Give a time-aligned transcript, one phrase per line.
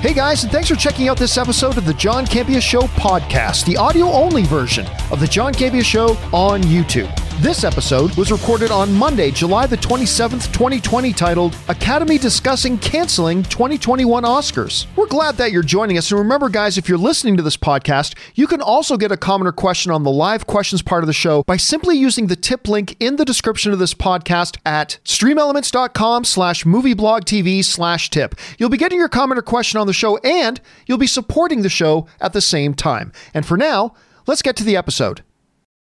[0.00, 3.66] Hey guys, and thanks for checking out this episode of the John Campea Show podcast,
[3.66, 7.19] the audio only version of the John Campea Show on YouTube.
[7.40, 14.24] This episode was recorded on Monday, July the 27th, 2020, titled Academy Discussing Canceling 2021
[14.24, 14.84] Oscars.
[14.94, 16.10] We're glad that you're joining us.
[16.10, 19.48] And remember, guys, if you're listening to this podcast, you can also get a comment
[19.48, 22.68] or question on the live questions part of the show by simply using the tip
[22.68, 28.34] link in the description of this podcast at streamelements.com slash movieblogtv slash tip.
[28.58, 31.70] You'll be getting your comment or question on the show, and you'll be supporting the
[31.70, 33.12] show at the same time.
[33.32, 33.94] And for now,
[34.26, 35.22] let's get to the episode.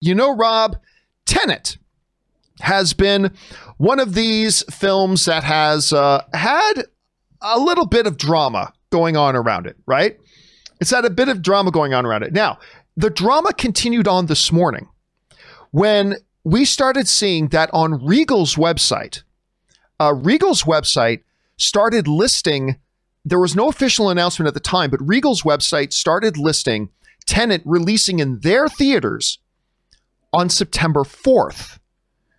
[0.01, 0.75] You know, Rob,
[1.25, 1.77] Tenet
[2.61, 3.31] has been
[3.77, 6.83] one of these films that has uh, had
[7.41, 10.17] a little bit of drama going on around it, right?
[10.79, 12.33] It's had a bit of drama going on around it.
[12.33, 12.59] Now,
[12.95, 14.87] the drama continued on this morning
[15.71, 19.23] when we started seeing that on Regal's website,
[19.99, 21.23] uh, Regal's website
[21.57, 22.77] started listing,
[23.25, 26.89] there was no official announcement at the time, but Regal's website started listing
[27.25, 29.39] Tenet releasing in their theaters
[30.35, 31.79] on September 4th.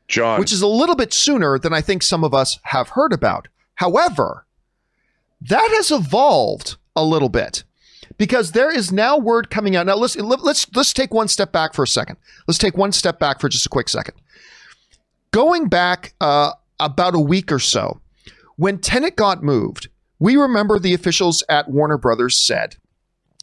[0.07, 0.39] John.
[0.39, 3.49] Which is a little bit sooner than I think some of us have heard about.
[3.77, 4.47] However,
[5.41, 7.65] that has evolved a little bit
[8.19, 9.87] because there is now word coming out.
[9.87, 12.19] Now let's let's let's take one step back for a second.
[12.47, 14.15] Let's take one step back for just a quick second.
[15.33, 18.01] Going back uh, about a week or so,
[18.57, 19.89] when Tenet got moved,
[20.21, 22.77] we remember the officials at Warner Brothers said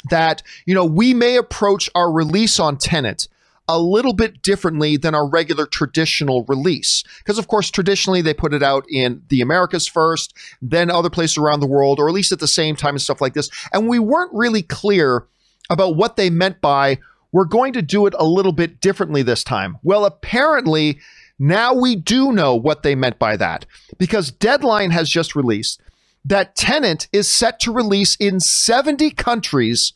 [0.10, 3.28] that you know we may approach our release on Tenet
[3.68, 7.04] a little bit differently than our regular traditional release.
[7.20, 11.38] Because, of course, traditionally they put it out in the Americas first, then other places
[11.38, 13.50] around the world, or at least at the same time and stuff like this.
[13.72, 15.28] And we weren't really clear
[15.70, 17.00] about what they meant by
[17.32, 19.78] we're going to do it a little bit differently this time.
[19.82, 21.00] Well, apparently,
[21.40, 23.66] now we do know what they meant by that
[23.98, 25.82] because Deadline has just released
[26.24, 29.94] that Tenet is set to release in 70 countries,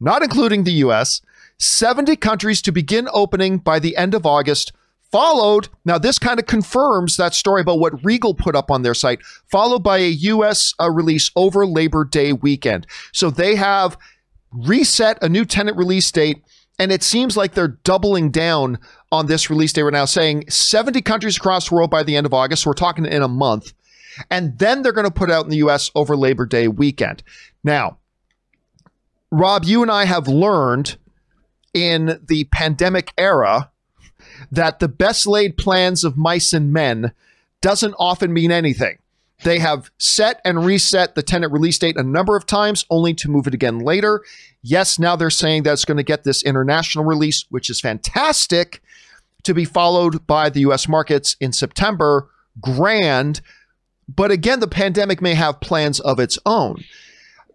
[0.00, 1.20] not including the US
[1.58, 4.72] 70 countries to begin opening by the end of August.
[5.12, 8.94] Followed, now this kind of confirms that story about what Regal put up on their
[8.94, 12.86] site, followed by a US uh, release over Labor Day weekend.
[13.12, 13.96] So they have
[14.52, 16.42] reset a new Tenet release date,
[16.78, 18.78] and it seems like they're doubling down
[19.12, 22.26] on this release date right now, saying 70 countries across the world by the end
[22.26, 22.64] of August.
[22.64, 23.72] So we're talking in a month.
[24.30, 27.22] And then they're going to put out in the US over Labor Day weekend.
[27.62, 27.98] Now,
[29.30, 30.96] Rob, you and I have learned
[31.76, 33.70] in the pandemic era
[34.50, 37.12] that the best laid plans of mice and men
[37.60, 38.98] doesn't often mean anything.
[39.44, 43.30] They have set and reset the Tenet release date a number of times, only to
[43.30, 44.22] move it again later.
[44.62, 48.82] Yes, now they're saying that it's going to get this international release, which is fantastic,
[49.42, 52.30] to be followed by the US markets in September.
[52.60, 53.42] Grand.
[54.08, 56.82] But again, the pandemic may have plans of its own.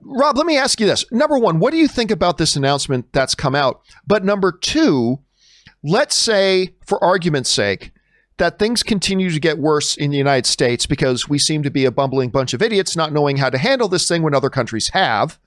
[0.04, 1.06] Rob, let me ask you this.
[1.12, 3.82] Number one, what do you think about this announcement that's come out?
[4.06, 5.20] But number two,
[5.84, 7.92] let's say, for argument's sake,
[8.38, 11.86] that things continue to get worse in the United States because we seem to be
[11.86, 14.90] a bumbling bunch of idiots not knowing how to handle this thing when other countries
[14.94, 15.38] have.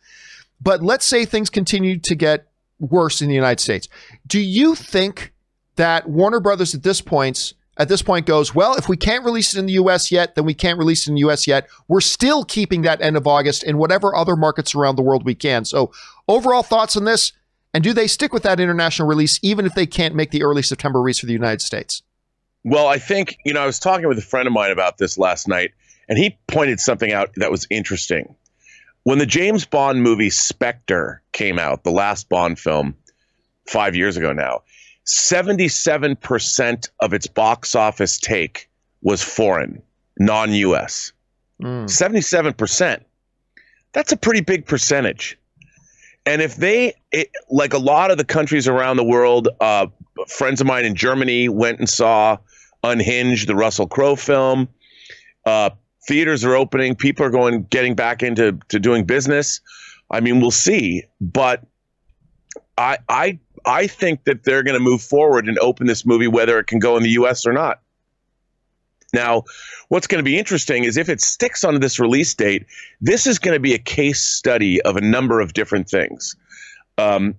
[0.61, 2.47] But let's say things continue to get
[2.79, 3.89] worse in the United States.
[4.27, 5.33] Do you think
[5.77, 9.55] that Warner Brothers at this point at this point goes, well, if we can't release
[9.55, 11.69] it in the US yet, then we can't release it in the US yet.
[11.89, 15.35] We're still keeping that end of August in whatever other markets around the world we
[15.35, 15.65] can.
[15.65, 15.93] So,
[16.29, 17.33] overall thoughts on this?
[17.73, 20.63] And do they stick with that international release even if they can't make the early
[20.63, 22.03] September release for the United States?
[22.63, 25.19] Well, I think, you know, I was talking with a friend of mine about this
[25.19, 25.73] last night,
[26.09, 28.37] and he pointed something out that was interesting.
[29.03, 32.95] When the James Bond movie Spectre came out, the last Bond film,
[33.67, 34.63] five years ago now,
[35.07, 38.69] 77% of its box office take
[39.03, 39.83] was foreign,
[40.19, 41.13] non US.
[41.63, 41.85] Mm.
[41.85, 43.03] 77%.
[43.93, 45.39] That's a pretty big percentage.
[46.27, 49.87] And if they, it, like a lot of the countries around the world, uh,
[50.29, 52.39] friends of mine in Germany went and saw
[52.83, 54.69] Unhinged, the Russell Crowe film.
[55.45, 55.71] Uh,
[56.07, 56.95] theaters are opening.
[56.95, 59.61] People are going, getting back into to doing business.
[60.11, 61.05] I mean, we'll see.
[61.21, 61.65] But
[62.79, 66.59] I, I I think that they're going to move forward and open this movie whether
[66.59, 67.47] it can go in the U.S.
[67.47, 67.81] or not.
[69.13, 69.45] Now,
[69.89, 72.67] what's going to be interesting is if it sticks on this release date,
[73.01, 76.37] this is going to be a case study of a number of different things.
[76.99, 77.37] Um,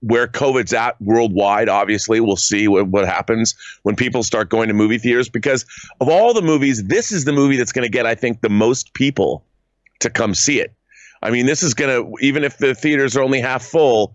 [0.00, 3.54] where COVID's at worldwide, obviously, we'll see what, what happens
[3.84, 5.30] when people start going to movie theaters.
[5.30, 5.64] Because
[5.98, 8.50] of all the movies, this is the movie that's going to get, I think, the
[8.50, 9.42] most people
[10.00, 10.74] to come see it.
[11.22, 14.14] I mean, this is going to, even if the theaters are only half full,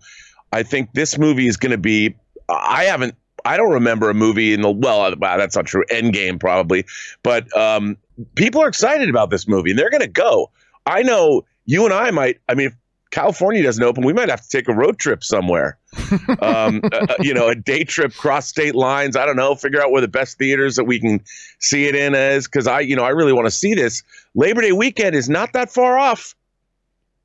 [0.52, 2.14] I think this movie is going to be.
[2.48, 3.14] I haven't.
[3.44, 5.02] I don't remember a movie in the well.
[5.02, 5.84] Uh, wow, that's not true.
[5.90, 6.84] Endgame probably,
[7.22, 7.96] but um,
[8.34, 10.50] people are excited about this movie and they're going to go.
[10.86, 12.40] I know you and I might.
[12.48, 12.74] I mean, if
[13.10, 15.78] California doesn't open, we might have to take a road trip somewhere.
[16.40, 19.16] um, uh, uh, you know, a day trip cross state lines.
[19.16, 19.54] I don't know.
[19.54, 21.20] Figure out where the best theaters that we can
[21.58, 24.02] see it in is, because I, you know, I really want to see this.
[24.34, 26.34] Labor Day weekend is not that far off,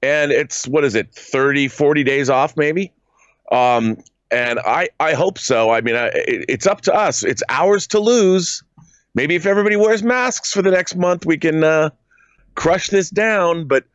[0.02, 2.92] and it's what is it, 30, 40 days off, maybe.
[3.56, 3.98] Um,
[4.32, 5.70] and I, I hope so.
[5.70, 7.24] I mean, I, it, it's up to us.
[7.24, 8.64] It's ours to lose.
[9.14, 11.92] Maybe if everybody wears masks for the next month, we can uh,
[12.56, 13.68] crush this down.
[13.68, 13.86] But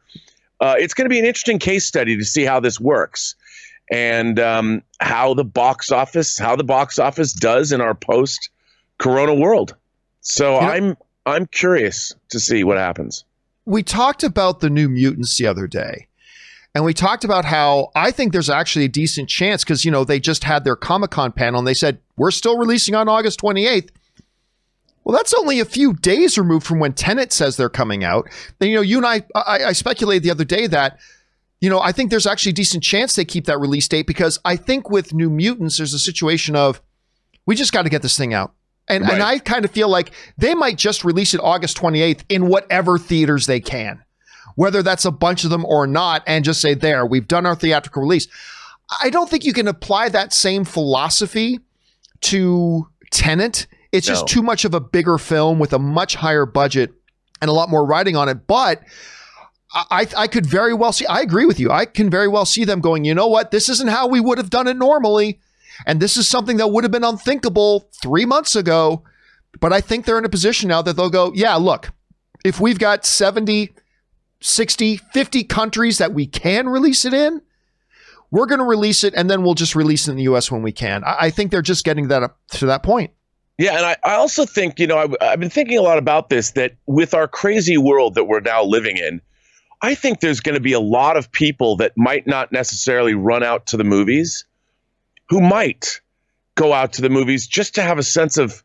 [0.60, 3.34] uh, it's going to be an interesting case study to see how this works
[3.90, 8.50] and um, how the box office how the box office does in our post
[8.98, 9.74] corona world
[10.20, 10.96] so i'm
[11.26, 13.24] i'm curious to see what happens
[13.64, 16.06] we talked about the new mutants the other day
[16.74, 20.04] and we talked about how I think there's actually a decent chance because, you know,
[20.04, 23.40] they just had their Comic Con panel and they said, we're still releasing on August
[23.40, 23.90] 28th.
[25.02, 28.28] Well, that's only a few days removed from when Tenet says they're coming out.
[28.58, 31.00] Then, you know, you and I, I, I speculated the other day that,
[31.60, 34.38] you know, I think there's actually a decent chance they keep that release date because
[34.44, 36.80] I think with New Mutants, there's a situation of
[37.46, 38.52] we just got to get this thing out.
[38.88, 39.14] And, right.
[39.14, 42.98] and I kind of feel like they might just release it August 28th in whatever
[42.98, 44.02] theaters they can,
[44.60, 47.54] whether that's a bunch of them or not, and just say, there, we've done our
[47.54, 48.28] theatrical release.
[49.02, 51.60] I don't think you can apply that same philosophy
[52.22, 54.14] to Tenet it's no.
[54.14, 56.92] just too much of a bigger film with a much higher budget
[57.42, 58.46] and a lot more writing on it.
[58.46, 58.82] But
[59.72, 61.70] I, I could very well see, I agree with you.
[61.70, 63.50] I can very well see them going, you know what?
[63.50, 65.40] This isn't how we would have done it normally.
[65.86, 69.02] And this is something that would have been unthinkable three months ago.
[69.60, 71.90] But I think they're in a position now that they'll go, yeah, look,
[72.44, 73.72] if we've got 70,
[74.40, 77.42] 60, 50 countries that we can release it in,
[78.30, 80.62] we're going to release it and then we'll just release it in the US when
[80.62, 81.04] we can.
[81.04, 83.12] I, I think they're just getting that up to that point.
[83.58, 86.30] Yeah, and I, I also think, you know, I, I've been thinking a lot about
[86.30, 89.20] this that with our crazy world that we're now living in,
[89.82, 93.42] I think there's going to be a lot of people that might not necessarily run
[93.42, 94.44] out to the movies
[95.28, 96.00] who might
[96.54, 98.62] go out to the movies just to have a sense of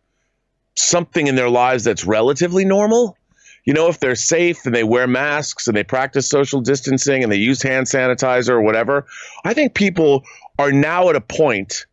[0.75, 3.17] something in their lives that's relatively normal.
[3.65, 7.31] You know, if they're safe and they wear masks and they practice social distancing and
[7.31, 9.05] they use hand sanitizer or whatever,
[9.43, 10.23] I think people
[10.59, 11.85] are now at a point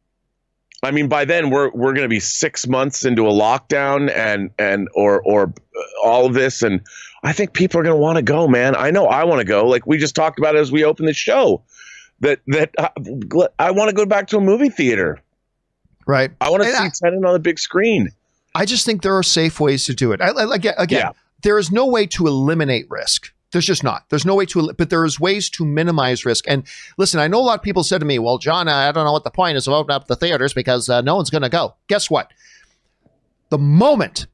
[0.83, 4.51] I mean, by then we're we're going to be six months into a lockdown and
[4.59, 5.55] and or or
[6.03, 6.81] all of this, and
[7.23, 8.75] I think people are going to want to go, man.
[8.75, 9.65] I know I want to go.
[9.65, 11.63] Like we just talked about as we opened the show,
[12.21, 15.21] that that I, uh, I want to go back to a movie theater.
[16.05, 16.33] Right.
[16.41, 18.09] I want to see I, Tenet on the big screen.
[18.57, 20.21] I just think there are safe ways to do it.
[20.21, 21.13] I, again, again, yeah.
[21.43, 23.33] There is no way to eliminate risk.
[23.53, 24.09] There's just not.
[24.09, 26.47] There's no way to, but there's ways to minimize risk.
[26.49, 26.65] And
[26.97, 29.13] listen, I know a lot of people said to me, well, John, I don't know
[29.13, 31.51] what the point is of opening up the theaters because uh, no one's going to
[31.51, 31.75] go.
[31.89, 32.33] Guess what?
[33.51, 34.27] The moment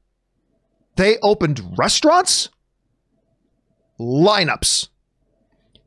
[0.95, 2.49] they opened restaurants,
[3.99, 4.87] lineups,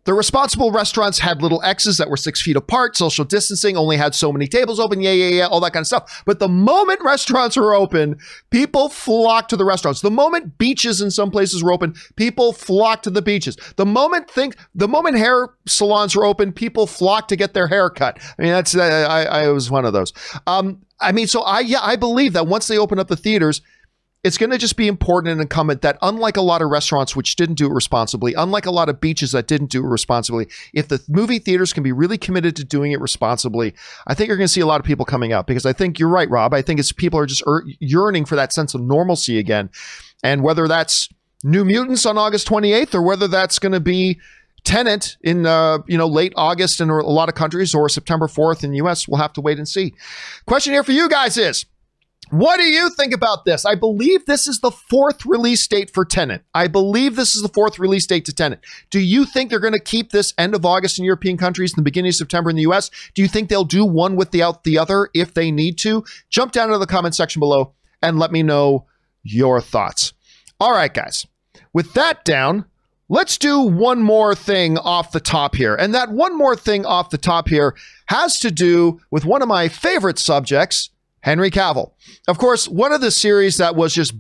[0.04, 4.14] the responsible restaurants had little X's that were six feet apart, social distancing, only had
[4.14, 6.22] so many tables open, yeah, yeah, yeah, all that kind of stuff.
[6.26, 8.18] But the moment restaurants were open,
[8.50, 10.00] people flocked to the restaurants.
[10.00, 13.56] The moment beaches in some places were open, people flocked to the beaches.
[13.76, 17.88] The moment think, the moment hair salons were open, people flocked to get their hair
[17.88, 18.18] cut.
[18.38, 20.12] I mean, that's, uh, I, I was one of those.
[20.46, 23.60] Um, I mean, so I, yeah, I believe that once they open up the theaters,
[24.24, 27.34] it's going to just be important and incumbent that unlike a lot of restaurants which
[27.34, 30.86] didn't do it responsibly, unlike a lot of beaches that didn't do it responsibly, if
[30.86, 33.74] the movie theaters can be really committed to doing it responsibly,
[34.06, 35.98] I think you're going to see a lot of people coming out because I think
[35.98, 36.54] you're right, Rob.
[36.54, 37.42] I think it's people are just
[37.80, 39.70] yearning for that sense of normalcy again.
[40.22, 41.08] And whether that's
[41.42, 44.20] New Mutants on August 28th or whether that's going to be
[44.64, 48.62] Tenet in uh, you know late August in a lot of countries or September 4th
[48.62, 49.92] in the US, we'll have to wait and see.
[50.46, 51.66] Question here for you guys is
[52.32, 53.66] what do you think about this?
[53.66, 56.42] I believe this is the fourth release date for Tenet.
[56.54, 58.60] I believe this is the fourth release date to Tenet.
[58.88, 61.78] Do you think they're going to keep this end of August in European countries and
[61.78, 62.90] the beginning of September in the US?
[63.12, 66.04] Do you think they'll do one without the other if they need to?
[66.30, 68.86] Jump down into the comment section below and let me know
[69.22, 70.14] your thoughts.
[70.58, 71.26] All right, guys.
[71.74, 72.64] With that down,
[73.10, 75.74] let's do one more thing off the top here.
[75.74, 79.48] And that one more thing off the top here has to do with one of
[79.48, 80.88] my favorite subjects
[81.22, 81.92] Henry Cavill.
[82.28, 84.14] Of course, one of the series that was just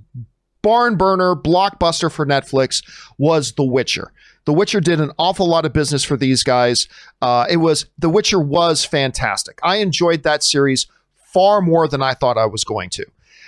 [0.62, 2.82] barn burner, blockbuster for Netflix
[3.18, 4.12] was The Witcher.
[4.44, 6.88] The Witcher did an awful lot of business for these guys.
[7.20, 9.58] Uh, it was The Witcher was fantastic.
[9.62, 10.86] I enjoyed that series
[11.32, 13.06] far more than I thought I was going to.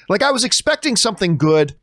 [0.08, 1.74] Like I was expecting something good.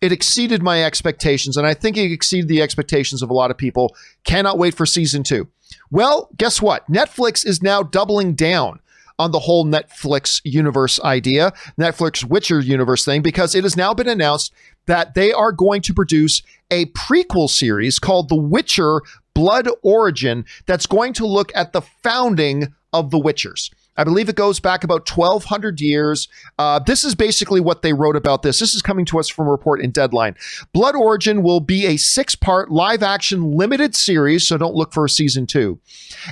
[0.00, 3.56] It exceeded my expectations, and I think it exceeded the expectations of a lot of
[3.56, 3.96] people.
[4.24, 5.48] Cannot wait for season two.
[5.90, 6.86] Well, guess what?
[6.90, 8.80] Netflix is now doubling down
[9.18, 14.08] on the whole Netflix universe idea, Netflix Witcher universe thing, because it has now been
[14.08, 14.52] announced
[14.86, 19.00] that they are going to produce a prequel series called The Witcher
[19.34, 23.70] Blood Origin that's going to look at the founding of the Witchers.
[23.96, 26.28] I believe it goes back about 1,200 years.
[26.58, 28.58] Uh, this is basically what they wrote about this.
[28.58, 30.36] This is coming to us from a report in Deadline.
[30.72, 35.06] Blood Origin will be a six part live action limited series, so don't look for
[35.06, 35.80] a season two,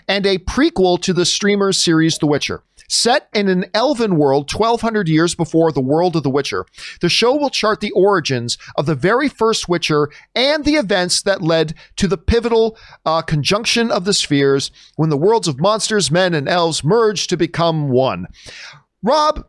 [0.08, 2.62] and a prequel to the streamer's series The Witcher.
[2.88, 6.66] Set in an elven world 1200 years before the world of The Witcher,
[7.00, 11.42] the show will chart the origins of the very first Witcher and the events that
[11.42, 12.76] led to the pivotal
[13.06, 17.36] uh, conjunction of the spheres when the worlds of monsters, men, and elves merged to
[17.36, 18.26] become one.
[19.02, 19.44] Rob,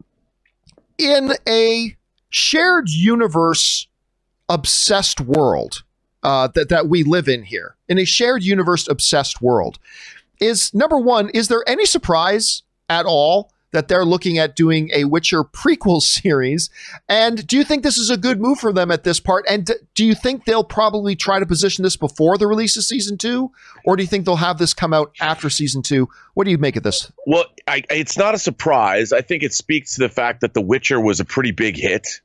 [0.97, 1.95] in a
[2.29, 3.87] shared universe
[4.49, 5.83] obsessed world
[6.23, 9.79] uh, that, that we live in here, in a shared universe obsessed world,
[10.39, 15.03] is number one, is there any surprise at all that they're looking at doing a
[15.03, 16.69] Witcher prequel series.
[17.07, 19.45] And do you think this is a good move for them at this part?
[19.47, 23.17] And do you think they'll probably try to position this before the release of season
[23.17, 23.51] two?
[23.85, 26.09] Or do you think they'll have this come out after season two?
[26.33, 27.11] What do you make of this?
[27.27, 29.11] Well, I, it's not a surprise.
[29.11, 32.21] I think it speaks to the fact that The Witcher was a pretty big hit.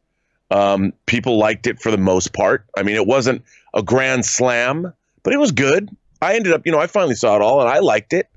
[0.53, 2.65] Um, people liked it for the most part.
[2.77, 5.89] I mean, it wasn't a grand slam, but it was good.
[6.23, 8.29] I ended up, you know, I finally saw it all and I liked it.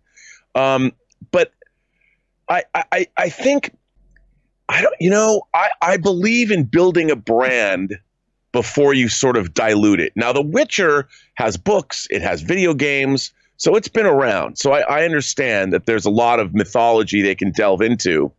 [0.55, 0.93] Um,
[1.31, 1.51] but
[2.49, 3.75] I, I, I think
[4.69, 7.97] I don't, you know, I, I believe in building a brand
[8.51, 10.13] before you sort of dilute it.
[10.15, 14.57] Now, The Witcher has books, it has video games, so it's been around.
[14.57, 18.31] So I, I understand that there's a lot of mythology they can delve into,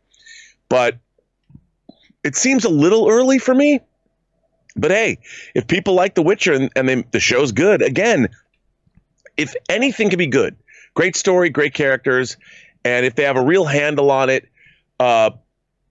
[0.69, 0.99] but
[2.23, 3.81] it seems a little early for me.
[4.77, 5.19] But hey,
[5.55, 8.29] if people like The Witcher and, and they, the show's good, again,
[9.37, 10.57] if anything can be good,
[10.95, 12.37] great story, great characters,
[12.85, 14.49] and if they have a real handle on it,
[15.01, 15.31] uh,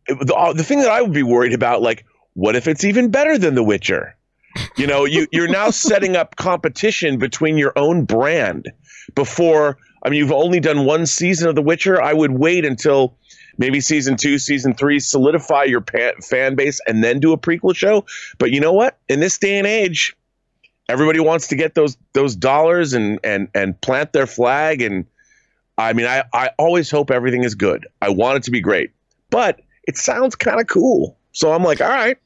[0.07, 3.09] the, uh, the thing that I would be worried about, like, what if it's even
[3.09, 4.15] better than The Witcher?
[4.77, 8.71] You know, you you're now setting up competition between your own brand
[9.15, 9.77] before.
[10.03, 12.01] I mean, you've only done one season of The Witcher.
[12.01, 13.15] I would wait until
[13.57, 17.75] maybe season two, season three, solidify your pa- fan base, and then do a prequel
[17.75, 18.05] show.
[18.37, 18.97] But you know what?
[19.07, 20.15] In this day and age,
[20.89, 25.05] everybody wants to get those those dollars and and and plant their flag and
[25.77, 27.87] I mean, I, I always hope everything is good.
[28.01, 28.91] I want it to be great,
[29.29, 31.17] but it sounds kind of cool.
[31.31, 32.17] So I'm like, all right,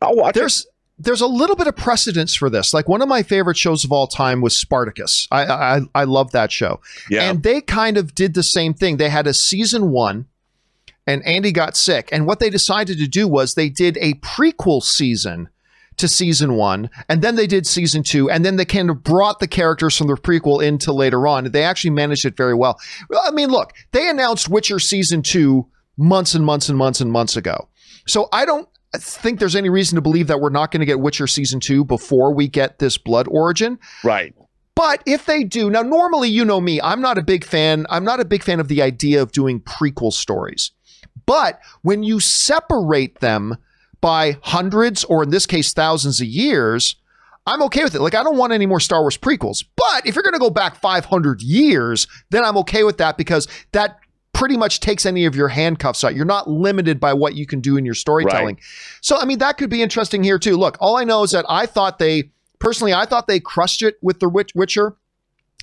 [0.00, 0.66] I'll watch there's, it.
[0.98, 2.74] There's a little bit of precedence for this.
[2.74, 5.28] Like one of my favorite shows of all time was Spartacus.
[5.30, 6.80] I I, I love that show.
[7.08, 7.30] Yeah.
[7.30, 8.96] And they kind of did the same thing.
[8.96, 10.26] They had a season one,
[11.06, 12.08] and Andy got sick.
[12.12, 15.48] And what they decided to do was they did a prequel season
[15.96, 19.38] to season one, and then they did season two, and then they kind of brought
[19.38, 21.50] the characters from the prequel into later on.
[21.50, 22.80] They actually managed it very well.
[23.24, 27.36] I mean, look, they announced Witcher season two months and months and months and months
[27.36, 27.68] ago.
[28.06, 31.00] So I don't think there's any reason to believe that we're not going to get
[31.00, 33.78] Witcher season two before we get this Blood Origin.
[34.02, 34.34] Right.
[34.74, 37.86] But if they do, now normally you know me, I'm not a big fan.
[37.90, 40.72] I'm not a big fan of the idea of doing prequel stories.
[41.26, 43.56] But when you separate them
[44.02, 46.96] by hundreds or in this case thousands of years,
[47.46, 48.02] I'm okay with it.
[48.02, 49.64] Like I don't want any more Star Wars prequels.
[49.76, 53.48] But if you're going to go back 500 years, then I'm okay with that because
[53.72, 53.98] that
[54.34, 56.14] pretty much takes any of your handcuffs out.
[56.14, 58.56] You're not limited by what you can do in your storytelling.
[58.56, 58.64] Right.
[59.00, 60.56] So I mean that could be interesting here too.
[60.56, 63.96] Look, all I know is that I thought they personally I thought they crushed it
[64.02, 64.96] with the Witcher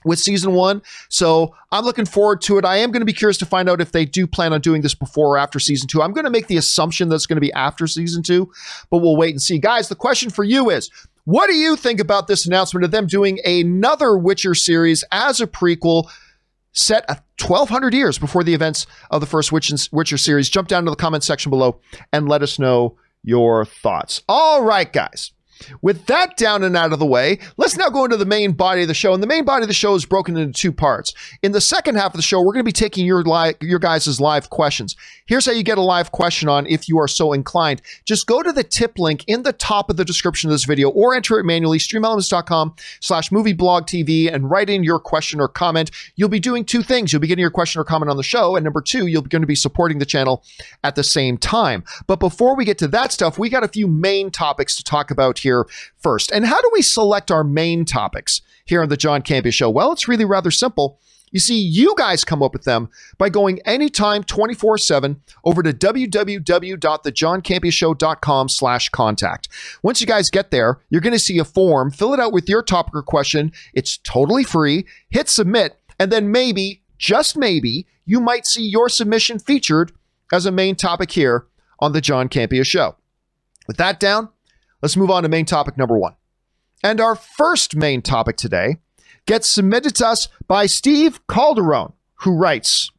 [0.06, 0.82] with season one.
[1.10, 2.66] So I'm looking forward to it.
[2.66, 4.82] I am going to be curious to find out if they do plan on doing
[4.82, 6.02] this before or after season two.
[6.02, 8.52] I'm going to make the assumption that's going to be after season two,
[8.90, 9.60] but we'll wait and see.
[9.60, 10.90] Guys, the question for you is
[11.26, 15.48] what do you think about this announcement of them doing another Witcher series as a
[15.48, 16.10] prequel?
[16.72, 17.08] Set
[17.42, 20.50] 1,200 years before the events of the first Witcher series.
[20.50, 21.80] Jump down to the comment section below
[22.14, 24.22] and let us know your thoughts.
[24.30, 25.32] All right, guys.
[25.82, 28.82] With that down and out of the way, let's now go into the main body
[28.84, 29.14] of the show.
[29.14, 31.14] And the main body of the show is broken into two parts.
[31.42, 33.80] In the second half of the show, we're going to be taking your live, your
[33.80, 34.96] guys' live questions.
[35.26, 37.82] Here's how you get a live question on if you are so inclined.
[38.06, 40.90] Just go to the tip link in the top of the description of this video
[40.90, 45.92] or enter it manually, streamelements.com slash movieblog TV and write in your question or comment.
[46.16, 47.12] You'll be doing two things.
[47.12, 48.56] You'll be getting your question or comment on the show.
[48.56, 50.44] And number two, you're going to be supporting the channel
[50.84, 51.84] at the same time.
[52.08, 55.12] But before we get to that stuff, we got a few main topics to talk
[55.12, 55.66] about here here
[55.98, 56.32] first.
[56.32, 59.70] And how do we select our main topics here on the John Campea Show?
[59.70, 61.00] Well, it's really rather simple.
[61.32, 62.90] You see, you guys come up with them
[63.20, 69.48] by going anytime 24-7 over to www.thejohncampeashow.com slash contact.
[69.84, 71.92] Once you guys get there, you're going to see a form.
[71.92, 73.52] Fill it out with your topic or question.
[73.74, 74.88] It's totally free.
[75.12, 79.92] Hit submit, and then maybe, just maybe, you might see your submission featured
[80.34, 81.46] as a main topic here
[81.80, 82.96] on the John Campea Show.
[83.68, 84.30] With that down,
[84.82, 86.16] Let's move on to main topic number one.
[86.84, 88.78] And our first main topic today
[89.26, 92.90] gets submitted to us by Steve Calderon, who writes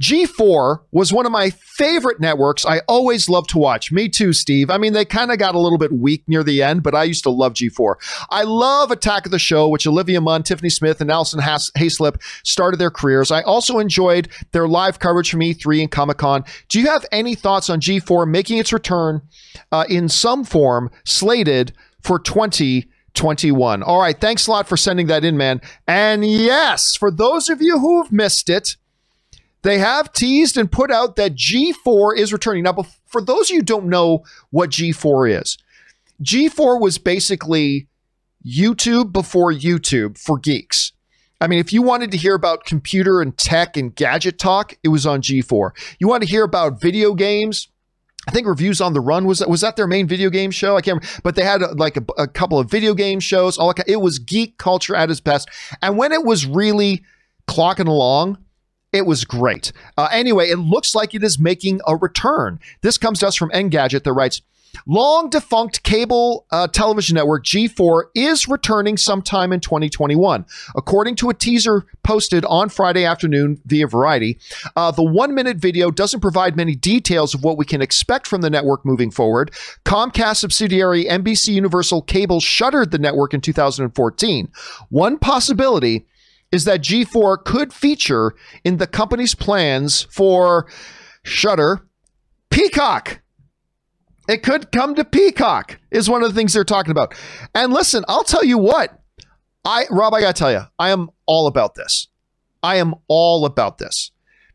[0.00, 3.92] G4 was one of my favorite networks I always loved to watch.
[3.92, 4.70] Me too, Steve.
[4.70, 7.04] I mean, they kind of got a little bit weak near the end, but I
[7.04, 7.94] used to love G4.
[8.30, 12.20] I love Attack of the Show, which Olivia Munn, Tiffany Smith, and Alison Has- Haislip
[12.44, 13.30] started their careers.
[13.30, 16.44] I also enjoyed their live coverage from E3 and Comic Con.
[16.68, 19.22] Do you have any thoughts on G4 making its return
[19.70, 23.82] uh, in some form slated for 2021?
[23.82, 24.20] All right.
[24.20, 25.60] Thanks a lot for sending that in, man.
[25.86, 28.76] And yes, for those of you who've missed it,
[29.62, 32.64] they have teased and put out that G4 is returning.
[32.64, 35.58] Now, for those of you who don't know what G4 is,
[36.22, 37.88] G4 was basically
[38.44, 40.92] YouTube before YouTube for geeks.
[41.40, 44.88] I mean, if you wanted to hear about computer and tech and gadget talk, it
[44.88, 45.70] was on G4.
[45.98, 47.68] You want to hear about video games,
[48.28, 50.76] I think Reviews on the Run was that was that their main video game show?
[50.76, 53.58] I can't remember, but they had uh, like a, a couple of video game shows.
[53.58, 55.48] All it was geek culture at its best,
[55.82, 57.02] and when it was really
[57.48, 58.38] clocking along,
[58.92, 59.72] it was great.
[59.96, 62.60] Uh, anyway, it looks like it is making a return.
[62.82, 64.42] This comes to us from Engadget that writes,
[64.86, 70.44] Long defunct cable uh, television network G4 is returning sometime in 2021.
[70.74, 74.38] According to a teaser posted on Friday afternoon via Variety,
[74.74, 78.40] uh, the one minute video doesn't provide many details of what we can expect from
[78.40, 79.52] the network moving forward.
[79.84, 84.50] Comcast subsidiary NBC Universal Cable shuttered the network in 2014.
[84.88, 86.06] One possibility
[86.52, 90.70] is that G4 could feature in the company's plans for
[91.24, 91.88] Shutter
[92.50, 93.22] Peacock.
[94.28, 97.14] It could come to Peacock, is one of the things they're talking about.
[97.54, 98.96] And listen, I'll tell you what,
[99.64, 102.08] I Rob, I gotta tell you, I am all about this.
[102.62, 104.12] I am all about this.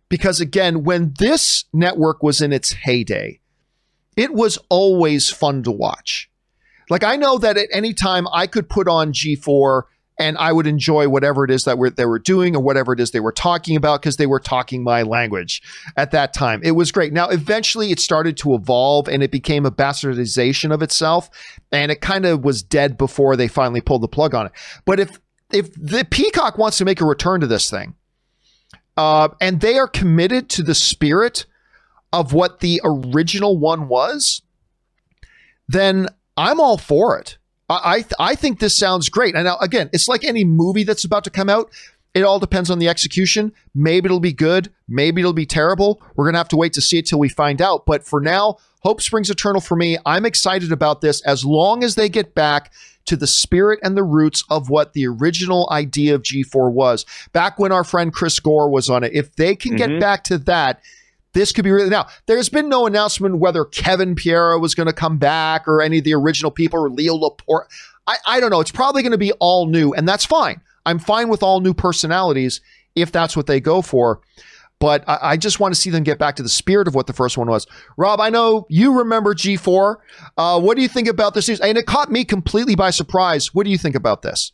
[0.10, 3.42] Because again, when this network was in its heyday,
[4.16, 6.30] it was always fun to watch.
[6.90, 9.84] Like I know that at any time I could put on G4
[10.20, 13.00] and I would enjoy whatever it is that we're, they were doing or whatever it
[13.00, 15.62] is they were talking about because they were talking my language
[15.96, 16.62] at that time.
[16.64, 17.14] It was great.
[17.14, 21.30] Now, eventually it started to evolve and it became a bastardization of itself
[21.72, 24.52] and it kind of was dead before they finally pulled the plug on it.
[24.86, 25.20] But if,
[25.52, 27.96] if the Peacock wants to make a return to this thing,
[28.98, 31.46] uh, and they are committed to the spirit
[32.12, 34.42] of what the original one was,
[35.68, 37.37] then I'm all for it.
[37.70, 39.36] I I think this sounds great.
[39.36, 41.70] And now again, it's like any movie that's about to come out.
[42.14, 43.54] It all depends on the execution.
[43.76, 44.72] Maybe it'll be good.
[44.88, 46.02] Maybe it'll be terrible.
[46.16, 47.86] We're gonna have to wait to see it till we find out.
[47.86, 49.98] But for now, hope springs eternal for me.
[50.06, 52.72] I'm excited about this as long as they get back
[53.08, 57.06] to the spirit and the roots of what the original idea of G4 was.
[57.34, 59.14] Back when our friend Chris Gore was on it.
[59.14, 59.94] If they can mm-hmm.
[59.94, 60.82] get back to that,
[61.38, 62.08] this could be really now.
[62.26, 66.04] There's been no announcement whether Kevin Pereira was going to come back or any of
[66.04, 67.68] the original people or Leo Laporte.
[68.08, 68.60] I, I don't know.
[68.60, 70.62] It's probably going to be all new, and that's fine.
[70.86, 72.62] I'm fine with all new personalities
[72.96, 74.20] if that's what they go for.
[74.80, 77.08] But I, I, just want to see them get back to the spirit of what
[77.08, 77.66] the first one was.
[77.98, 79.96] Rob, I know you remember G4.
[80.38, 81.60] Uh, what do you think about this news?
[81.60, 83.54] And it caught me completely by surprise.
[83.54, 84.52] What do you think about this?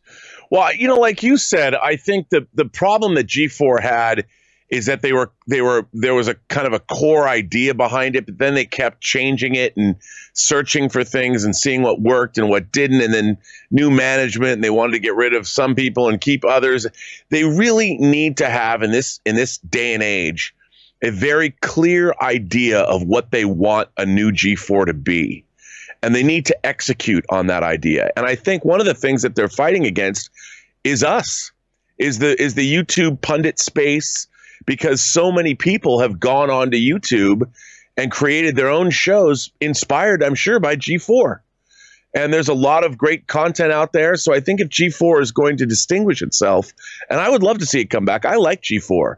[0.50, 4.26] Well, you know, like you said, I think the the problem that G4 had
[4.73, 8.15] is that they were they were there was a kind of a core idea behind
[8.15, 9.95] it, but then they kept changing it and
[10.33, 13.38] searching for things and seeing what worked and what didn't, and then
[13.69, 16.88] new management and they wanted to get rid of some people and keep others.
[17.29, 20.55] They really need to have in this in this day and age
[21.03, 25.45] a very clear idea of what they want a new G4 to be.
[26.01, 28.09] And they need to execute on that idea.
[28.17, 30.31] And I think one of the things that they're fighting against
[30.83, 31.51] is us.
[31.99, 34.27] Is the is the YouTube pundit space
[34.65, 37.49] because so many people have gone onto YouTube
[37.97, 41.39] and created their own shows inspired, I'm sure, by G4.
[42.15, 44.15] And there's a lot of great content out there.
[44.15, 46.71] So I think if G4 is going to distinguish itself,
[47.10, 49.17] and I would love to see it come back, I like G4,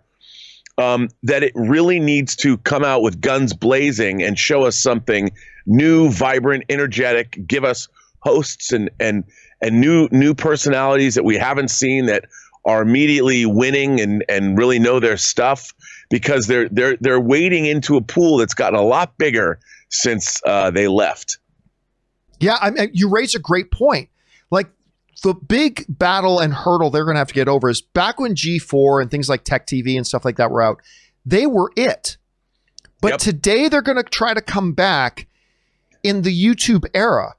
[0.77, 5.31] um, that it really needs to come out with guns blazing and show us something
[5.65, 7.87] new, vibrant, energetic, give us
[8.19, 9.25] hosts and, and,
[9.61, 12.25] and new, new personalities that we haven't seen that
[12.65, 15.73] are immediately winning and and really know their stuff
[16.09, 20.71] because they're they're they're wading into a pool that's gotten a lot bigger since uh,
[20.71, 21.37] they left.
[22.39, 24.09] Yeah, I mean, you raise a great point.
[24.51, 24.69] Like
[25.23, 28.35] the big battle and hurdle they're going to have to get over is back when
[28.35, 30.81] G4 and things like Tech TV and stuff like that were out,
[31.25, 32.17] they were it.
[33.01, 33.19] But yep.
[33.19, 35.27] today they're going to try to come back
[36.03, 37.35] in the YouTube era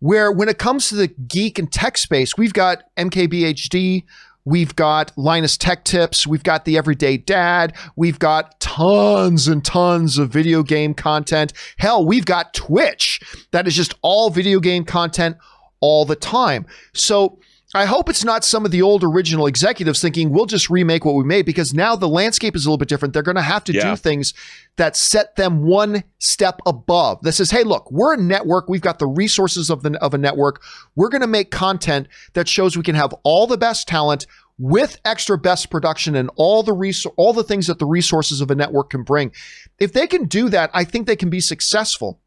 [0.00, 4.04] where when it comes to the geek and tech space, we've got MKBHD,
[4.48, 6.26] We've got Linus Tech Tips.
[6.26, 7.74] We've got The Everyday Dad.
[7.96, 11.52] We've got tons and tons of video game content.
[11.76, 15.36] Hell, we've got Twitch that is just all video game content
[15.80, 16.64] all the time.
[16.94, 17.38] So
[17.74, 21.16] I hope it's not some of the old original executives thinking we'll just remake what
[21.16, 23.12] we made because now the landscape is a little bit different.
[23.12, 23.90] They're going to have to Yeah.
[23.90, 24.32] do things
[24.76, 27.18] that set them one step above.
[27.22, 28.70] That says, "Hey, look, we're a network.
[28.70, 30.62] We've got the resources of the of a network.
[30.96, 34.26] We're going to make content that shows we can have all the best talent
[34.58, 38.50] with extra best production and all the res- all the things that the resources of
[38.50, 39.30] a network can bring.
[39.78, 42.18] If they can do that, I think they can be successful.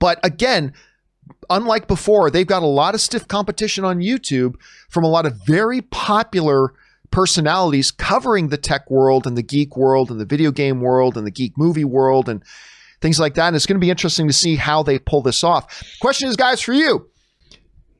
[0.00, 0.72] But again,
[1.50, 4.56] unlike before, they've got a lot of stiff competition on YouTube
[4.88, 6.74] from a lot of very popular
[7.10, 11.26] personalities covering the tech world and the geek world and the video game world and
[11.26, 12.42] the geek movie world and
[13.00, 13.48] things like that.
[13.48, 15.82] And it's going to be interesting to see how they pull this off.
[16.00, 17.08] Question is, guys, for you.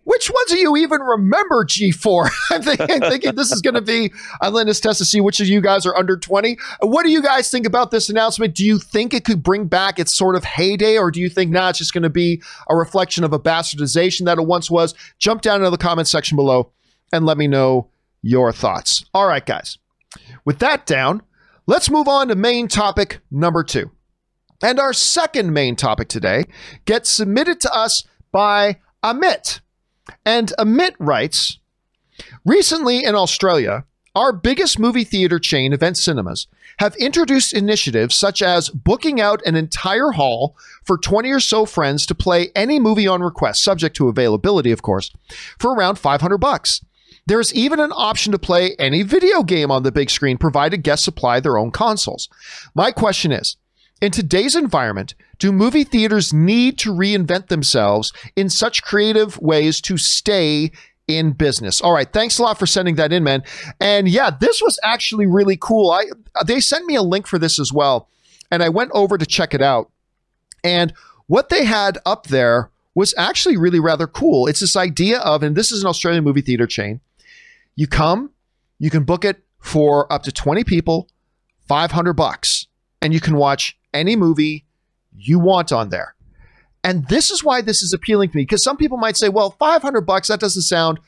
[0.04, 2.30] Which ones do you even remember G4?
[2.50, 5.46] I'm thinking, thinking this is going to be a litmus test to see which of
[5.46, 6.58] you guys are under 20.
[6.80, 8.54] What do you guys think about this announcement?
[8.54, 11.50] Do you think it could bring back its sort of heyday, or do you think,
[11.50, 14.94] nah, it's just going to be a reflection of a bastardization that it once was?
[15.18, 16.70] Jump down into the comment section below
[17.12, 17.88] and let me know
[18.22, 19.04] your thoughts.
[19.14, 19.78] All right, guys.
[20.44, 21.22] With that down,
[21.66, 23.90] let's move on to main topic number two.
[24.62, 26.44] And our second main topic today
[26.84, 29.60] gets submitted to us by Amit.
[30.24, 31.58] And Amit writes
[32.44, 36.46] Recently in Australia, our biggest movie theater chain, Event Cinemas,
[36.78, 42.06] have introduced initiatives such as booking out an entire hall for 20 or so friends
[42.06, 45.10] to play any movie on request, subject to availability, of course,
[45.58, 46.80] for around 500 bucks.
[47.26, 51.04] There's even an option to play any video game on the big screen, provided guests
[51.04, 52.28] supply their own consoles.
[52.74, 53.56] My question is
[54.00, 59.96] in today's environment, do movie theaters need to reinvent themselves in such creative ways to
[59.96, 60.72] stay
[61.06, 61.80] in business?
[61.80, 63.42] All right, thanks a lot for sending that in, man.
[63.80, 65.90] And yeah, this was actually really cool.
[65.90, 66.06] I
[66.44, 68.08] they sent me a link for this as well,
[68.50, 69.90] and I went over to check it out.
[70.62, 70.92] And
[71.26, 74.46] what they had up there was actually really rather cool.
[74.46, 77.00] It's this idea of, and this is an Australian movie theater chain.
[77.74, 78.30] You come,
[78.78, 81.08] you can book it for up to 20 people,
[81.66, 82.66] 500 bucks,
[83.02, 84.64] and you can watch any movie
[85.16, 86.14] you want on there.
[86.82, 89.52] And this is why this is appealing to me because some people might say, well,
[89.52, 91.00] 500 bucks, that doesn't sound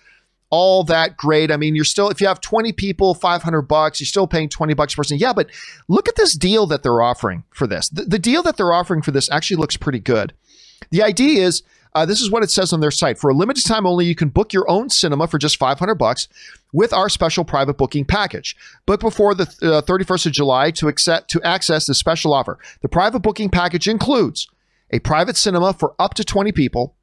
[0.49, 1.51] all that great.
[1.51, 4.75] I mean, you're still, if you have 20 people, 500 bucks, you're still paying 20
[4.75, 5.19] bucks per person.
[5.19, 5.51] Yeah, but
[5.89, 7.89] look at this deal that they're offering for this.
[7.89, 10.33] The, the deal that they're offering for this actually looks pretty good.
[10.91, 11.63] The idea is,
[11.97, 13.19] uh, this is what it says on their site.
[13.19, 16.29] For a limited time only, you can book your own cinema for just 500 bucks
[16.71, 18.55] with our special private booking package.
[18.85, 22.59] Book before the uh, 31st of July to accept to access this special offer.
[22.83, 24.47] The private booking package includes
[24.91, 26.95] a private cinema for up to 20 people,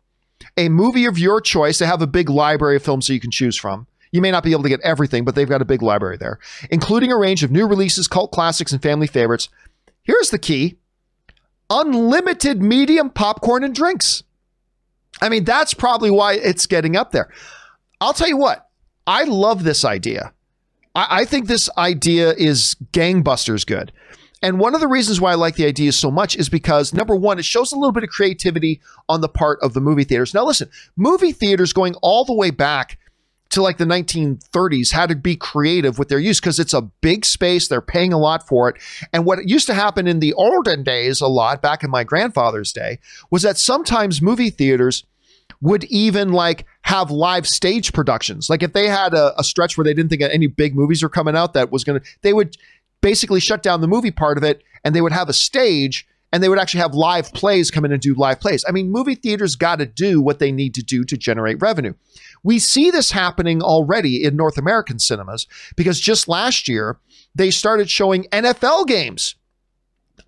[0.58, 1.80] a movie of your choice.
[1.80, 3.88] They have a big library of films that you can choose from.
[4.12, 6.38] You may not be able to get everything, but they've got a big library there,
[6.70, 9.50] including a range of new releases, cult classics, and family favorites.
[10.04, 10.78] Here's the key
[11.72, 14.22] unlimited medium popcorn and drinks.
[15.24, 17.32] I mean, that's probably why it's getting up there.
[18.02, 18.68] I'll tell you what,
[19.08, 20.34] I love this idea.
[20.94, 23.94] I, I think this idea is gangbusters good.
[24.42, 27.16] And one of the reasons why I like the idea so much is because number
[27.16, 30.34] one, it shows a little bit of creativity on the part of the movie theaters.
[30.34, 33.00] Now, listen, movie theaters going all the way back
[33.52, 37.24] to like the 1930s had to be creative with their use because it's a big
[37.24, 37.70] space.
[37.70, 38.76] They're paying a lot for it.
[39.14, 42.74] And what used to happen in the olden days, a lot back in my grandfather's
[42.74, 43.00] day,
[43.32, 45.06] was that sometimes movie theaters
[45.64, 48.50] would even like have live stage productions.
[48.50, 51.10] Like if they had a, a stretch where they didn't think any big movies were
[51.10, 52.58] coming out that was going to, they would
[53.02, 56.44] basically shut down the movie part of it and they would have a stage and
[56.44, 58.66] they would actually have live plays come in and do live plays.
[58.68, 61.94] I mean, movie theaters got to do what they need to do to generate revenue.
[62.44, 65.48] We see this happening already in North American cinemas
[65.78, 66.98] because just last year
[67.34, 69.36] they started showing NFL games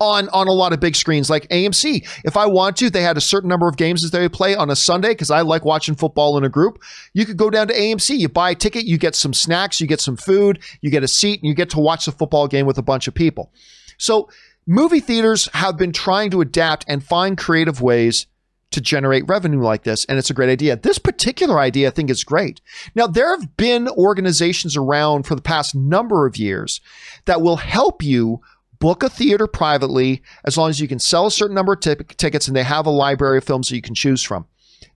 [0.00, 2.06] on on a lot of big screens like AMC.
[2.24, 4.70] If I want to, they had a certain number of games that they play on
[4.70, 6.82] a Sunday because I like watching football in a group.
[7.12, 9.86] You could go down to AMC, you buy a ticket, you get some snacks, you
[9.86, 12.66] get some food, you get a seat, and you get to watch the football game
[12.66, 13.52] with a bunch of people.
[13.98, 14.28] So
[14.66, 18.26] movie theaters have been trying to adapt and find creative ways
[18.72, 20.76] to generate revenue like this, and it's a great idea.
[20.76, 22.60] This particular idea, I think, is great.
[22.94, 26.80] Now, there have been organizations around for the past number of years
[27.26, 28.40] that will help you
[28.78, 31.94] book a theater privately as long as you can sell a certain number of t-
[32.16, 34.46] tickets and they have a library of films that you can choose from.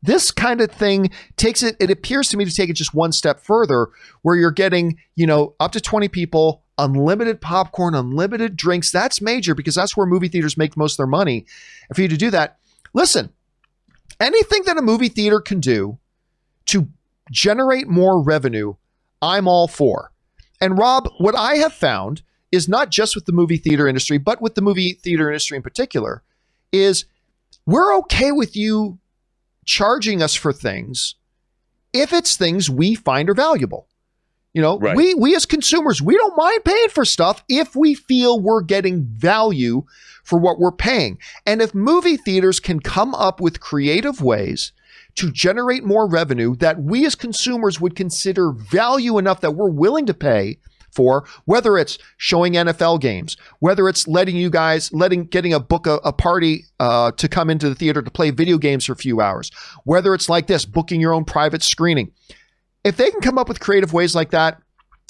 [0.02, 3.12] This kind of thing takes it, it appears to me to take it just one
[3.12, 3.88] step further
[4.22, 8.90] where you're getting, you know, up to 20 people, unlimited popcorn, unlimited drinks.
[8.90, 11.46] That's major because that's where movie theaters make most of their money.
[11.88, 12.58] And for you to do that,
[12.94, 13.30] listen,
[14.18, 15.98] anything that a movie theater can do
[16.66, 16.88] to
[17.30, 18.74] generate more revenue,
[19.20, 20.12] I'm all for.
[20.60, 24.40] And Rob, what I have found is not just with the movie theater industry, but
[24.40, 26.22] with the movie theater industry in particular,
[26.72, 27.04] is
[27.66, 28.98] we're okay with you
[29.64, 31.14] charging us for things
[31.92, 33.86] if it's things we find are valuable.
[34.52, 34.96] You know, Right.
[34.96, 39.04] we we as consumers, we don't mind paying for stuff if we feel we're getting
[39.04, 39.84] value
[40.24, 41.18] for what we're paying.
[41.46, 44.72] And if movie theaters can come up with creative ways
[45.16, 50.06] to generate more revenue that we as consumers would consider value enough that we're willing
[50.06, 50.58] to pay
[50.92, 55.86] for, whether it's showing NFL games, whether it's letting you guys, letting, getting a book,
[55.86, 58.96] a, a party uh, to come into the theater to play video games for a
[58.96, 59.50] few hours,
[59.84, 62.12] whether it's like this, booking your own private screening.
[62.84, 64.60] If they can come up with creative ways like that,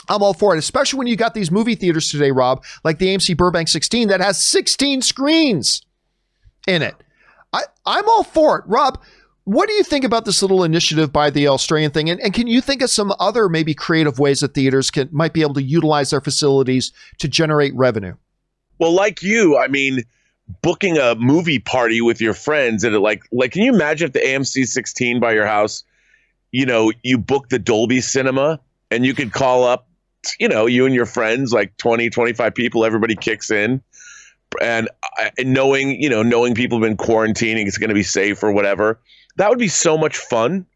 [0.08, 3.06] I'm all for it, especially when you got these movie theaters today, Rob, like the
[3.06, 5.82] AMC Burbank 16 that has 16 screens
[6.66, 6.96] in it.
[7.52, 8.64] I, I'm all for it.
[8.66, 9.00] Rob,
[9.44, 12.10] what do you think about this little initiative by the Australian thing?
[12.10, 15.32] And, and can you think of some other maybe creative ways that theaters can might
[15.32, 18.14] be able to utilize their facilities to generate revenue?
[18.78, 20.02] Well, like you, I mean,
[20.62, 24.20] booking a movie party with your friends and like like can you imagine if the
[24.20, 25.84] AMC 16 by your house,
[26.50, 29.88] you know, you book the Dolby Cinema and you could call up,
[30.38, 33.82] you know, you and your friends like 20, 25 people, everybody kicks in.
[34.60, 34.88] And,
[35.20, 38.42] uh, and knowing, you know, knowing people have been quarantining, it's going to be safe
[38.42, 39.00] or whatever.
[39.36, 40.66] That would be so much fun.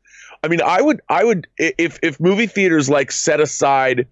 [0.43, 4.07] I mean, I would, I would, if if movie theaters like set aside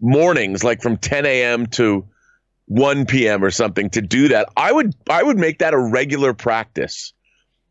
[0.00, 1.66] mornings, like from 10 a.m.
[1.66, 2.06] to
[2.66, 3.44] 1 p.m.
[3.44, 7.12] or something to do that, I would I would make that a regular practice.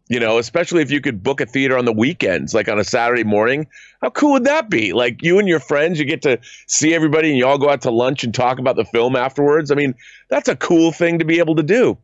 [0.08, 2.84] You know, especially if you could book a theater on the weekends, like on a
[2.84, 3.66] Saturday morning.
[4.04, 4.94] How cool would that be?
[4.94, 7.82] Like you and your friends, you get to see everybody and you all go out
[7.82, 9.72] to lunch and talk about the film afterwards.
[9.72, 9.96] I mean,
[10.30, 11.98] that's a cool thing to be able to do.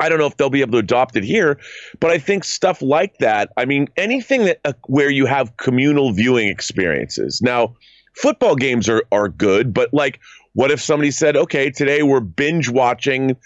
[0.00, 1.58] I don't know if they'll be able to adopt it here,
[2.00, 3.50] but I think stuff like that.
[3.56, 7.40] I mean, anything that uh, where you have communal viewing experiences.
[7.42, 7.74] Now,
[8.14, 10.20] football games are are good, but like,
[10.54, 13.36] what if somebody said, "Okay, today we're binge watching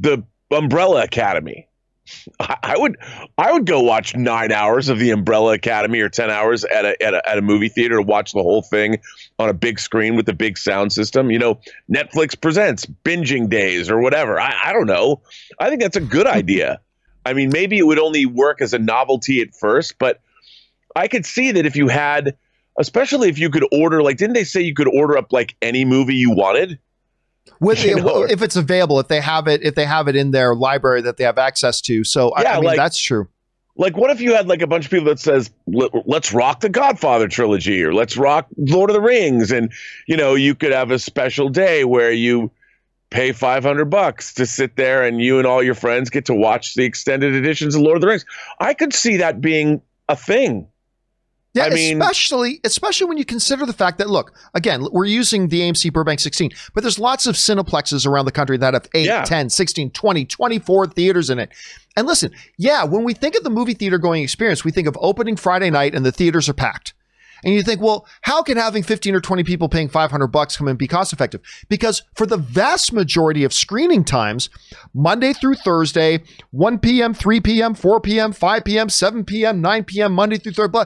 [0.00, 1.68] the Umbrella Academy"?
[2.40, 2.98] I, would
[3.38, 7.02] I would go watch nine hours of the Umbrella Academy or ten hours at a,
[7.02, 8.98] at a at a movie theater to watch the whole thing
[9.38, 11.30] on a big screen with a big sound system.
[11.30, 14.38] You know, Netflix presents binging days or whatever.
[14.38, 15.22] I, I don't know.
[15.58, 16.80] I think that's a good idea.
[17.26, 20.20] I mean, maybe it would only work as a novelty at first, but
[20.94, 22.36] I could see that if you had,
[22.78, 25.84] especially if you could order, like, didn't they say you could order up like any
[25.84, 26.78] movie you wanted?
[27.60, 30.30] With You know- if it's available, if they have it, if they have it in
[30.30, 32.04] their library that they have access to.
[32.04, 33.28] So I, Yeah, I mean like- that's true.
[33.76, 36.68] Like, what if you had like a bunch of people that says, "Let's rock the
[36.68, 39.72] Godfather trilogy" or "Let's rock Lord of the Rings," and
[40.06, 42.52] you know, you could have a special day where you
[43.10, 46.74] pay 500 bucks to sit there and you and all your friends get to watch
[46.74, 48.24] the extended editions of Lord of the Rings.
[48.60, 50.68] I could see that being a thing.
[51.54, 55.48] Yeah, I mean- especially especially when you consider the fact that look, again, we're using
[55.48, 59.06] the AMC Burbank 16, but there's lots of cineplexes around the country that have 8,
[59.06, 59.22] Yeah.
[59.24, 61.50] 10, 16, 20, 24 theaters in it.
[61.96, 64.98] And listen, yeah, when we think of the movie theater going experience, we think of
[65.00, 66.92] opening Friday night and the theaters are packed.
[67.44, 70.66] And you think, well, how can having 15 or 20 people paying 500 bucks come
[70.66, 71.42] and be cost effective?
[71.68, 74.48] Because for the vast majority of screening times,
[74.94, 80.12] Monday through Thursday, 1 p.m., 3 p.m., 4 p.m., 5 p.m., 7 p.m., 9 p.m.,
[80.14, 80.84] Monday through Thursday, blah,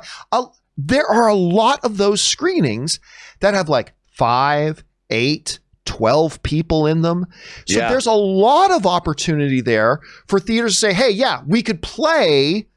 [0.80, 3.00] there are a lot of those screenings
[3.40, 7.26] that have like five, eight, 12 people in them.
[7.66, 7.88] So Yeah.
[7.90, 12.68] there's a lot of opportunity there for theaters to say, hey, yeah, we could play,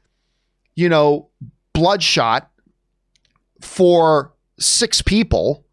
[0.74, 1.28] you know,
[1.74, 2.50] Bloodshot
[3.60, 5.64] for six people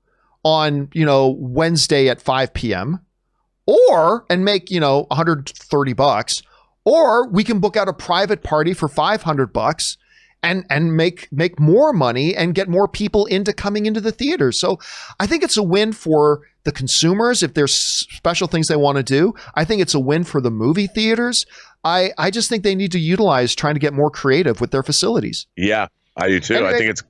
[0.44, 3.00] on, you know, Wednesday at 5 p.m.
[3.66, 6.42] or, and make, you know, 130 bucks,
[6.86, 9.98] or we can book out a private party for 500 bucks
[10.44, 14.52] and and make make more money and get more people into coming into the theater.
[14.52, 14.80] So
[15.20, 19.04] I think it's a win for the consumers if there's special things they want to
[19.04, 19.34] do.
[19.56, 21.46] I think it's a win for the movie theaters.
[21.84, 24.84] I I just think they need to utilize trying to get more creative with their
[24.84, 25.48] facilities.
[25.56, 26.56] Yeah, I do too.
[26.56, 26.70] Anyway.
[26.74, 27.04] I think it's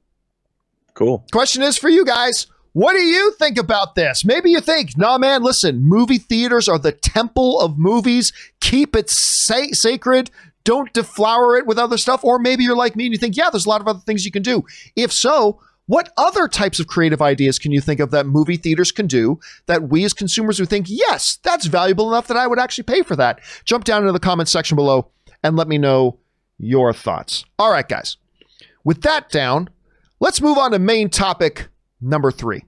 [0.93, 1.25] cool.
[1.31, 2.47] Question is for you guys.
[2.73, 4.23] What do you think about this?
[4.23, 8.31] Maybe you think, nah, man, listen, movie theaters are the temple of movies.
[8.61, 10.29] Keep it sa- sacred.
[10.69, 12.23] Don't deflower it with other stuff.
[12.23, 14.23] Or maybe you're like me and you think, yeah, there's a lot of other things
[14.23, 14.63] you can do.
[14.95, 18.91] If so, what other types of creative ideas can you think of that movie theaters
[18.91, 22.59] can do that we as consumers would think, yes, that's valuable enough that I would
[22.59, 23.39] actually pay for that?
[23.65, 25.09] Jump down into the comments section below
[25.41, 26.19] and let me know
[26.59, 27.45] your thoughts.
[27.57, 28.17] All right, guys.
[28.83, 29.71] With that down,
[30.19, 32.63] let's move on to main topic number three.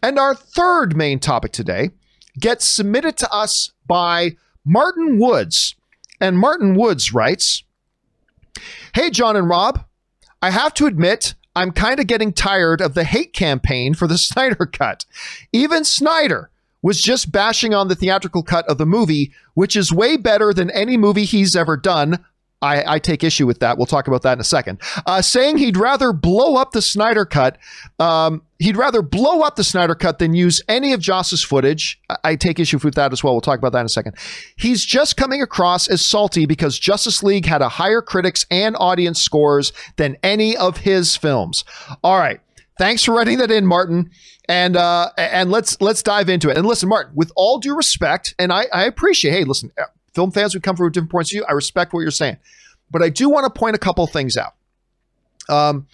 [0.00, 1.90] And our third main topic today
[2.38, 5.74] gets submitted to us by Martin Woods.
[6.20, 7.62] And Martin Woods writes
[8.94, 9.84] Hey, John and Rob,
[10.40, 14.18] I have to admit, I'm kind of getting tired of the hate campaign for the
[14.18, 15.04] Snyder Cut.
[15.52, 16.50] Even Snyder
[16.82, 20.70] was just bashing on the theatrical cut of the movie, which is way better than
[20.70, 22.24] any movie he's ever done.
[22.62, 23.76] I, I, take issue with that.
[23.76, 24.80] We'll talk about that in a second.
[25.04, 27.58] Uh, saying he'd rather blow up the Snyder Cut,
[27.98, 32.00] um, he'd rather blow up the Snyder Cut than use any of Joss's footage.
[32.08, 33.34] I, I, take issue with that as well.
[33.34, 34.16] We'll talk about that in a second.
[34.56, 39.20] He's just coming across as salty because Justice League had a higher critics and audience
[39.20, 41.62] scores than any of his films.
[42.02, 42.40] All right.
[42.78, 44.10] Thanks for writing that in, Martin.
[44.48, 46.56] And uh, and let's let's dive into it.
[46.56, 49.72] And listen, Martin, with all due respect, and I, I appreciate, hey, listen,
[50.16, 51.44] film fans would come from different points of view.
[51.48, 52.38] I respect what you're saying.
[52.90, 54.54] But I do want to point a couple things out.
[55.48, 55.86] Um,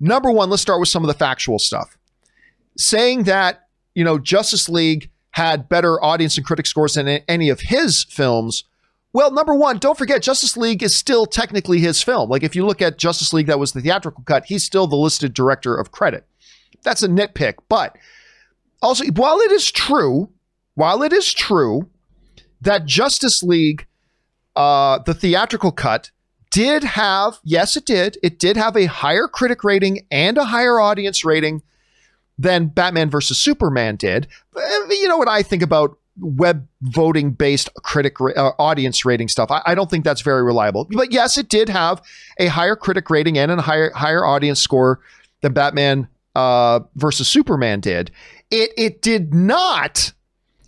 [0.00, 1.96] number one, let's start with some of the factual stuff.
[2.76, 7.60] Saying that, you know, Justice League had better audience and critic scores than any of
[7.60, 8.64] his films.
[9.12, 12.28] Well, number one, don't forget, Justice League is still technically his film.
[12.28, 14.96] Like, if you look at Justice League, that was the theatrical cut, he's still the
[14.96, 16.26] listed director of credit.
[16.82, 17.54] That's a nitpick.
[17.68, 17.96] But
[18.82, 20.30] also, while it is true,
[20.74, 21.88] while it is true
[22.60, 23.86] that Justice League,
[24.54, 26.10] uh, the theatrical cut,
[26.50, 28.18] did have, yes, it did.
[28.22, 31.62] It did have a higher critic rating and a higher audience rating
[32.38, 34.26] than Batman versus Superman did.
[34.90, 39.50] You know what I think about web voting based critic uh, audience rating stuff.
[39.50, 40.88] I, I, don't think that's very reliable.
[40.90, 42.02] But yes, it did have
[42.38, 45.00] a higher critic rating and a higher higher audience score
[45.42, 48.10] than Batman uh, versus Superman did.
[48.50, 50.12] It it did not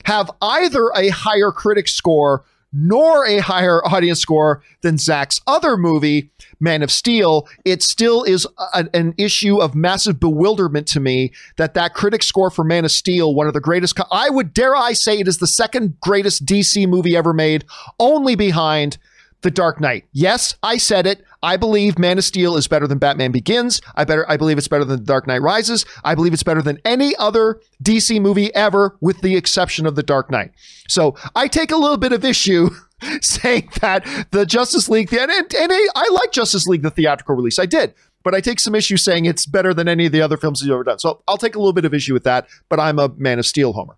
[0.08, 2.42] have either a higher critic score
[2.72, 8.46] nor a higher audience score than Zack's other movie, Man of Steel, it still is
[8.74, 12.90] a, an issue of massive bewilderment to me that that critic score for Man of
[12.90, 16.00] Steel, one of the greatest, co- I would dare I say it is the second
[16.00, 17.66] greatest DC movie ever made,
[18.00, 18.96] only behind
[19.42, 20.04] The Dark Knight.
[20.12, 21.24] Yes, I said it.
[21.42, 23.80] I believe Man of Steel is better than Batman Begins.
[23.94, 25.86] I better I believe it's better than The Dark Knight Rises.
[26.04, 30.02] I believe it's better than any other DC movie ever, with the exception of The
[30.02, 30.50] Dark Knight.
[30.88, 32.70] So I take a little bit of issue
[33.20, 37.58] saying that the Justice League and, and, and I like Justice League the theatrical release.
[37.58, 37.94] I did.
[38.24, 40.70] But I take some issue saying it's better than any of the other films he's
[40.70, 40.98] ever done.
[40.98, 43.46] So I'll take a little bit of issue with that, but I'm a Man of
[43.46, 43.96] Steel homer.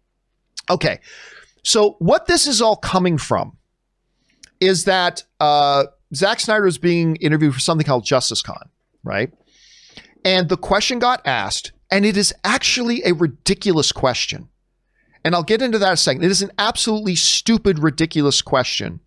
[0.68, 1.00] Okay.
[1.64, 3.56] So what this is all coming from
[4.60, 8.68] is that uh, Zack Snyder is being interviewed for something called Justice Con,
[9.02, 9.32] right?
[10.24, 14.48] And the question got asked, and it is actually a ridiculous question.
[15.24, 16.24] And I'll get into that in a second.
[16.24, 19.00] It is an absolutely stupid, ridiculous question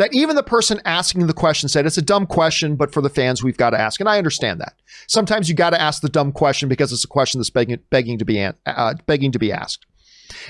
[0.00, 3.10] that even the person asking the question said it's a dumb question, but for the
[3.10, 4.00] fans, we've got to ask.
[4.00, 4.72] And I understand that.
[5.06, 8.16] Sometimes you got to ask the dumb question because it's a question that's begging, begging
[8.16, 9.84] to be uh, begging to be asked.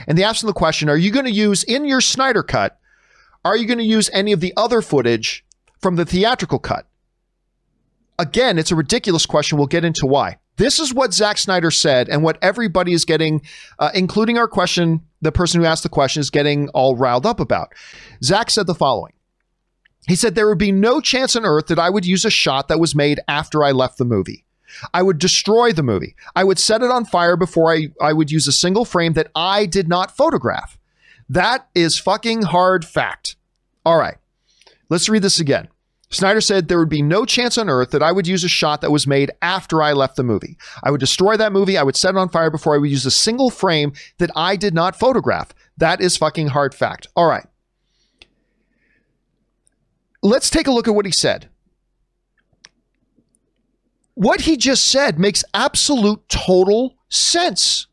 [0.06, 2.78] And they asked the question: Are you going to use in your Snyder cut?
[3.44, 5.44] Are you going to use any of the other footage
[5.80, 6.86] from the theatrical cut?
[8.18, 9.56] Again, it's a ridiculous question.
[9.56, 10.36] We'll get into why.
[10.56, 13.40] This is what Zack Snyder said, and what everybody is getting,
[13.78, 17.40] uh, including our question, the person who asked the question is getting all riled up
[17.40, 17.72] about.
[18.22, 19.14] Zack said the following
[20.06, 22.68] He said, There would be no chance on earth that I would use a shot
[22.68, 24.44] that was made after I left the movie.
[24.92, 26.14] I would destroy the movie.
[26.36, 29.30] I would set it on fire before I, I would use a single frame that
[29.34, 30.78] I did not photograph.
[31.30, 33.36] That is fucking hard fact.
[33.86, 34.16] All right.
[34.88, 35.68] Let's read this again.
[36.10, 38.80] Snyder said there would be no chance on earth that I would use a shot
[38.80, 40.58] that was made after I left the movie.
[40.82, 41.78] I would destroy that movie.
[41.78, 44.56] I would set it on fire before I would use a single frame that I
[44.56, 45.54] did not photograph.
[45.78, 47.06] That is fucking hard fact.
[47.14, 47.46] All right.
[50.24, 51.48] Let's take a look at what he said.
[54.14, 57.86] What he just said makes absolute total sense.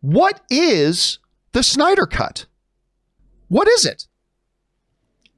[0.00, 1.20] What is
[1.56, 2.44] the Snyder Cut?
[3.48, 4.08] What is it?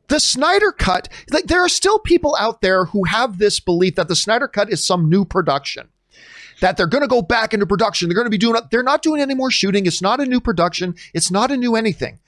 [0.08, 4.08] The Snyder Cut, like there are still people out there who have this belief that
[4.08, 5.90] the Snyder Cut is some new production.
[6.60, 8.08] That they're going to go back into production.
[8.08, 9.86] They're going to be doing, they're not doing any more shooting.
[9.86, 10.96] It's not a new production.
[11.14, 12.18] It's not a new anything.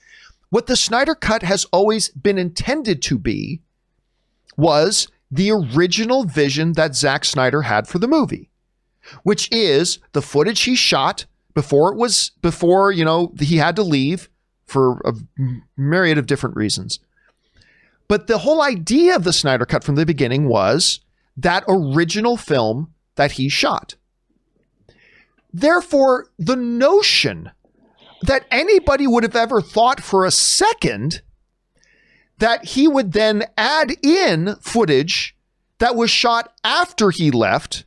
[0.50, 3.60] What the Snyder Cut has always been intended to be
[4.56, 8.50] was the original vision that Zack Snyder had for the movie,
[9.24, 13.82] which is the footage he shot before it was, before, you know, he had to
[13.82, 14.28] leave
[14.66, 15.12] for a
[15.76, 17.00] myriad of different reasons.
[18.08, 21.00] But the whole idea of the Snyder Cut from the beginning was
[21.36, 23.94] that original film that he shot.
[25.52, 27.50] Therefore, the notion
[28.22, 31.22] that anybody would have ever thought for a second
[32.38, 35.36] that he would then add in footage
[35.78, 37.84] that was shot after he left,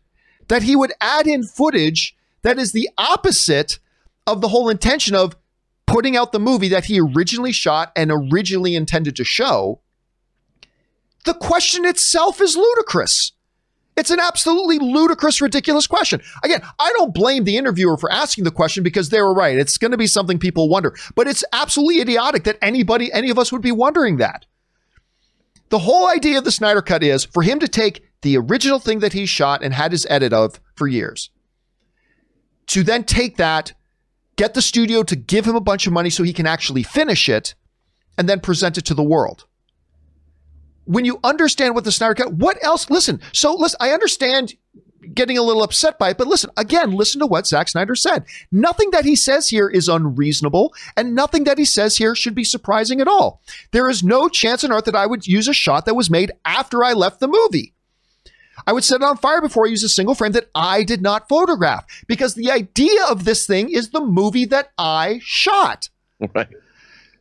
[0.47, 3.79] that he would add in footage that is the opposite
[4.27, 5.35] of the whole intention of
[5.85, 9.81] putting out the movie that he originally shot and originally intended to show
[11.25, 13.31] the question itself is ludicrous.
[13.95, 16.21] It's an absolutely ludicrous, ridiculous question.
[16.43, 19.57] Again, I don't blame the interviewer for asking the question because they were right.
[19.57, 23.37] It's going to be something people wonder, but it's absolutely idiotic that anybody, any of
[23.37, 24.45] us would be wondering that.
[25.69, 28.99] The whole idea of the Snyder Cut is for him to take the original thing
[28.99, 31.29] that he shot and had his edit of for years,
[32.67, 33.73] to then take that,
[34.35, 37.29] get the studio to give him a bunch of money so he can actually finish
[37.29, 37.55] it,
[38.17, 39.45] and then present it to the world.
[40.85, 42.89] When you understand what the Snyder Cut, what else?
[42.89, 44.55] Listen, so listen, I understand
[45.13, 46.17] getting a little upset by it.
[46.17, 48.25] But listen, again, listen to what Zack Snyder said.
[48.51, 52.43] Nothing that he says here is unreasonable, and nothing that he says here should be
[52.43, 53.41] surprising at all.
[53.71, 56.31] There is no chance on earth that I would use a shot that was made
[56.45, 57.73] after I left the movie.
[58.65, 61.01] I would set it on fire before I use a single frame that I did
[61.01, 65.89] not photograph because the idea of this thing is the movie that I shot.
[66.33, 66.47] Right.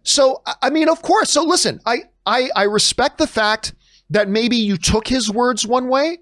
[0.05, 1.31] So, I mean, of course.
[1.31, 3.75] So listen, I, I, I respect the fact
[4.11, 6.19] that maybe you took his words one way,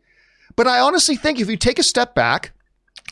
[0.57, 2.53] but I honestly think if you take a step back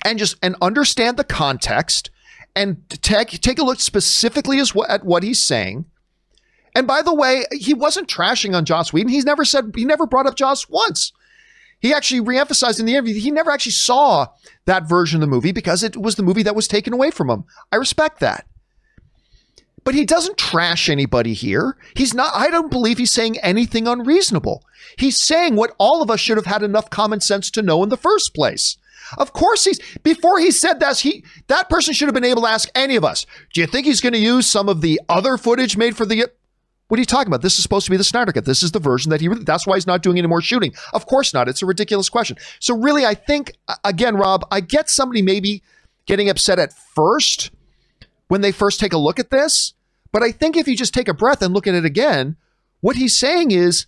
[0.05, 2.11] and just and understand the context
[2.55, 5.85] and take take a look specifically as what, at what he's saying.
[6.75, 9.11] And by the way, he wasn't trashing on Joss Whedon.
[9.11, 11.13] He's never said he never brought up Joss once.
[11.81, 14.27] He actually reemphasized in the interview he never actually saw
[14.65, 17.31] that version of the movie because it was the movie that was taken away from
[17.31, 17.45] him.
[17.73, 18.47] I respect that.
[19.85, 21.77] But he doesn't trash anybody here.
[21.95, 24.65] He's not, I don't believe he's saying anything unreasonable.
[24.99, 27.89] He's saying what all of us should have had enough common sense to know in
[27.89, 28.77] the first place.
[29.17, 32.49] Of course he's before he said that he that person should have been able to
[32.49, 33.25] ask any of us.
[33.55, 36.27] Do you think he's going to use some of the other footage made for the
[36.89, 37.43] what are you talking about?
[37.43, 38.47] This is supposed to be the Snyder Cut.
[38.47, 39.29] This is the version that he.
[39.29, 40.75] That's why he's not doing any more shooting.
[40.93, 41.49] Of course not.
[41.49, 42.37] It's a ridiculous question.
[42.61, 43.53] So really, I think
[43.85, 45.63] again, Rob, I get somebody maybe
[46.07, 47.51] getting upset at first
[48.29, 49.75] when they first take a look at this,
[50.13, 52.37] but I think if you just take a breath and look at it again,
[52.81, 53.87] what he's saying is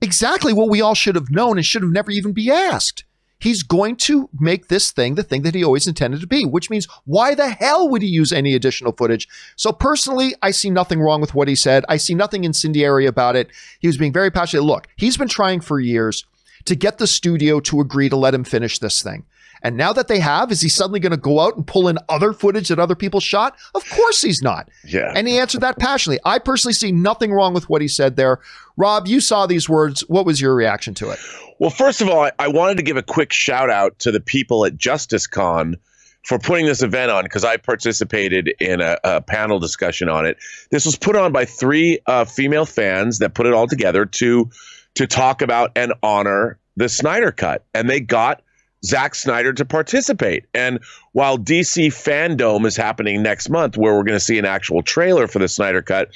[0.00, 3.04] exactly what we all should have known and should have never even be asked.
[3.42, 6.70] He's going to make this thing the thing that he always intended to be, which
[6.70, 9.26] means why the hell would he use any additional footage?
[9.56, 11.84] So personally, I see nothing wrong with what he said.
[11.88, 13.50] I see nothing incendiary about it.
[13.80, 14.62] He was being very passionate.
[14.62, 16.24] Look, he's been trying for years
[16.66, 19.24] to get the studio to agree to let him finish this thing.
[19.62, 21.98] And now that they have, is he suddenly going to go out and pull in
[22.08, 23.56] other footage that other people shot?
[23.74, 24.68] Of course he's not.
[24.84, 25.12] Yeah.
[25.14, 26.20] And he answered that passionately.
[26.24, 28.40] I personally see nothing wrong with what he said there.
[28.76, 30.00] Rob, you saw these words.
[30.08, 31.18] What was your reaction to it?
[31.58, 34.20] Well, first of all, I, I wanted to give a quick shout out to the
[34.20, 35.76] people at JusticeCon
[36.24, 40.38] for putting this event on because I participated in a, a, panel discussion on it.
[40.70, 44.50] This was put on by three uh, female fans that put it all together to
[44.94, 48.42] to talk about and honor the Snyder Cut, and they got
[48.84, 50.44] Zack Snyder to participate.
[50.54, 50.80] And
[51.12, 55.26] while DC Fandom is happening next month, where we're going to see an actual trailer
[55.26, 56.10] for the Snyder Cut,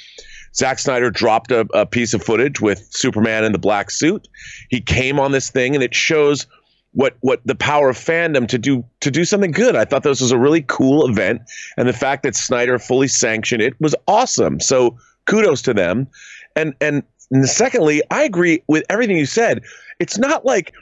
[0.55, 4.27] Zack Snyder dropped a, a, piece of footage with Superman in the black suit.
[4.69, 6.47] He came on this thing, and it shows
[6.93, 9.75] what what the power of fandom to do to do something good.
[9.75, 11.41] I thought this was a really cool event,
[11.77, 14.59] and the fact that Snyder fully sanctioned it was awesome.
[14.59, 14.97] So
[15.27, 16.07] kudos to them.
[16.55, 19.61] And and, and secondly, I agree with everything you said.
[19.99, 20.73] It's not like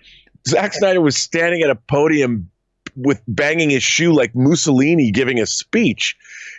[0.48, 2.50] Zack Snyder was standing at a podium
[2.96, 6.16] with banging his shoe like Mussolini giving a speech.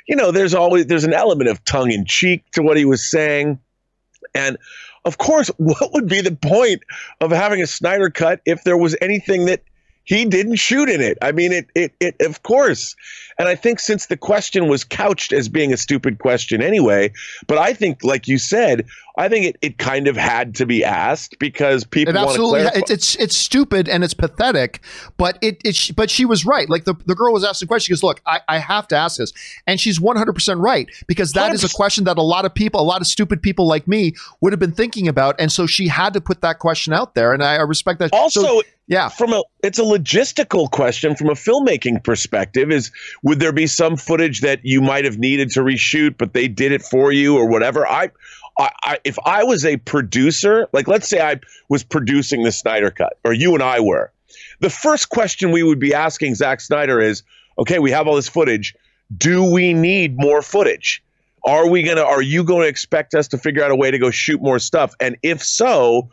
[0.07, 3.09] You know, there's always there's an element of tongue in cheek to what he was
[3.09, 3.59] saying.
[4.35, 4.59] And
[5.05, 6.83] of course, what would be the point
[7.21, 9.63] of having a Snyder cut if there was anything that
[10.07, 11.19] he didn't shoot in it?
[11.21, 12.95] I mean, it, it, it, of course.
[13.39, 17.13] And I think since the question was couched as being a stupid question anyway,
[17.49, 18.87] but I think, like you said,
[19.19, 22.91] I think it, it kind of had to be asked because people it absolutely it's,
[22.91, 24.81] it's it's stupid and it's pathetic,
[25.17, 26.69] but it, it but she was right.
[26.69, 28.97] Like the, the girl was asked the question, she goes, "Look, I, I have to
[28.97, 29.33] ask this,"
[29.67, 31.55] and she's one hundred percent right because that 100%.
[31.55, 34.15] is a question that a lot of people, a lot of stupid people like me,
[34.43, 37.33] would have been thinking about, and so she had to put that question out there,
[37.33, 38.13] and I, I respect that.
[38.13, 42.71] Also, so, yeah, from a it's a logistical question from a filmmaking perspective.
[42.71, 46.47] Is would there be some footage that you might have needed to reshoot, but they
[46.47, 47.87] did it for you or whatever?
[47.87, 48.11] I
[48.59, 52.91] I, I, if I was a producer, like let's say I was producing the Snyder
[52.91, 54.13] Cut, or you and I were,
[54.61, 57.23] the first question we would be asking Zack Snyder is,
[57.59, 58.75] okay, we have all this footage.
[59.17, 61.03] Do we need more footage?
[61.45, 62.03] Are we gonna?
[62.03, 64.59] Are you going to expect us to figure out a way to go shoot more
[64.59, 64.95] stuff?
[65.01, 66.11] And if so,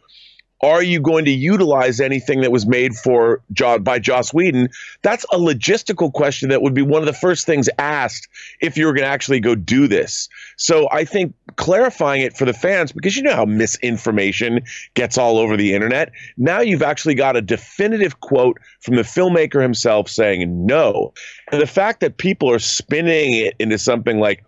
[0.63, 3.41] are you going to utilize anything that was made for
[3.81, 4.69] by Joss Whedon?
[5.01, 8.29] That's a logistical question that would be one of the first things asked
[8.61, 10.29] if you were going to actually go do this.
[10.55, 14.61] So I think clarifying it for the fans, because you know how misinformation
[14.93, 16.11] gets all over the internet.
[16.37, 21.13] Now you've actually got a definitive quote from the filmmaker himself saying no.
[21.51, 24.43] And the fact that people are spinning it into something like,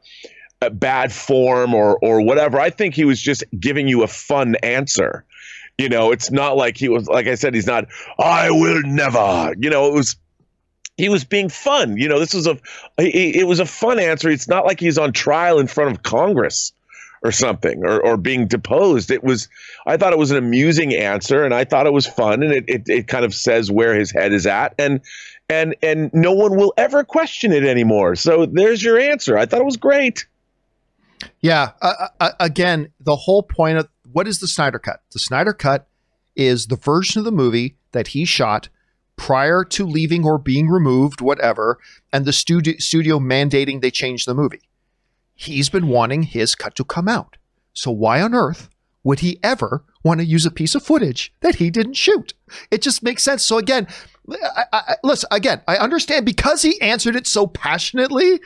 [0.62, 2.60] a bad form or or whatever.
[2.60, 5.26] I think he was just giving you a fun answer.
[5.78, 9.54] You know, it's not like he was, like I said, he's not, I will never.
[9.58, 10.16] You know, it was,
[10.96, 11.98] he was being fun.
[11.98, 12.58] You know, this was a,
[12.98, 14.30] it was a fun answer.
[14.30, 16.72] It's not like he's on trial in front of Congress
[17.26, 19.10] or something or, or being deposed.
[19.10, 19.50] It was
[19.88, 22.66] I thought it was an amusing answer and I thought it was fun and it,
[22.68, 25.02] it, it kind of says where his head is at and
[25.50, 28.16] and and no one will ever question it anymore.
[28.16, 29.38] So there's your answer.
[29.38, 30.28] I thought it was great.
[31.42, 31.72] Yeah.
[31.82, 35.02] Uh, uh, again, the whole point of what is the Snyder Cut?
[35.12, 35.90] The Snyder Cut
[36.38, 38.70] is the version of the movie that he shot
[39.18, 41.80] prior to leaving or being removed, whatever,
[42.14, 44.62] and the studio, studio mandating they change the movie.
[45.34, 47.36] He's been wanting his cut to come out.
[47.74, 48.70] So why on earth
[49.04, 52.34] would he ever want to use a piece of footage that he didn't shoot?
[52.72, 53.44] It just makes sense.
[53.44, 53.86] So again,
[54.32, 58.40] I, I, listen, again, I understand because he answered it so passionately.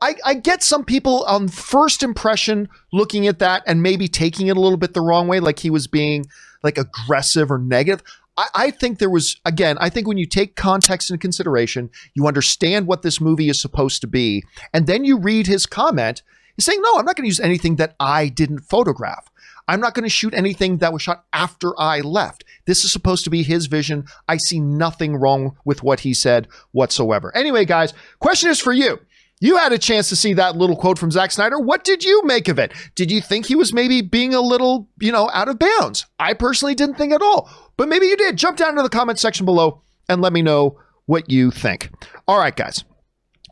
[0.00, 4.56] I, I, get some people on first impression looking at that and maybe taking it
[4.56, 6.26] a little bit the wrong way, like he was being
[6.62, 8.02] like aggressive or negative.
[8.36, 12.26] I, I think there was, again, I think when you take context into consideration, you
[12.26, 14.44] understand what this movie is supposed to be,
[14.74, 16.22] and then you read his comment,
[16.56, 19.30] he's saying, no, I'm not going to use anything that I didn't photograph.
[19.68, 22.44] I'm not going to shoot anything that was shot after I left.
[22.66, 24.04] This is supposed to be his vision.
[24.28, 27.34] I see nothing wrong with what he said whatsoever.
[27.34, 29.00] Anyway, guys, question is for you.
[29.40, 31.58] You had a chance to see that little quote from Zack Snyder.
[31.58, 32.72] What did you make of it?
[32.94, 36.06] Did you think he was maybe being a little, you know, out of bounds?
[36.18, 38.38] I personally didn't think at all, but maybe you did.
[38.38, 41.90] Jump down to the comment section below and let me know what you think.
[42.26, 42.84] All right, guys.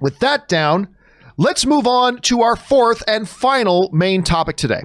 [0.00, 0.94] With that down,
[1.36, 4.84] let's move on to our fourth and final main topic today.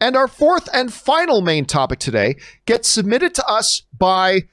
[0.00, 4.48] And our fourth and final main topic today gets submitted to us by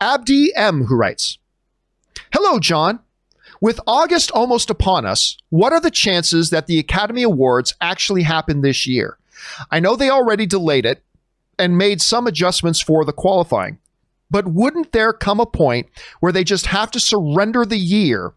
[0.00, 1.38] Abdi M, who writes
[2.34, 3.00] Hello, John.
[3.60, 8.62] With August almost upon us, what are the chances that the Academy Awards actually happen
[8.62, 9.18] this year?
[9.70, 11.02] I know they already delayed it
[11.58, 13.78] and made some adjustments for the qualifying,
[14.30, 15.88] but wouldn't there come a point
[16.20, 18.32] where they just have to surrender the year?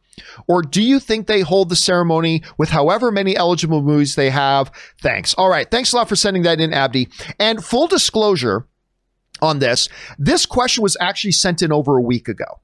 [0.47, 4.71] Or do you think they hold the ceremony with however many eligible movies they have?
[5.01, 5.33] Thanks.
[5.35, 5.69] All right.
[5.69, 7.09] Thanks a lot for sending that in, Abdi.
[7.39, 8.67] And full disclosure
[9.41, 9.87] on this,
[10.19, 12.59] this question was actually sent in over a week ago.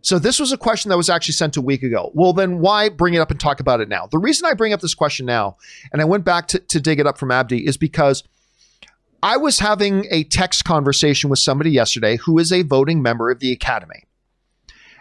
[0.00, 2.10] So this was a question that was actually sent a week ago.
[2.14, 4.06] Well, then why bring it up and talk about it now?
[4.06, 5.56] The reason I bring up this question now,
[5.92, 8.22] and I went back to, to dig it up from Abdi, is because
[9.22, 13.40] I was having a text conversation with somebody yesterday who is a voting member of
[13.40, 14.04] the Academy.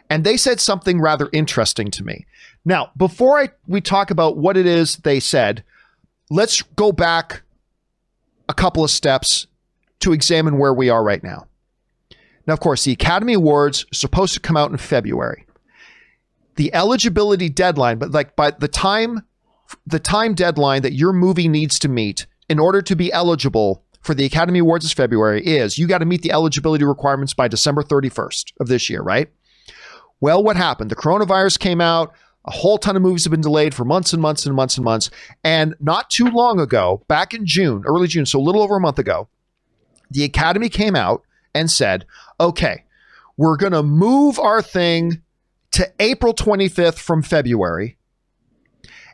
[0.09, 2.25] And they said something rather interesting to me.
[2.65, 5.63] Now, before I, we talk about what it is they said,
[6.29, 7.43] let's go back
[8.49, 9.47] a couple of steps
[9.99, 11.46] to examine where we are right now.
[12.47, 15.45] Now, of course, the Academy Awards are supposed to come out in February.
[16.55, 19.23] The eligibility deadline, but like by the time
[19.85, 24.13] the time deadline that your movie needs to meet in order to be eligible for
[24.13, 27.83] the Academy Awards is February is you got to meet the eligibility requirements by December
[27.83, 29.29] 31st of this year, right?
[30.21, 30.89] Well, what happened?
[30.89, 32.13] The coronavirus came out.
[32.45, 34.85] A whole ton of movies have been delayed for months and months and months and
[34.85, 35.11] months.
[35.43, 38.79] And not too long ago, back in June, early June, so a little over a
[38.79, 39.27] month ago,
[40.09, 41.23] the Academy came out
[41.57, 42.05] and said,
[42.39, 42.83] okay,
[43.35, 45.21] we're going to move our thing
[45.71, 47.97] to April 25th from February.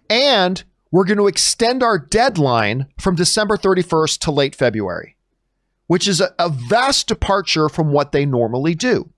[0.09, 5.15] And we're going to extend our deadline from December 31st to late February,
[5.87, 9.09] which is a, a, vast departure from what they normally do.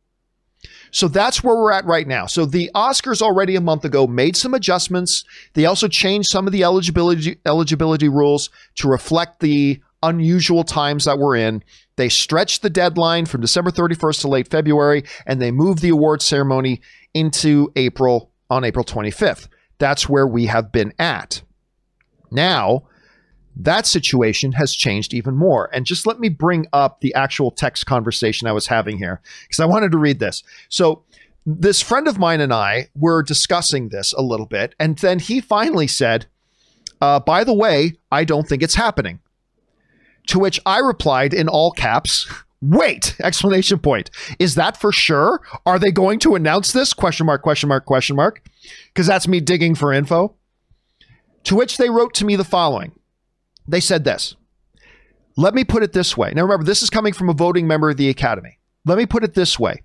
[0.92, 2.28] So that's where we're at right now.
[2.28, 5.26] So the Oscars already a month ago made some adjustments.
[5.54, 11.18] They also changed some of the eligibility eligibility rules to reflect the unusual times that
[11.18, 11.64] we're in.
[11.96, 16.22] They stretched the deadline from December 31st to late February, and they moved the award
[16.22, 16.82] ceremony
[17.14, 19.48] into April on April 25th.
[19.78, 21.42] That's where we have been at.
[22.32, 22.84] Now,
[23.56, 25.70] that situation has changed even more.
[25.74, 29.60] And just let me bring up the actual text conversation I was having here because
[29.60, 30.44] I wanted to read this.
[30.70, 31.04] So,
[31.48, 34.74] this friend of mine and I were discussing this a little bit.
[34.80, 36.26] And then he finally said,
[37.02, 39.20] uh, By the way, I don't think it's happening.
[40.28, 42.28] To which I replied in all caps,
[42.62, 43.16] Wait!
[43.22, 44.10] Explanation point.
[44.40, 45.42] Is that for sure?
[45.66, 46.94] Are they going to announce this?
[46.94, 48.42] Question mark, question mark, question mark.
[48.88, 50.36] Because that's me digging for info.
[51.44, 52.94] To which they wrote to me the following.
[53.68, 54.36] They said this.
[55.38, 56.32] Let me put it this way.
[56.34, 58.58] Now remember, this is coming from a voting member of the Academy.
[58.86, 59.84] Let me put it this way.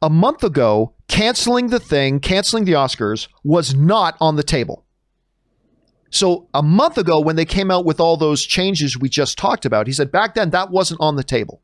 [0.00, 4.85] A month ago, canceling the thing, canceling the Oscars was not on the table.
[6.16, 9.66] So a month ago, when they came out with all those changes we just talked
[9.66, 11.60] about, he said back then that wasn't on the table.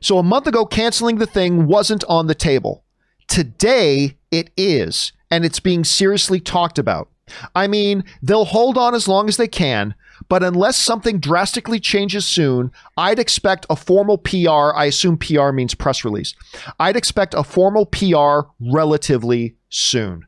[0.00, 2.84] So a month ago, canceling the thing wasn't on the table.
[3.28, 7.08] Today, it is, and it's being seriously talked about.
[7.54, 9.94] I mean, they'll hold on as long as they can,
[10.28, 14.74] but unless something drastically changes soon, I'd expect a formal PR.
[14.74, 16.34] I assume PR means press release.
[16.78, 20.26] I'd expect a formal PR relatively soon.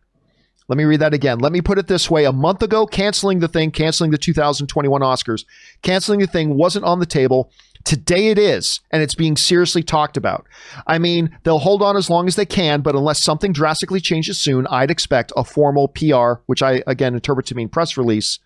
[0.68, 1.38] Let me read that again.
[1.38, 2.24] Let me put it this way.
[2.24, 5.44] A month ago, canceling the thing, canceling the 2021 Oscars,
[5.82, 7.50] canceling the thing wasn't on the table.
[7.84, 10.44] Today it is, and it's being seriously talked about.
[10.88, 14.40] I mean, they'll hold on as long as they can, but unless something drastically changes
[14.40, 18.40] soon, I'd expect a formal PR, which I again interpret to mean press release,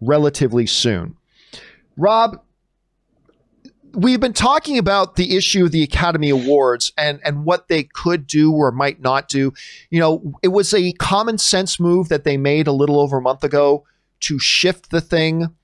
[0.00, 1.16] relatively soon.
[1.96, 2.40] Rob,
[3.94, 8.26] we've been talking about the issue of the Academy Awards and and what they could
[8.26, 9.52] do or might not do.
[9.90, 13.22] You know, it was a common sense move that they made a little over a
[13.22, 13.84] month ago
[14.20, 15.54] to shift the thing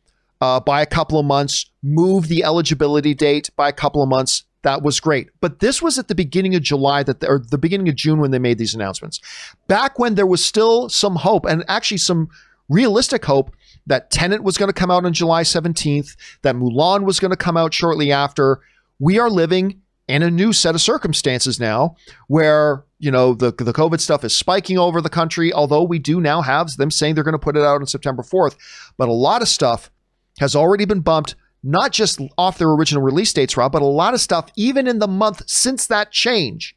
[0.41, 4.45] uh, by a couple of months, move the eligibility date by a couple of months.
[4.63, 5.29] That was great.
[5.41, 8.31] But this was at the beginning of July that or the beginning of June when
[8.31, 9.21] they made these announcements.
[9.69, 12.31] Back when there was still some hope and actually some
[12.69, 13.55] realistic hope
[13.87, 17.37] that Tenet was going to come out on July 17th, that Mulan was going to
[17.37, 18.61] come out shortly after.
[18.99, 21.97] We are living in a new set of circumstances now
[22.29, 26.21] where, you know, the, the COVID stuff is spiking over the country, although we do
[26.21, 28.57] now have them saying they're going to put it out on September 4th.
[28.97, 29.91] But a lot of stuff
[30.39, 34.15] has already been bumped, not just off their original release dates, Rob, but a lot
[34.15, 36.77] of stuff, even in the month since that change.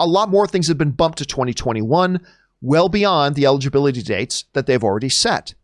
[0.00, 2.24] A lot more things have been bumped to 2021,
[2.60, 5.54] well beyond the eligibility dates that they've already set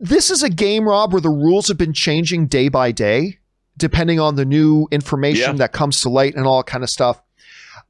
[0.00, 3.38] this is a game, Rob, where the rules have been changing day by day,
[3.76, 5.58] depending on the new information yeah.
[5.58, 7.20] that comes to light and all kind of stuff.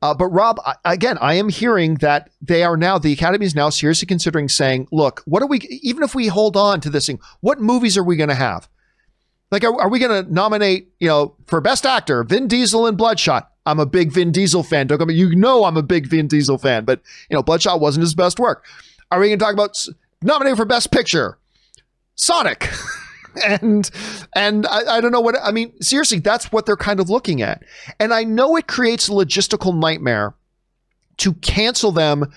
[0.02, 3.54] Uh, but Rob, I, again, I am hearing that they are now the Academy is
[3.54, 5.58] now seriously considering saying, "Look, what are we?
[5.82, 8.68] Even if we hold on to this thing, what movies are we going to have?
[9.50, 12.96] Like, are, are we going to nominate, you know, for Best Actor, Vin Diesel in
[12.96, 13.50] Bloodshot?
[13.66, 14.86] I'm a big Vin Diesel fan.
[14.86, 17.80] Don't get me, you know, I'm a big Vin Diesel fan, but you know, Bloodshot
[17.80, 18.64] wasn't his best work.
[19.10, 19.76] Are we going to talk about
[20.22, 21.38] nominated for Best Picture?
[22.14, 22.70] Sonic.
[23.44, 23.90] and
[24.34, 25.80] and I, I, don't know what I mean.
[25.82, 27.62] Seriously, that's what they're kind of looking at.
[28.00, 30.34] And I know it creates a logistical nightmare
[31.18, 32.32] to cancel them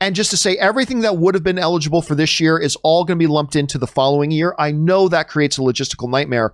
[0.00, 3.04] and just to say everything that would have been eligible for this year is all
[3.04, 4.54] going to be lumped into the following year.
[4.58, 6.52] I know that creates a logistical nightmare,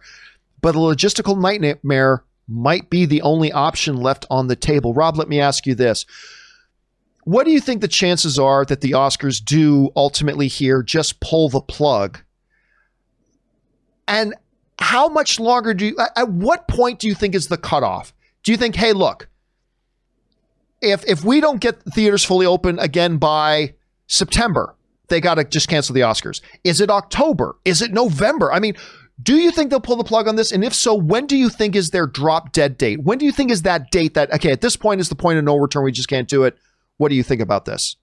[0.61, 4.93] but a logistical nightmare might be the only option left on the table.
[4.93, 6.05] Rob, let me ask you this.
[7.25, 11.49] What do you think the chances are that the Oscars do ultimately here just pull
[11.49, 12.21] the plug
[14.11, 14.35] and
[14.81, 18.13] how much longer do you, at what point do you think is the cutoff?
[18.43, 19.29] Do you think, hey, look,
[20.81, 23.75] if if we don't get theaters fully open again by
[24.07, 24.75] September,
[25.09, 26.41] they got to just cancel the Oscars.
[26.65, 27.57] Is it October?
[27.65, 28.53] Is it November?
[28.53, 28.75] I mean,
[29.23, 30.53] do you think they'll pull the plug on this?
[30.53, 33.03] And if so, when do you think is their drop dead date?
[33.03, 35.39] When do you think is that date that okay, at this point is the point
[35.39, 36.57] of no return, we just can't do it?
[36.99, 37.97] What do you think about this?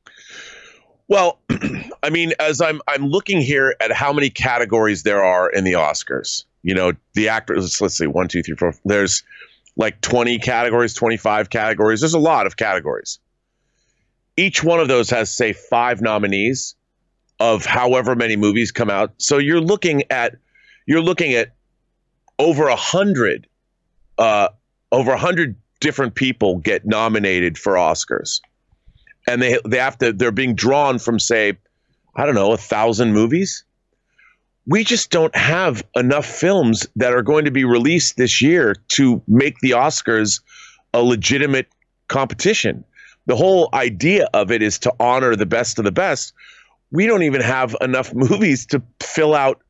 [1.08, 1.40] Well,
[2.04, 5.74] I mean, as I'm I'm looking here at how many categories there are in the
[5.74, 6.46] Oscars.
[6.64, 7.80] You know, the actors.
[7.80, 8.74] Let's see, one, two, three, four.
[8.84, 9.24] There's
[9.78, 12.02] like 20 categories, 25 categories.
[12.02, 13.20] There's a lot of categories.
[14.36, 16.76] Each one of those has, say, five nominees
[17.40, 19.14] of however many movies come out.
[19.18, 20.36] So you're looking at
[20.88, 21.54] you're looking at
[22.40, 23.48] over a hundred,
[24.18, 24.50] uh,
[24.92, 28.40] over a hundred different people get nominated for Oscars
[29.28, 31.58] and they they have to they're being drawn from say
[32.16, 33.64] I don't know a thousand movies.
[34.66, 39.22] We just don't have enough films that are going to be released this year to
[39.28, 40.42] make the Oscars
[40.94, 41.68] a legitimate
[42.08, 42.84] competition.
[43.28, 46.34] The whole idea of it is to honor the best of the best.
[46.92, 49.62] We don't even have enough movies to fill out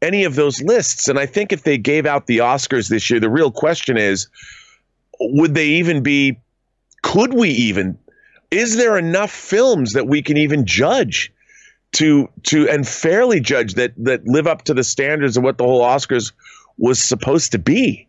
[0.00, 1.08] any of those lists.
[1.08, 4.28] And I think if they gave out the Oscars this year, the real question is
[5.20, 6.38] would they even be,
[7.02, 7.98] could we even
[8.50, 11.32] is there enough films that we can even judge
[11.92, 15.64] to to and fairly judge that that live up to the standards of what the
[15.64, 16.32] whole Oscars
[16.76, 18.06] was supposed to be?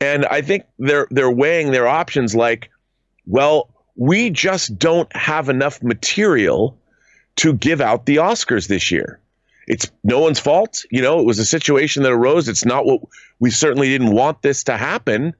[0.00, 2.70] And I think they're they're weighing their options like,
[3.26, 6.76] well, we just don't have enough material
[7.36, 9.20] to give out the Oscars this year.
[9.68, 10.84] It's no one's fault.
[10.90, 12.48] You know, it was a situation that arose.
[12.48, 13.00] It's not what
[13.38, 15.34] we certainly didn't want this to happen.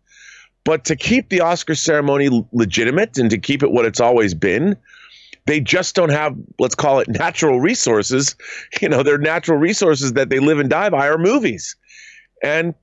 [0.64, 4.76] But to keep the Oscar ceremony legitimate and to keep it what it's always been,
[5.46, 8.36] they just don't have, let's call it natural resources.
[8.80, 11.76] You know, their natural resources that they live and die by are movies.
[12.42, 12.74] And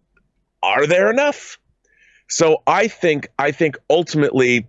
[0.61, 1.57] are there enough?
[2.27, 4.67] So I think I think ultimately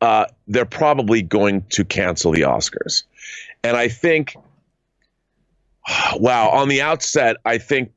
[0.00, 3.04] uh, they're probably going to cancel the Oscars.
[3.62, 4.36] And I think
[6.16, 7.92] wow, on the outset, I think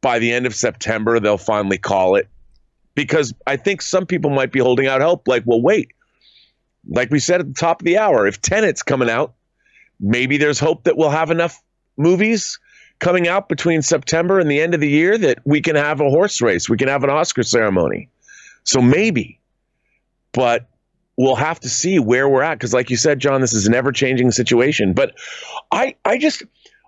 [0.00, 2.28] by the end of September they'll finally call it
[2.94, 5.28] because I think some people might be holding out hope.
[5.28, 5.92] Like, well, wait,
[6.88, 9.34] like we said at the top of the hour, if Tenet's coming out,
[10.00, 11.62] maybe there's hope that we'll have enough
[11.96, 12.58] movies
[12.98, 16.08] coming out between September and the end of the year that we can have a
[16.08, 18.08] horse race, we can have an Oscar ceremony.
[18.64, 19.40] So maybe,
[20.32, 20.68] but
[21.16, 23.74] we'll have to see where we're at because like you said john this is an
[23.74, 25.14] ever-changing situation but
[25.70, 26.42] i i just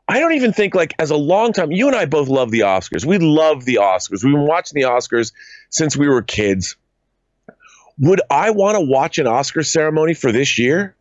[0.08, 2.60] i don't even think like as a long time you and i both love the
[2.60, 3.04] oscars.
[3.04, 4.22] We love the oscars.
[4.22, 5.32] We've been watching the oscars
[5.70, 6.76] since we were kids.
[7.98, 10.94] Would i want to watch an oscar ceremony for this year?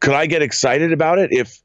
[0.00, 1.60] Could i get excited about it if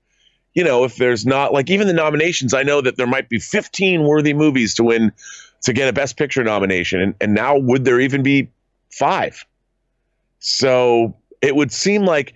[0.53, 3.39] you know if there's not like even the nominations i know that there might be
[3.39, 5.11] 15 worthy movies to win
[5.63, 8.49] to get a best picture nomination and, and now would there even be
[8.95, 9.45] five?
[10.39, 12.33] So it would seem like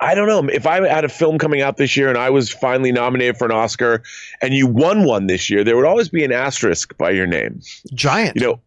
[0.00, 2.50] I don't know if I had a film coming out this year and I was
[2.50, 4.02] finally nominated for an Oscar
[4.42, 7.60] and you won one this year, there would always be an asterisk by your name.
[7.94, 8.36] Giant.
[8.36, 8.60] You know,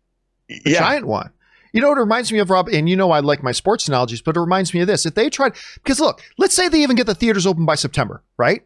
[0.48, 0.80] yeah.
[0.80, 1.32] giant one.
[1.74, 4.22] You know, it reminds me of Rob, and you know I like my sports analogies,
[4.22, 5.06] but it reminds me of this.
[5.06, 8.24] If they tried, because look, let's say they even get the theaters open by September,
[8.38, 8.64] right?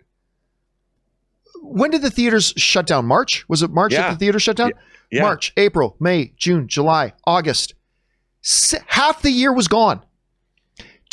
[1.62, 3.06] When did the theaters shut down?
[3.06, 3.48] March?
[3.50, 4.04] Was it March yeah.
[4.04, 4.72] that the theater shut down?
[5.12, 5.24] Yeah.
[5.24, 7.74] March, April, May, June, July, August
[8.88, 10.02] half the year was gone.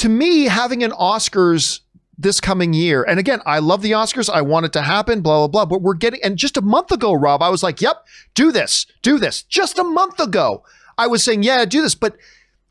[0.00, 1.80] To me, having an Oscars
[2.16, 4.30] this coming year, and again, I love the Oscars.
[4.30, 5.66] I want it to happen, blah, blah, blah.
[5.66, 8.86] But we're getting, and just a month ago, Rob, I was like, yep, do this,
[9.02, 9.42] do this.
[9.42, 10.64] Just a month ago,
[10.96, 11.94] I was saying, yeah, do this.
[11.94, 12.16] But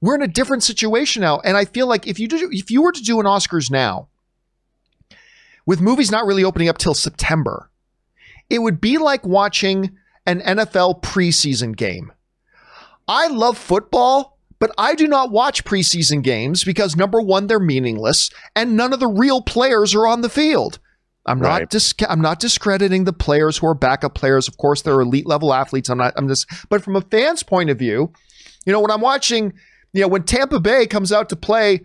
[0.02, 1.40] we're in a different situation now.
[1.42, 4.08] And I feel like if you do, if you were to do an Oscars now,
[5.68, 7.70] with movies not really opening up till September,
[8.50, 12.12] it would be like watching an NFL preseason game.
[13.08, 18.30] I love football, but I do not watch preseason games because number one, they're meaningless,
[18.56, 20.80] and none of the real players are on the field.
[21.26, 21.62] I'm right.
[21.62, 24.48] not dis- I'm not discrediting the players who are backup players.
[24.48, 25.90] Of course, they're elite level athletes.
[25.90, 26.14] I'm not.
[26.18, 26.48] I'm just.
[26.70, 28.12] But from a fan's point of view,
[28.66, 29.54] you know, when I'm watching,
[29.94, 31.82] you know, when Tampa Bay comes out to play,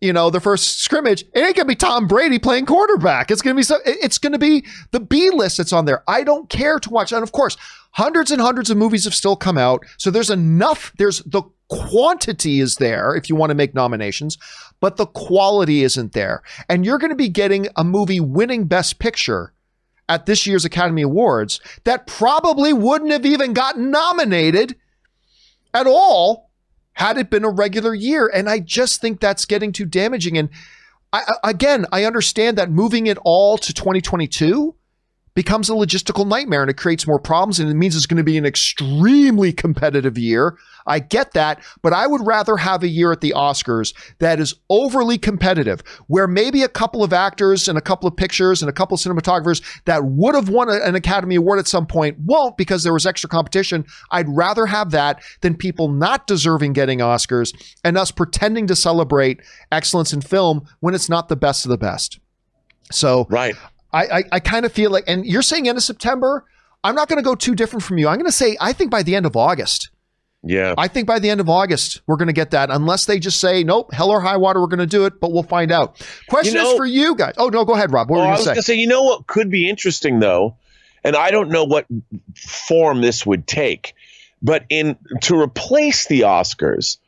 [0.00, 3.30] you know, the first scrimmage, it ain't gonna be Tom Brady playing quarterback.
[3.30, 3.78] It's gonna be so.
[3.84, 6.02] It's gonna be the B list that's on there.
[6.06, 7.12] I don't care to watch.
[7.12, 7.56] And of course,
[7.92, 9.84] hundreds and hundreds of movies have still come out.
[9.96, 10.92] So there's enough.
[10.98, 14.38] There's the quantity is there if you want to make nominations,
[14.80, 16.42] but the quality isn't there.
[16.68, 19.52] And you're to be getting a movie winning Best Picture
[20.08, 24.76] at this year's Academy Awards that probably wouldn't have even gotten nominated
[25.74, 26.45] at all
[26.96, 28.30] had it been a regular year.
[28.32, 30.38] And I just think that's getting too damaging.
[30.38, 30.48] And
[31.12, 34.74] I, again, I understand that moving it all to 2022
[35.36, 38.24] becomes a logistical nightmare and it creates more problems and it means it's going to
[38.24, 40.58] be an extremely competitive year.
[40.86, 44.54] I get that, but I would rather have a year at the Oscars that is
[44.70, 48.72] overly competitive, where maybe a couple of actors and a couple of pictures and a
[48.72, 52.82] couple of cinematographers that would have won an Academy Award at some point won't because
[52.82, 53.84] there was extra competition.
[54.10, 57.52] I'd rather have that than people not deserving getting Oscars
[57.84, 61.78] and us pretending to celebrate excellence in film when it's not the best of the
[61.78, 62.20] best.
[62.90, 63.54] So, right.
[63.96, 66.44] I, I, I kind of feel like, and you're saying end of September.
[66.84, 68.06] I'm not going to go too different from you.
[68.06, 69.90] I'm going to say I think by the end of August.
[70.44, 70.74] Yeah.
[70.78, 73.40] I think by the end of August, we're going to get that, unless they just
[73.40, 76.00] say, nope, hell or high water, we're going to do it, but we'll find out.
[76.28, 77.34] Question you know, is for you guys.
[77.38, 78.08] Oh, no, go ahead, Rob.
[78.08, 78.50] What were oh, you going to say?
[78.50, 80.56] I was going to say, you know what could be interesting, though,
[81.02, 81.86] and I don't know what
[82.36, 83.94] form this would take,
[84.40, 86.98] but in to replace the Oscars,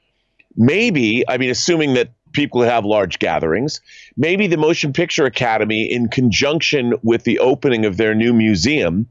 [0.57, 3.81] maybe, I mean, assuming that people that have large gatherings.
[4.17, 9.09] Maybe the Motion Picture Academy, in conjunction with the opening of their new museum,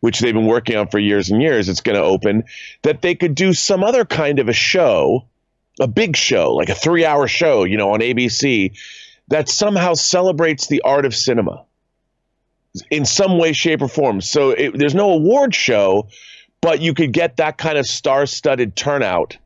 [0.00, 2.44] which they've been working on for years and years, it's going to open,
[2.82, 5.26] that they could do some other kind of a show,
[5.80, 8.76] a big show, like a three hour show, you know, on ABC,
[9.28, 11.64] that somehow celebrates the art of cinema
[12.90, 14.20] in some way, shape, or form.
[14.20, 16.08] So it, there's no award show,
[16.60, 19.36] but you could get that kind of star studded turnout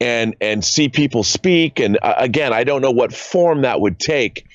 [0.00, 1.80] and and see people speak.
[1.80, 4.46] And uh, again, I don't know what form that would take,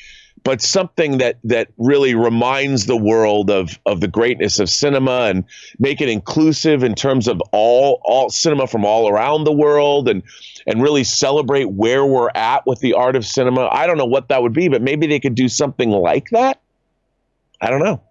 [0.43, 5.43] but something that that really reminds the world of of the greatness of cinema and
[5.79, 10.23] make it inclusive in terms of all all cinema from all around the world and
[10.67, 13.67] and really celebrate where we're at with the art of cinema.
[13.71, 16.61] I don't know what that would be, but maybe they could do something like that.
[17.59, 18.01] I don't know.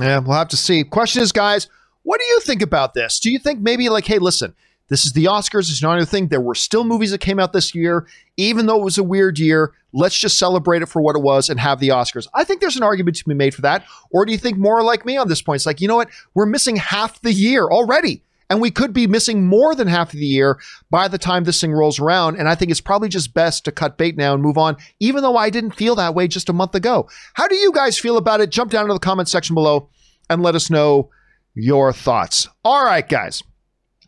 [0.00, 0.84] Yeah, we'll have to see.
[0.84, 1.68] Question is, guys,
[2.02, 3.18] what do you think about this?
[3.20, 4.54] Do you think maybe like, hey, listen,
[4.90, 5.70] this is the Oscars.
[5.70, 6.28] It's not a thing.
[6.28, 9.38] There were still movies that came out this year, even though it was a weird
[9.38, 9.72] year.
[9.92, 12.26] Let's just celebrate it for what it was and have the Oscars.
[12.34, 13.84] I think there's an argument to be made for that.
[14.10, 15.56] Or do you think more like me on this point?
[15.60, 16.10] It's like, you know what?
[16.34, 18.22] We're missing half the year already.
[18.50, 20.58] And we could be missing more than half of the year
[20.90, 22.36] by the time this thing rolls around.
[22.36, 25.22] And I think it's probably just best to cut bait now and move on, even
[25.22, 27.08] though I didn't feel that way just a month ago.
[27.34, 28.50] How do you guys feel about it?
[28.50, 29.88] Jump down into the comment section below
[30.28, 31.10] and let us know
[31.54, 32.48] your thoughts.
[32.64, 33.44] All right, guys.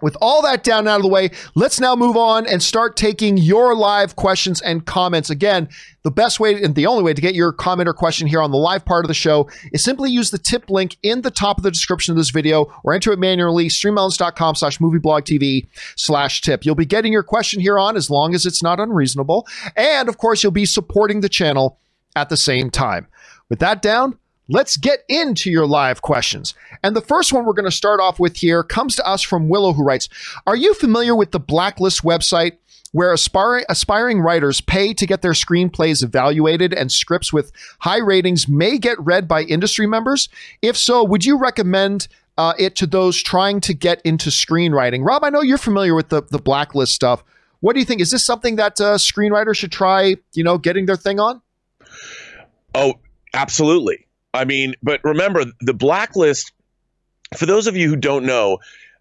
[0.02, 3.38] With all that down out of the way, let's now move on and start taking
[3.38, 5.30] your live questions and comments.
[5.30, 5.68] Again,
[6.02, 8.50] the best way and the only way to get your comment or question here on
[8.50, 11.56] the live part of the show is simply use the tip link in the top
[11.56, 16.64] of the description of this video or enter it manually, streamelements.com slash movieblogtv slash tip.
[16.64, 19.46] You'll be getting your question here on as long as it's not unreasonable.
[19.76, 21.78] And of course, you'll be supporting the channel
[22.16, 23.06] at the same time.
[23.48, 24.18] With that down,
[24.52, 26.52] Let's get into your live questions.
[26.82, 29.48] And the first one we're going to start off with here comes to us from
[29.48, 30.10] Willow, who writes
[30.46, 32.58] Are you familiar with the Blacklist website?
[32.90, 38.46] Where aspiring, aspiring writers pay to get their screenplays evaluated and scripts with high ratings
[38.46, 40.28] may get read by industry members?
[40.60, 45.06] If so, would you recommend uh, it to those trying to get into screenwriting?
[45.06, 47.24] Rob, I know you're familiar with the, the Blacklist stuff.
[47.60, 48.02] What do you think?
[48.02, 51.40] Is this something that uh, screenwriters should try, you know, getting their thing on?
[52.74, 52.98] Oh,
[53.32, 54.06] absolutely.
[54.34, 56.52] I mean, but remember the blacklist.
[57.36, 58.58] For those of you who don't know,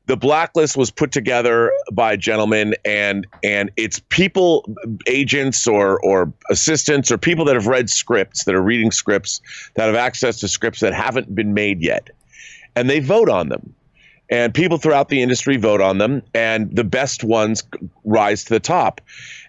[0.07, 4.65] the blacklist was put together by gentlemen, and and it's people,
[5.07, 9.41] agents or or assistants or people that have read scripts that are reading scripts
[9.75, 12.09] that have access to scripts that haven't been made yet,
[12.75, 13.73] and they vote on them
[14.31, 17.63] and people throughout the industry vote on them, and the best ones
[18.05, 19.01] rise to the top.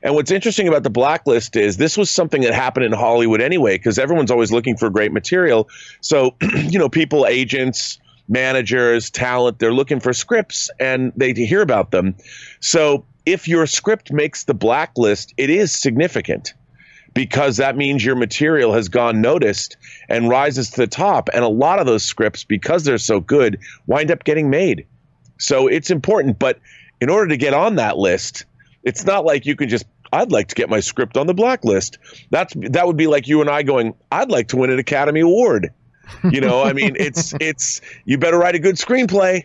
[0.02, 3.78] And what's interesting about the blacklist is this was something that happened in Hollywood anyway,
[3.78, 5.68] because everyone's always looking for great material.
[6.00, 11.92] So, you know, people, agents, managers, talent, they're looking for scripts and they hear about
[11.92, 12.16] them.
[12.58, 16.54] So, if your script makes the blacklist, it is significant
[17.14, 19.76] because that means your material has gone noticed
[20.08, 21.28] and rises to the top.
[21.32, 24.86] And a lot of those scripts, because they're so good, wind up getting made.
[25.38, 26.38] So it's important.
[26.38, 26.60] But
[27.00, 28.46] in order to get on that list,
[28.82, 31.98] it's not like you can just I'd like to get my script on the blacklist.
[32.30, 35.20] That's that would be like you and I going, I'd like to win an Academy
[35.20, 35.72] Award.
[36.30, 39.44] You know, I mean, it's it's you better write a good screenplay.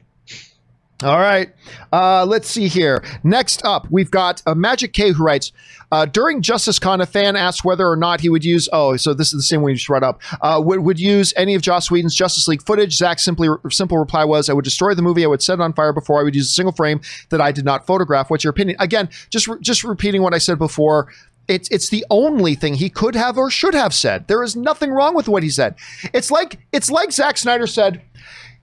[1.03, 1.53] All right.
[1.93, 3.03] Uh, let's see here.
[3.23, 5.51] Next up, we've got uh, Magic K who writes
[5.91, 9.13] uh, During Justice Con, a fan asked whether or not he would use, oh, so
[9.13, 11.61] this is the same one you just brought up, uh, would, would use any of
[11.61, 12.97] Joss Whedon's Justice League footage.
[12.97, 15.23] Zack's simply, simple reply was, I would destroy the movie.
[15.23, 17.51] I would set it on fire before I would use a single frame that I
[17.51, 18.31] did not photograph.
[18.31, 18.77] What's your opinion?
[18.79, 21.13] Again, just, re- just repeating what I said before.
[21.47, 24.27] It's it's the only thing he could have or should have said.
[24.27, 25.75] There is nothing wrong with what he said.
[26.13, 28.01] It's like it's like Zack Snyder said,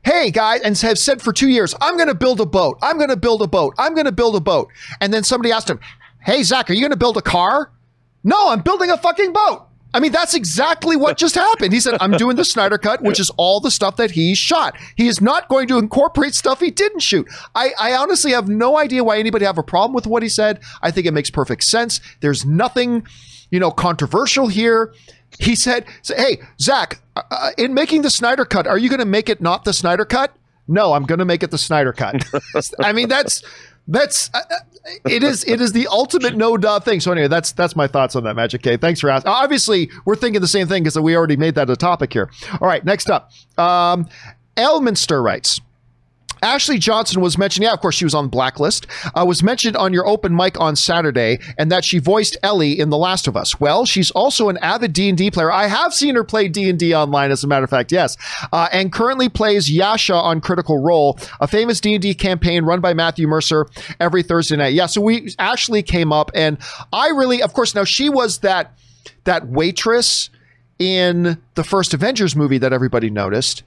[0.05, 2.79] hey guys, and have said for two years, I'm going to build a boat.
[2.83, 3.75] I'm going to build a boat.
[3.79, 4.71] I'm going to build a boat.
[5.01, 5.81] And then somebody asked him,
[6.21, 7.71] hey Zack, are you going to build a car?
[8.23, 9.67] No, I'm building a fucking boat.
[9.93, 11.73] I mean, that's exactly what just happened.
[11.73, 14.77] He said, I'm doing the Snyder Cut, which is all the stuff that he shot.
[14.97, 17.29] He is not going to incorporate stuff he didn't shoot.
[17.55, 20.59] I, I honestly have no idea why anybody have a problem with what he said.
[20.83, 22.01] I think it makes perfect sense.
[22.21, 23.07] There's nothing,
[23.53, 24.93] you know, controversial here.
[25.39, 29.07] He said, "Hey, Zack, uh, uh, in making the Snyder Cut, are you going to
[29.07, 30.35] make it not the Snyder Cut?"
[30.67, 32.25] No, I'm going to make it the Snyder Cut.
[32.81, 33.43] I mean, that's
[33.87, 34.55] that's uh, uh,
[35.09, 37.01] it is it is the ultimate no duh thing.
[37.01, 38.77] So anyway, that's that's my thoughts on that Magic K.
[38.77, 39.31] Thanks for asking.
[39.31, 42.31] Obviously, we're thinking the same thing because we already made that a topic here.
[42.61, 44.09] All right, next up, um,
[44.57, 45.61] Elminster writes.
[46.45, 47.65] Ashley Johnson was mentioned.
[47.65, 48.87] Yeah, of course, she was on Blacklist.
[49.15, 52.91] Uh, was mentioned on your open mic on Saturday, and that she voiced Ellie in
[52.91, 53.59] The Last of Us.
[53.59, 55.51] Well, she's also an avid D and D player.
[55.51, 57.91] I have seen her play D and D online, as a matter of fact.
[57.91, 58.17] Yes,
[58.53, 62.81] uh, and currently plays Yasha on Critical Role, a famous D and D campaign run
[62.81, 63.67] by Matthew Mercer
[63.99, 64.75] every Thursday night.
[64.75, 66.59] Yeah, so we Ashley came up, and
[66.93, 68.79] I really, of course, now she was that
[69.25, 70.29] that waitress
[70.79, 73.63] in the first Avengers movie that everybody noticed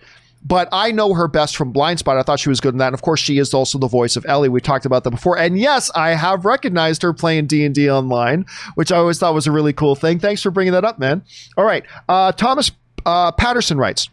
[0.47, 2.17] but I know her best from Blindspot.
[2.17, 2.87] I thought she was good in that.
[2.87, 4.49] And of course, she is also the voice of Ellie.
[4.49, 5.37] We talked about that before.
[5.37, 8.45] And yes, I have recognized her playing D and D online,
[8.75, 10.19] which I always thought was a really cool thing.
[10.19, 11.23] Thanks for bringing that up, man.
[11.57, 12.71] All right, uh, Thomas
[13.05, 14.09] uh, Patterson writes.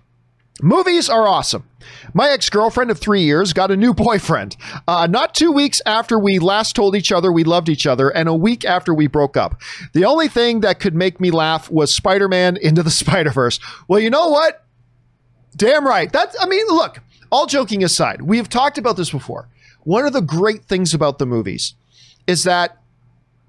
[0.62, 1.68] Movies are awesome.
[2.14, 4.56] My ex girlfriend of three years got a new boyfriend.
[4.86, 8.28] Uh, not two weeks after we last told each other we loved each other, and
[8.28, 9.60] a week after we broke up.
[9.92, 13.58] The only thing that could make me laugh was Spider Man Into the Spider Verse.
[13.88, 14.63] Well, you know what?
[15.56, 16.10] Damn right.
[16.10, 17.00] That's, I mean, look,
[17.30, 19.48] all joking aside, we have talked about this before.
[19.84, 21.74] One of the great things about the movies
[22.26, 22.78] is that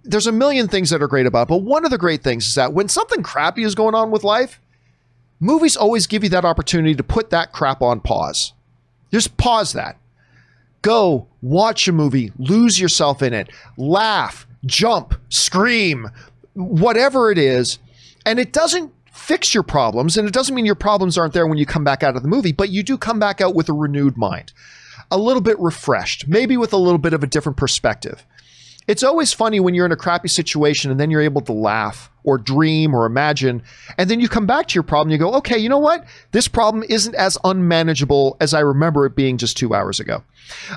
[0.04, 2.48] there's a million things that are great about it, but one of the great things
[2.48, 4.60] is that when something crappy is going on with life,
[5.40, 8.54] movies always give you that opportunity to put that crap on pause.
[9.12, 9.98] Just pause that.
[10.82, 16.12] Go watch a movie, lose yourself in it, laugh, jump, scream,
[16.54, 17.80] whatever it is.
[18.26, 20.18] And it doesn't fix your problems.
[20.18, 22.28] And it doesn't mean your problems aren't there when you come back out of the
[22.28, 24.52] movie, but you do come back out with a renewed mind,
[25.10, 28.26] a little bit refreshed, maybe with a little bit of a different perspective.
[28.88, 32.12] It's always funny when you're in a crappy situation and then you're able to laugh
[32.24, 33.64] or dream or imagine.
[33.98, 36.06] And then you come back to your problem, you go, okay, you know what?
[36.32, 40.24] This problem isn't as unmanageable as I remember it being just two hours ago.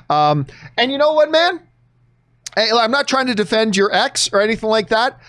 [0.08, 0.46] Um,
[0.78, 1.60] and you know what, man?
[2.56, 5.20] I'm not trying to defend your ex or anything like that,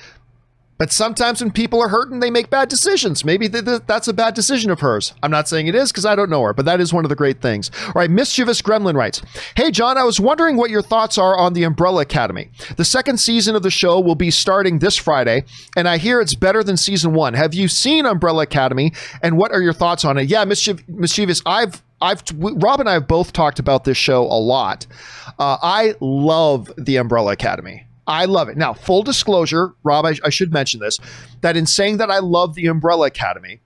[0.80, 3.26] but sometimes when people are hurting, they make bad decisions.
[3.26, 5.14] Maybe th- th- that's a bad decision of hers.
[5.22, 7.10] I'm not saying it is because I don't know her, but that is one of
[7.10, 7.70] the great things.
[7.88, 9.22] All right, Mischievous Gremlin writes
[9.56, 12.50] Hey, John, I was wondering what your thoughts are on the Umbrella Academy.
[12.78, 15.44] The second season of the show will be starting this Friday,
[15.76, 17.34] and I hear it's better than season one.
[17.34, 20.30] Have you seen Umbrella Academy, and what are your thoughts on it?
[20.30, 24.40] Yeah, Mischiev- Mischievous, I've I've Rob and I have both talked about this show a
[24.40, 24.88] lot.
[25.38, 27.86] Uh, I love the Umbrella Academy.
[28.10, 28.58] I love it.
[28.58, 30.98] Now, full disclosure, Rob, I, I, should mention this
[31.42, 33.62] that in saying that I love the Umbrella Academy,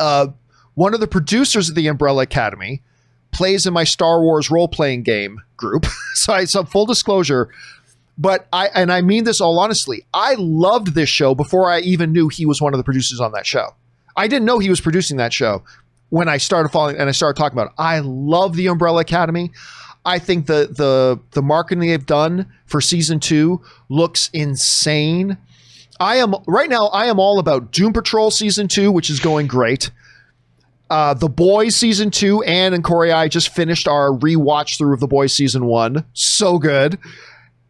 [0.00, 0.26] uh,
[0.74, 2.82] one of the producers of the Umbrella Academy
[3.30, 5.86] plays in my Star Wars role playing game group.
[6.14, 7.50] so I some full disclosure.
[8.18, 10.04] But I and I mean this all honestly.
[10.12, 13.30] I loved this show before I even knew he was one of the producers on
[13.32, 13.74] that show.
[14.16, 15.62] I didn't know he was producing that show
[16.10, 17.74] when I started following and I started talking about it.
[17.78, 19.52] I love the Umbrella Academy.
[20.04, 25.38] I think the the the marketing they've done for season two looks insane.
[26.00, 26.86] I am right now.
[26.86, 29.90] I am all about Doom Patrol season two, which is going great.
[30.90, 35.00] Uh, the Boys season two, Anne and Corey, I just finished our rewatch through of
[35.00, 36.04] the Boys season one.
[36.12, 36.98] So good.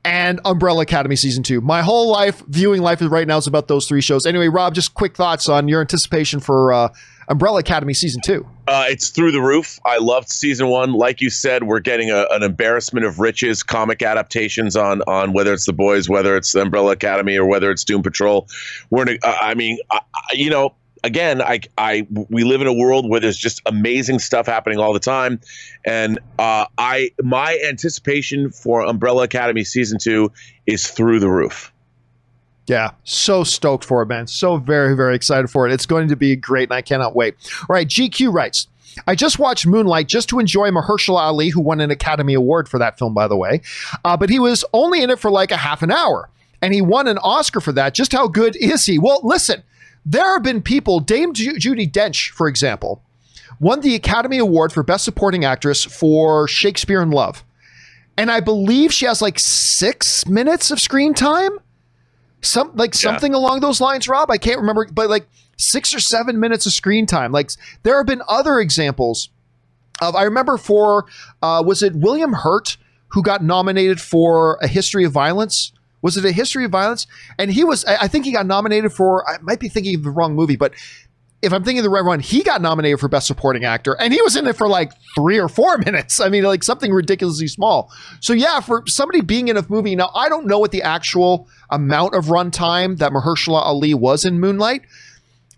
[0.04, 1.60] And Umbrella Academy season two.
[1.60, 4.26] My whole life, viewing life right now is about those three shows.
[4.26, 6.88] Anyway, Rob, just quick thoughts on your anticipation for uh,
[7.28, 8.44] Umbrella Academy season two.
[8.68, 9.80] Uh, it's through the roof.
[9.84, 10.92] I loved season one.
[10.92, 15.52] Like you said, we're getting a, an embarrassment of riches comic adaptations on on whether
[15.52, 18.48] it's the boys, whether it's the Umbrella Academy, or whether it's Doom Patrol.
[18.90, 20.00] We're, in a, I mean, I,
[20.32, 24.46] you know, again, I, I, we live in a world where there's just amazing stuff
[24.46, 25.40] happening all the time,
[25.84, 30.32] and uh, I, my anticipation for Umbrella Academy season two
[30.66, 31.72] is through the roof.
[32.66, 34.26] Yeah, so stoked for it, man.
[34.26, 35.72] So very, very excited for it.
[35.72, 37.34] It's going to be great, and I cannot wait.
[37.62, 38.68] All right, GQ writes.
[39.06, 42.78] I just watched Moonlight just to enjoy Mahershala Ali, who won an Academy Award for
[42.78, 43.62] that film, by the way.
[44.04, 46.28] Uh, but he was only in it for like a half an hour,
[46.60, 47.94] and he won an Oscar for that.
[47.94, 48.98] Just how good is he?
[48.98, 49.62] Well, listen,
[50.04, 53.02] there have been people, Dame Ju- Judi Dench, for example,
[53.60, 57.44] won the Academy Award for Best Supporting Actress for Shakespeare in Love.
[58.16, 61.58] And I believe she has like six minutes of screen time
[62.42, 62.98] some like yeah.
[62.98, 64.30] something along those lines, Rob.
[64.30, 65.26] I can't remember, but like
[65.56, 67.32] six or seven minutes of screen time.
[67.32, 67.50] Like
[67.84, 69.30] there have been other examples
[70.00, 70.14] of.
[70.14, 71.06] I remember for
[71.40, 72.76] uh, was it William Hurt
[73.08, 75.72] who got nominated for A History of Violence?
[76.02, 77.06] Was it A History of Violence?
[77.38, 77.84] And he was.
[77.84, 79.28] I think he got nominated for.
[79.28, 80.72] I might be thinking of the wrong movie, but
[81.42, 84.22] if I'm thinking the right one, he got nominated for Best Supporting Actor, and he
[84.22, 86.20] was in it for like three or four minutes.
[86.20, 87.92] I mean, like something ridiculously small.
[88.20, 91.48] So yeah, for somebody being in a movie now, I don't know what the actual
[91.70, 94.82] amount of runtime that Mahershala Ali was in Moonlight,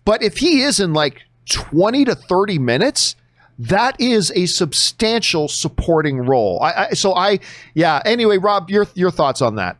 [0.03, 3.15] but if he is in like 20 to 30 minutes,
[3.59, 6.59] that is a substantial supporting role.
[6.61, 7.39] I, I so I
[7.73, 8.01] yeah.
[8.03, 9.77] Anyway, Rob, your your thoughts on that?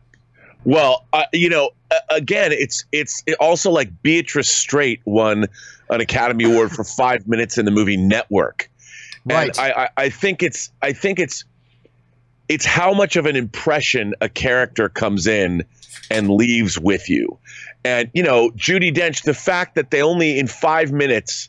[0.64, 1.70] Well, you know,
[2.10, 5.46] again, it's it's also like Beatrice Straight won
[5.90, 8.70] an Academy Award for five minutes in the movie Network.
[9.24, 9.56] Right.
[9.56, 11.44] And I, I, I think it's I think it's
[12.48, 15.64] it's how much of an impression a character comes in
[16.10, 17.38] and leaves with you.
[17.84, 21.48] And you know, Judi Dench, the fact that they only in five minutes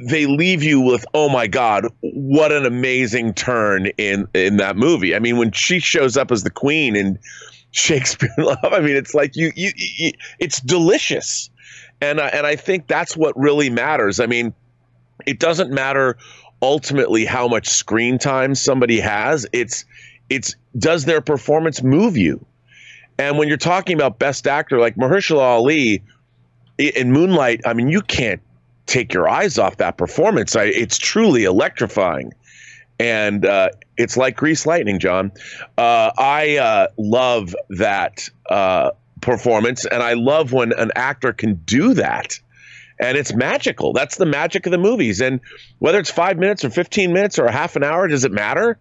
[0.00, 5.14] they leave you with oh my god what an amazing turn in in that movie
[5.14, 7.16] i mean when she shows up as the queen in
[7.70, 11.50] shakespeare love i mean it's like you you, you it's delicious
[12.00, 14.20] and and I think that's what really matters.
[14.20, 14.54] I mean,
[15.26, 16.16] it doesn't matter
[16.62, 19.46] ultimately how much screen time somebody has.
[19.52, 19.84] It's
[20.30, 22.44] it's does their performance move you?
[23.18, 26.02] And when you're talking about best actor like Mahershala Ali
[26.78, 28.40] in Moonlight, I mean, you can't
[28.86, 30.54] take your eyes off that performance.
[30.54, 32.32] I, it's truly electrifying.
[32.98, 35.32] And uh, it's like grease lightning, John.
[35.76, 38.90] Uh, I uh, love that uh,
[39.20, 39.84] performance.
[39.84, 42.38] And I love when an actor can do that.
[43.00, 43.92] And it's magical.
[43.92, 45.20] That's the magic of the movies.
[45.20, 45.40] And
[45.78, 48.78] whether it's five minutes or 15 minutes or a half an hour, does it matter?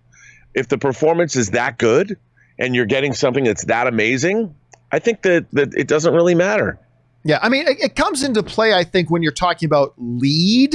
[0.55, 2.17] If the performance is that good
[2.57, 4.55] and you're getting something that's that amazing,
[4.91, 6.79] I think that, that it doesn't really matter.
[7.23, 7.37] Yeah.
[7.41, 10.73] I mean, it, it comes into play, I think, when you're talking about lead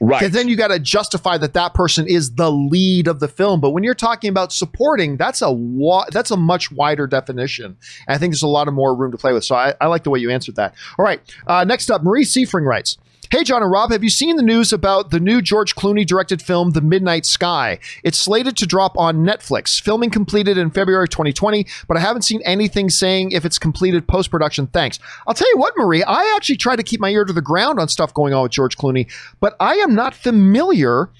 [0.00, 0.20] Right.
[0.20, 3.60] Because then you got to justify that that person is the lead of the film.
[3.60, 7.76] But when you're talking about supporting, that's a wa- that's a much wider definition.
[8.06, 9.44] And I think there's a lot of more room to play with.
[9.44, 10.74] So I, I like the way you answered that.
[10.98, 11.20] All right.
[11.46, 12.98] Uh, next up, Marie Seifring writes.
[13.28, 16.40] Hey, John and Rob, have you seen the news about the new George Clooney directed
[16.40, 17.80] film, The Midnight Sky?
[18.04, 19.80] It's slated to drop on Netflix.
[19.80, 24.30] Filming completed in February 2020, but I haven't seen anything saying if it's completed post
[24.30, 24.68] production.
[24.68, 25.00] Thanks.
[25.26, 27.80] I'll tell you what, Marie, I actually try to keep my ear to the ground
[27.80, 29.10] on stuff going on with George Clooney,
[29.40, 31.10] but I am not familiar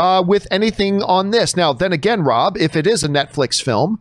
[0.00, 1.56] uh, with anything on this.
[1.56, 4.00] Now, then again, Rob, if it is a Netflix film,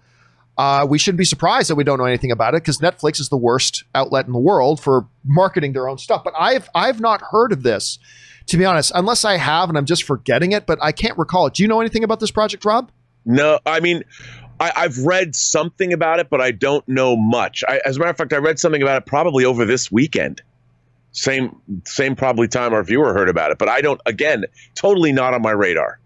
[0.58, 3.30] uh, we shouldn't be surprised that we don't know anything about it because Netflix is
[3.30, 6.24] the worst outlet in the world for marketing their own stuff.
[6.24, 7.97] But I've I've not heard of this,
[8.47, 10.66] to be honest, unless I have and I'm just forgetting it.
[10.66, 11.56] But I can't recall it.
[11.56, 12.91] Do you know anything about this project, Rob?
[13.26, 14.04] No, I mean,
[14.60, 17.64] I, have read something about it, but I don't know much.
[17.68, 20.41] I, as a matter of fact, I read something about it probably over this weekend.
[21.14, 24.01] Same same probably time our viewer heard about it, but I don't.
[24.06, 24.45] Again,
[24.76, 25.99] totally not on my radar.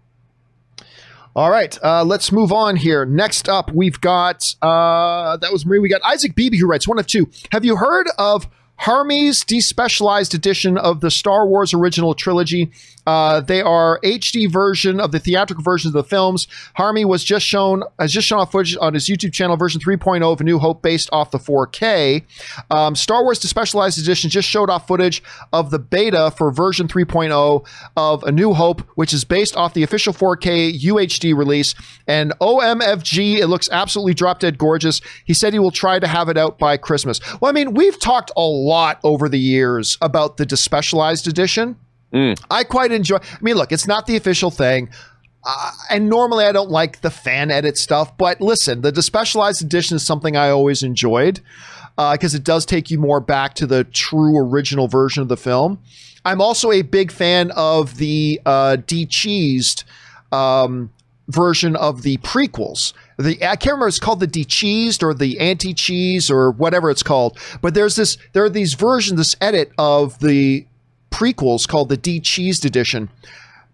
[1.36, 3.04] All right, uh, let's move on here.
[3.04, 5.78] Next up, we've got uh, that was Marie.
[5.78, 7.30] We got Isaac Beebe who writes one of two.
[7.52, 8.48] Have you heard of
[8.78, 12.70] Harmy's despecialized edition of the Star Wars original trilogy.
[13.08, 16.46] Uh, they are HD version of the theatrical versions of the films.
[16.74, 20.30] Harmy was just shown has just shown off footage on his YouTube channel version 3.0
[20.30, 22.22] of A New Hope based off the 4K.
[22.70, 25.22] Um, Star Wars despecialized edition just showed off footage
[25.54, 27.66] of the beta for version 3.0
[27.96, 31.74] of A New Hope, which is based off the official 4K UHD release.
[32.06, 35.00] And OMFG, it looks absolutely drop dead gorgeous.
[35.24, 37.20] He said he will try to have it out by Christmas.
[37.40, 41.76] Well, I mean, we've talked a lot over the years about the despecialized edition.
[42.12, 42.40] Mm.
[42.50, 43.16] I quite enjoy.
[43.16, 44.90] I mean, look, it's not the official thing.
[45.44, 49.96] Uh, and normally I don't like the fan edit stuff, but listen, the despecialized edition
[49.96, 51.40] is something I always enjoyed
[51.96, 55.36] because uh, it does take you more back to the true original version of the
[55.36, 55.78] film.
[56.24, 59.84] I'm also a big fan of the uh, de-cheesed
[60.32, 60.90] um,
[61.28, 62.92] version of the prequels.
[63.18, 67.38] The I can't remember it's called the de-cheesed or the anti-cheese or whatever it's called.
[67.60, 70.66] But there's this there are these versions, this edit of the
[71.10, 73.08] prequels called the de-cheesed edition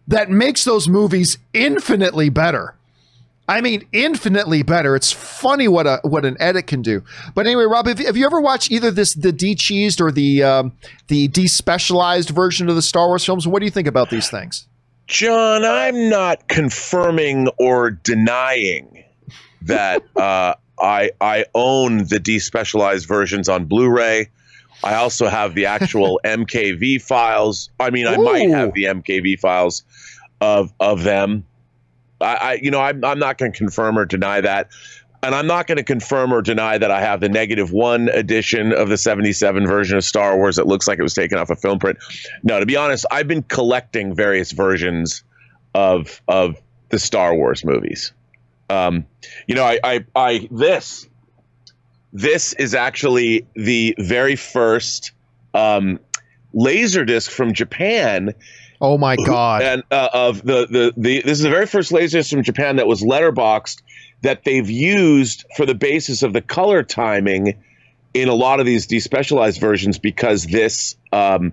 [0.09, 2.75] that makes those movies infinitely better.
[3.47, 4.97] I mean, infinitely better.
[4.97, 7.03] It's funny what a what an edit can do.
[7.35, 10.73] But anyway, Rob, have, have you ever watched either this the de-cheesed or the um,
[11.09, 13.47] the despecialized version of the Star Wars films?
[13.47, 14.67] What do you think about these things?
[15.07, 19.04] John, I'm not confirming or denying
[19.65, 24.31] that uh, I I own the despecialized versions on Blu-ray.
[24.83, 27.71] I also have the actual MKV files.
[27.81, 28.25] I mean, I Ooh.
[28.25, 29.83] might have the MKV files
[30.41, 31.45] of of them.
[32.21, 34.69] I, I you know, I'm I'm not going to confirm or deny that,
[35.23, 38.73] and I'm not going to confirm or deny that I have the negative one edition
[38.73, 41.57] of the 77 version of Star Wars that looks like it was taken off a
[41.57, 41.99] film print.
[42.43, 45.23] No, to be honest, I've been collecting various versions
[45.75, 46.61] of of
[46.91, 48.13] the Star Wars movies.
[48.71, 49.07] Um,
[49.47, 51.09] you know, I, I, I this
[52.13, 55.13] this is actually the very first
[55.53, 55.99] um,
[56.53, 58.35] laser disc from Japan.
[58.81, 59.63] Oh my god!
[59.63, 62.77] And uh, of the, the the this is the very first laser disc from Japan
[62.77, 63.83] that was letterboxed
[64.23, 67.63] that they've used for the basis of the color timing
[68.15, 71.53] in a lot of these despecialized versions because this um,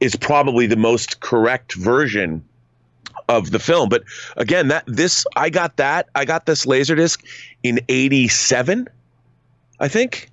[0.00, 2.44] is probably the most correct version
[3.28, 3.88] of the film.
[3.88, 4.04] But
[4.36, 7.24] again, that this I got that I got this laser disc
[7.62, 8.88] in '87.
[9.80, 10.30] I think.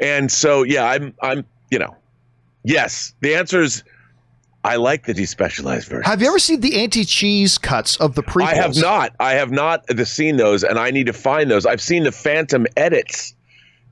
[0.00, 1.94] And so, yeah, I'm, I'm, you know,
[2.64, 3.84] yes, the answer is
[4.64, 6.02] I like the despecialized version.
[6.04, 8.48] Have you ever seen the anti-cheese cuts of the prequels?
[8.48, 9.14] I have not.
[9.20, 11.66] I have not the seen those, and I need to find those.
[11.66, 13.34] I've seen the Phantom edits,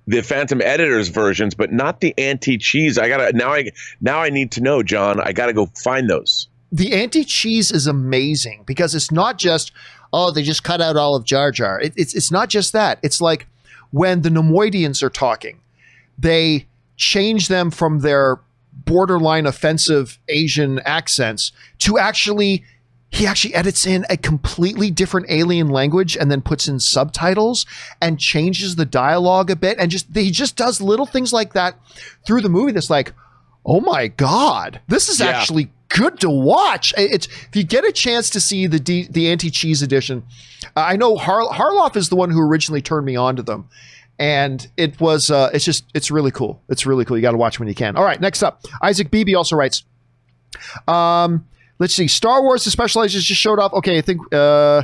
[0.07, 2.99] the Phantom editors versions, but not the anti-cheese.
[2.99, 3.53] I gotta now.
[3.53, 5.21] I now I need to know, John.
[5.21, 6.49] I gotta go find those.
[6.71, 9.73] The anti-cheese is amazing because it's not just
[10.13, 11.81] oh they just cut out all of Jar Jar.
[11.81, 12.99] It, it's it's not just that.
[13.03, 13.47] It's like
[13.91, 15.61] when the Neimoidians are talking,
[16.19, 16.67] they
[16.97, 18.41] change them from their
[18.73, 22.65] borderline offensive Asian accents to actually
[23.11, 27.65] he actually edits in a completely different alien language and then puts in subtitles
[28.03, 31.79] and changes the dialogue a bit and just he just does little things like that
[32.27, 33.13] through the movie that's like
[33.65, 35.27] oh my god this is yeah.
[35.27, 39.31] actually good to watch it's if you get a chance to see the D, the
[39.31, 40.23] anti-cheese edition
[40.77, 43.69] I know Har- Harloff is the one who originally turned me on to them.
[44.19, 46.61] And it was, uh, it's just, it's really cool.
[46.69, 47.17] It's really cool.
[47.17, 47.97] You got to watch when you can.
[47.97, 49.85] All right, next up, Isaac Beebe also writes,
[50.89, 51.47] um,
[51.79, 53.73] let's see, Star Wars, the Special specializers just showed off.
[53.75, 54.83] Okay, I think, uh,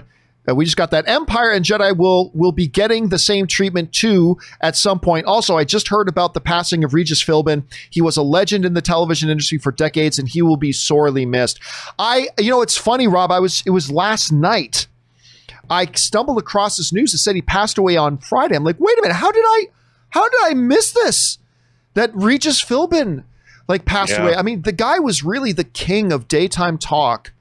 [0.48, 1.08] uh, we just got that.
[1.08, 5.26] Empire and Jedi will will be getting the same treatment too at some point.
[5.26, 7.64] Also, I just heard about the passing of Regis Philbin.
[7.90, 11.24] He was a legend in the television industry for decades, and he will be sorely
[11.26, 11.60] missed.
[11.98, 13.30] I, you know, it's funny, Rob.
[13.32, 14.86] I was it was last night
[15.70, 18.54] I stumbled across this news that said he passed away on Friday.
[18.54, 19.66] I'm like, wait a minute, how did I
[20.10, 21.38] how did I miss this?
[21.94, 23.24] That Regis Philbin
[23.66, 24.22] like passed Yeah.
[24.24, 24.34] away.
[24.34, 27.32] I mean, the guy was really the king of daytime talk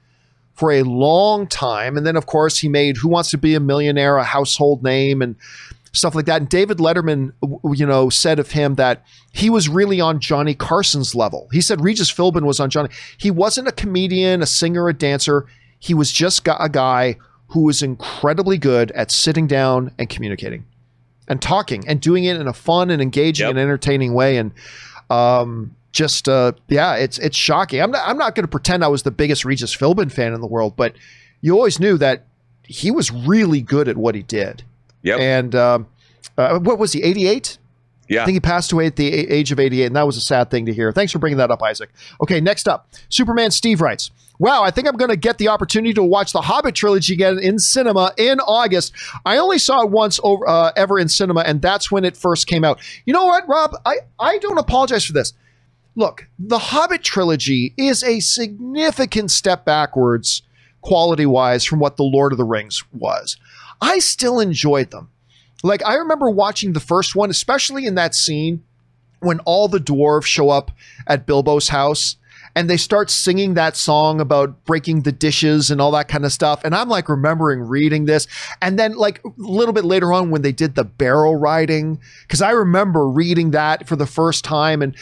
[0.54, 1.96] for a long time.
[1.96, 5.20] And then, of course, he made Who Wants to Be a Millionaire a household name
[5.20, 5.34] and
[5.92, 6.40] stuff like that.
[6.40, 7.32] And David Letterman,
[7.76, 11.48] you know, said of him that he was really on Johnny Carson's level.
[11.52, 12.88] He said Regis Philbin was on Johnny.
[13.16, 15.46] He wasn't a comedian, a singer, a dancer.
[15.78, 17.16] He was just a guy
[17.48, 20.64] who was incredibly good at sitting down and communicating
[21.28, 23.50] and talking and doing it in a fun and engaging Yep.
[23.50, 24.36] and entertaining way.
[24.36, 24.50] And
[25.10, 27.80] um, just uh, yeah, it's it's shocking.
[27.80, 30.42] I'm not I'm not going to pretend I was the biggest Regis Philbin fan in
[30.42, 30.94] the world, but
[31.40, 32.26] you always knew that
[32.64, 34.64] he was really good at what he did.
[35.02, 35.20] Yep.
[35.20, 35.86] And um,
[36.36, 37.02] uh, what was he?
[37.02, 37.58] 88.
[38.08, 38.22] Yeah.
[38.22, 40.50] I think he passed away at the age of 88, and that was a sad
[40.50, 40.92] thing to hear.
[40.92, 41.90] Thanks for bringing that up, Isaac.
[42.20, 45.94] Okay, next up, Superman Steve writes, Wow, I think I'm going to get the opportunity
[45.94, 48.92] to watch the Hobbit trilogy again in cinema in August.
[49.24, 52.46] I only saw it once over, uh, ever in cinema, and that's when it first
[52.46, 52.80] came out.
[53.06, 53.74] You know what, Rob?
[53.86, 55.32] I, I don't apologize for this.
[55.96, 60.42] Look, the Hobbit trilogy is a significant step backwards
[60.80, 63.36] quality wise from what the Lord of the Rings was.
[63.80, 65.10] I still enjoyed them.
[65.62, 68.62] Like I remember watching the first one, especially in that scene
[69.20, 70.70] when all the dwarves show up
[71.06, 72.16] at Bilbo's house
[72.56, 76.32] and they start singing that song about breaking the dishes and all that kind of
[76.32, 76.62] stuff.
[76.64, 78.28] And I'm like remembering reading this.
[78.62, 82.42] And then like a little bit later on when they did the barrel riding, because
[82.42, 84.82] I remember reading that for the first time.
[84.82, 84.96] And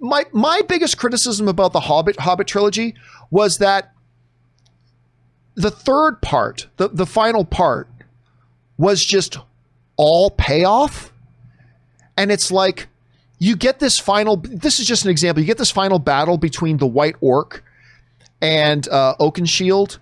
[0.00, 2.94] my my biggest criticism about the Hobbit Hobbit trilogy
[3.30, 3.92] was that
[5.54, 7.88] the third part, the, the final part,
[8.76, 9.38] was just
[9.96, 11.12] all payoff.
[12.16, 12.88] And it's like
[13.38, 14.36] you get this final.
[14.36, 15.42] This is just an example.
[15.42, 17.62] You get this final battle between the White Orc
[18.40, 19.98] and uh, Oakenshield,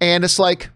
[0.00, 0.70] and it's like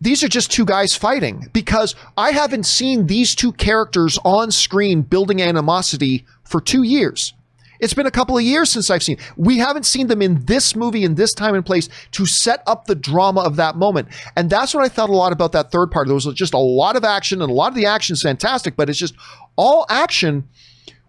[0.00, 5.02] these are just two guys fighting because I haven't seen these two characters on screen
[5.02, 7.32] building animosity for two years.
[7.80, 9.18] It's been a couple of years since I've seen.
[9.36, 12.86] We haven't seen them in this movie in this time and place to set up
[12.86, 14.08] the drama of that moment.
[14.36, 16.06] And that's what I thought a lot about that third part.
[16.06, 18.76] There was just a lot of action and a lot of the action is fantastic,
[18.76, 19.14] but it's just
[19.56, 20.48] all action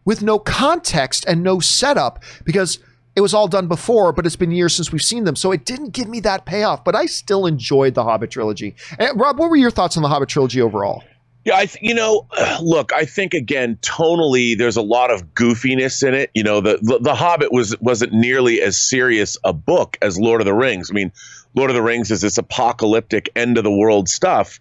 [0.06, 2.80] with no context and no setup because
[3.15, 5.36] it was all done before, but it's been years since we've seen them.
[5.36, 8.76] So it didn't give me that payoff, but I still enjoyed the Hobbit trilogy.
[8.99, 11.03] And Rob, what were your thoughts on the Hobbit trilogy overall?
[11.45, 12.27] Yeah, I th- you know,
[12.61, 16.30] look, I think again tonally there's a lot of goofiness in it.
[16.34, 20.41] You know, the, the the Hobbit was wasn't nearly as serious a book as Lord
[20.41, 20.90] of the Rings.
[20.91, 21.11] I mean,
[21.53, 24.60] Lord of the Rings is this apocalyptic end of the world stuff.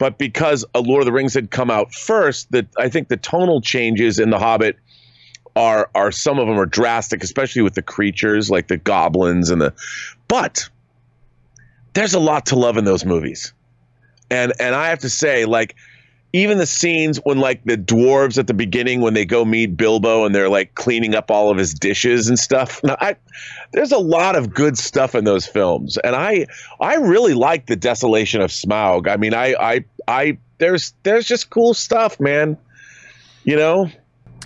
[0.00, 3.18] But because a Lord of the Rings had come out first, that I think the
[3.18, 4.76] tonal changes in the Hobbit
[5.54, 9.60] are are some of them are drastic, especially with the creatures like the goblins and
[9.60, 9.74] the
[10.26, 10.70] but
[11.92, 13.52] there's a lot to love in those movies.
[14.30, 15.76] And and I have to say, like,
[16.32, 20.24] even the scenes when like the dwarves at the beginning when they go meet Bilbo
[20.24, 22.80] and they're like cleaning up all of his dishes and stuff.
[22.84, 23.16] Now, I,
[23.72, 26.46] there's a lot of good stuff in those films, and I
[26.80, 29.08] I really like the Desolation of Smaug.
[29.08, 32.56] I mean, I I I there's there's just cool stuff, man.
[33.44, 33.90] You know,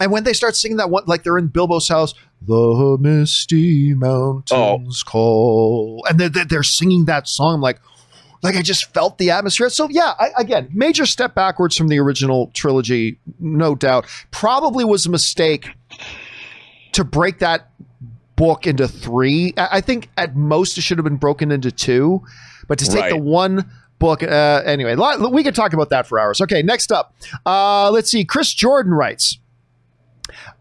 [0.01, 2.15] And when they start singing that one, like they're in Bilbo's house,
[2.47, 5.11] the misty mountains oh.
[5.11, 7.81] call, and they're, they're, they're singing that song, I'm like,
[8.45, 9.69] like I just felt the atmosphere.
[9.71, 14.07] So yeah, I, again, major step backwards from the original trilogy, no doubt.
[14.31, 15.71] Probably was a mistake
[16.93, 17.71] to break that
[18.37, 19.55] book into three.
[19.57, 22.23] I I think at most it should have been broken into two,
[22.69, 23.11] but to take Right.
[23.11, 23.69] the one
[23.99, 24.95] book, uh, anyway,
[25.31, 26.41] we could talk about that for hours.
[26.41, 27.15] Okay, next up,
[27.47, 28.25] uh, let's see.
[28.25, 29.39] Chris Jordan writes.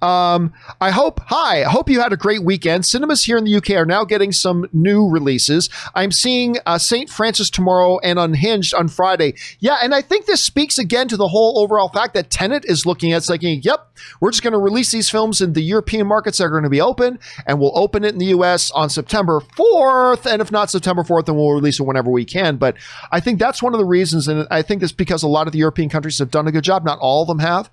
[0.03, 0.51] Um,
[0.81, 2.85] I hope, hi, I hope you had a great weekend.
[2.85, 5.69] Cinemas here in the UK are now getting some new releases.
[5.95, 7.09] I'm seeing uh, St.
[7.09, 9.35] Francis tomorrow and Unhinged on Friday.
[9.59, 12.85] Yeah, and I think this speaks again to the whole overall fact that Tenet is
[12.85, 16.39] looking at saying, yep, we're just going to release these films in the European markets
[16.39, 17.17] that are going to be open,
[17.47, 20.29] and we'll open it in the US on September 4th.
[20.29, 22.57] And if not September 4th, then we'll release it whenever we can.
[22.57, 22.75] But
[23.13, 25.53] I think that's one of the reasons, and I think it's because a lot of
[25.53, 26.83] the European countries have done a good job.
[26.83, 27.71] Not all of them have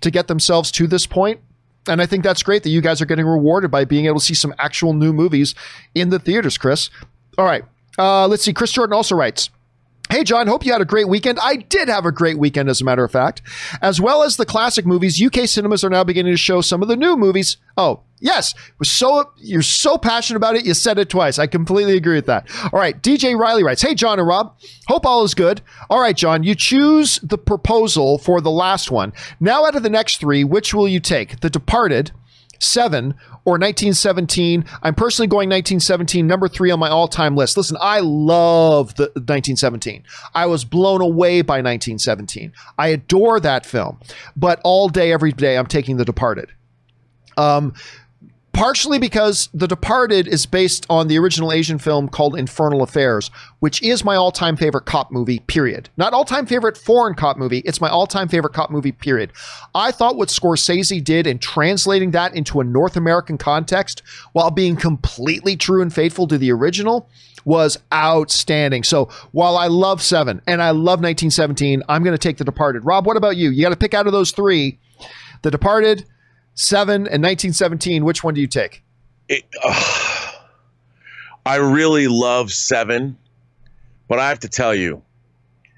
[0.00, 1.40] to get themselves to this point.
[1.88, 4.24] And I think that's great that you guys are getting rewarded by being able to
[4.24, 5.54] see some actual new movies
[5.94, 6.90] in the theaters, Chris.
[7.38, 7.64] All right.
[7.98, 8.52] Uh, let's see.
[8.52, 9.50] Chris Jordan also writes.
[10.16, 11.38] Hey, John, hope you had a great weekend.
[11.42, 13.42] I did have a great weekend, as a matter of fact.
[13.82, 16.88] As well as the classic movies, UK cinemas are now beginning to show some of
[16.88, 17.58] the new movies.
[17.76, 18.54] Oh, yes.
[18.82, 21.38] So You're so passionate about it, you said it twice.
[21.38, 22.48] I completely agree with that.
[22.72, 22.98] All right.
[23.02, 24.56] DJ Riley writes Hey, John and Rob.
[24.88, 25.60] Hope all is good.
[25.90, 29.12] All right, John, you choose the proposal for the last one.
[29.38, 31.40] Now, out of the next three, which will you take?
[31.40, 32.12] The Departed,
[32.58, 33.14] Seven,
[33.44, 34.64] or 1917.
[34.82, 37.56] I'm personally going 1917, number three on my all time list.
[37.56, 40.04] Listen, I love the 1917.
[40.34, 42.52] I was blown away by 1917.
[42.78, 43.98] I adore that film,
[44.36, 46.50] but all day, every day, I'm taking The Departed.
[47.36, 47.74] Um,
[48.56, 53.30] partially because The Departed is based on the original Asian film called Infernal Affairs,
[53.60, 55.90] which is my all time favorite cop movie, period.
[55.98, 59.30] Not all time favorite foreign cop movie, it's my all time favorite cop movie, period.
[59.74, 64.02] I thought what Scorsese did in translating that into a North American context
[64.32, 67.10] while being completely true and faithful to the original
[67.44, 68.84] was outstanding.
[68.84, 72.86] So while I love Seven and I love 1917, I'm going to take The Departed.
[72.86, 73.50] Rob, what about you?
[73.50, 74.78] You got to pick out of those three
[75.42, 76.06] The Departed,
[76.56, 78.04] Seven, and 1917.
[78.04, 78.82] Which one do you take?
[79.28, 80.32] It, uh,
[81.44, 83.16] I really love Seven,
[84.08, 85.02] but I have to tell you,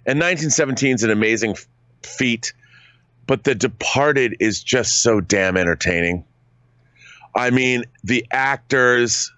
[0.06, 1.66] and 1917 is an amazing f-
[2.02, 2.52] feat,
[3.26, 6.24] but The Departed is just so damn entertaining.
[7.34, 9.30] I mean, the actors,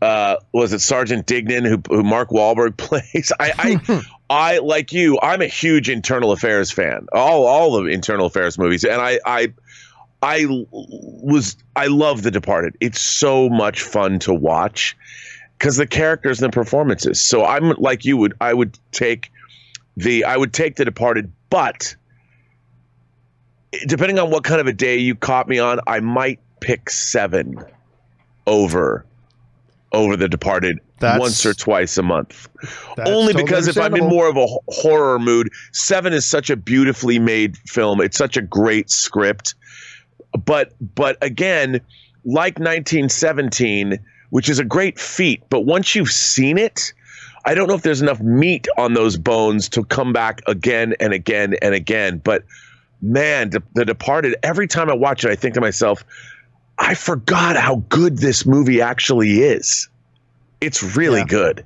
[0.00, 3.30] uh, was it Sergeant Dignam who, who Mark Wahlberg plays?
[3.38, 3.52] I,
[3.88, 5.18] I, I like you.
[5.20, 7.06] I'm a huge Infernal Affairs fan.
[7.12, 9.52] All all of Infernal Affairs movies, and I I
[10.24, 10.46] I
[10.82, 12.76] was I love The Departed.
[12.80, 14.96] It's so much fun to watch
[15.58, 17.20] because the characters and the performances.
[17.20, 18.32] So I'm like you would.
[18.40, 19.30] I would take
[19.98, 21.94] the I would take The Departed, but
[23.86, 27.62] depending on what kind of a day you caught me on, I might pick Seven
[28.46, 29.04] over
[29.92, 32.48] over The Departed That's, once or twice a month.
[32.98, 36.56] Only totally because if I'm in more of a horror mood, Seven is such a
[36.56, 38.00] beautifully made film.
[38.00, 39.54] It's such a great script.
[40.44, 41.80] But but again,
[42.24, 43.98] like 1917,
[44.30, 46.92] which is a great feat, but once you've seen it,
[47.44, 51.12] I don't know if there's enough meat on those bones to come back again and
[51.12, 52.18] again and again.
[52.24, 52.44] But
[53.02, 56.04] man, The Departed, every time I watch it, I think to myself,
[56.78, 59.88] I forgot how good this movie actually is.
[60.60, 61.26] It's really yeah.
[61.26, 61.64] good.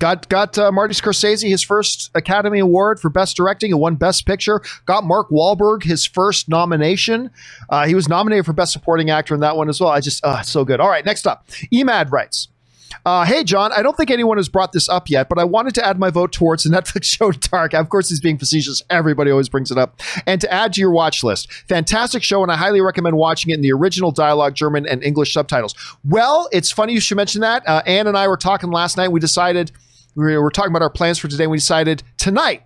[0.00, 4.26] Got got uh, Marty Scorsese his first Academy Award for Best Directing and won Best
[4.26, 4.62] Picture.
[4.86, 7.30] Got Mark Wahlberg his first nomination.
[7.68, 9.90] Uh, he was nominated for Best Supporting Actor in that one as well.
[9.90, 10.80] I just uh, so good.
[10.80, 12.48] All right, next up, Emad writes.
[13.06, 15.74] Uh, hey, John, I don't think anyone has brought this up yet, but I wanted
[15.76, 17.72] to add my vote towards the Netflix show Dark.
[17.74, 18.82] Of course, he's being facetious.
[18.90, 20.00] Everybody always brings it up.
[20.26, 21.52] And to add to your watch list.
[21.68, 25.32] Fantastic show, and I highly recommend watching it in the original dialogue, German and English
[25.32, 25.74] subtitles.
[26.04, 27.66] Well, it's funny you should mention that.
[27.66, 29.12] Uh, Anne and I were talking last night.
[29.12, 29.72] We decided,
[30.14, 31.44] we were talking about our plans for today.
[31.44, 32.62] And we decided tonight,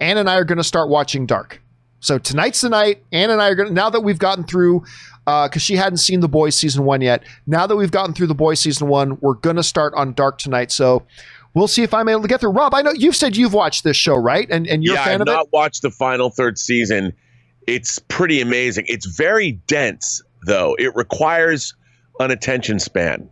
[0.00, 1.60] Anne and I are going to start watching Dark.
[2.00, 3.02] So tonight's the night.
[3.12, 4.84] Anne and I are going to, now that we've gotten through
[5.24, 7.24] because uh, she hadn't seen The Boys season one yet.
[7.46, 10.38] Now that we've gotten through The Boys season one, we're going to start on Dark
[10.38, 10.70] tonight.
[10.70, 11.04] So
[11.54, 12.52] we'll see if I'm able to get through.
[12.52, 14.48] Rob, I know you've said you've watched this show, right?
[14.50, 15.52] And and you're yeah, a fan I've of not it?
[15.52, 17.12] watched the final third season.
[17.66, 18.84] It's pretty amazing.
[18.86, 20.76] It's very dense, though.
[20.78, 21.74] It requires
[22.20, 23.28] an attention span.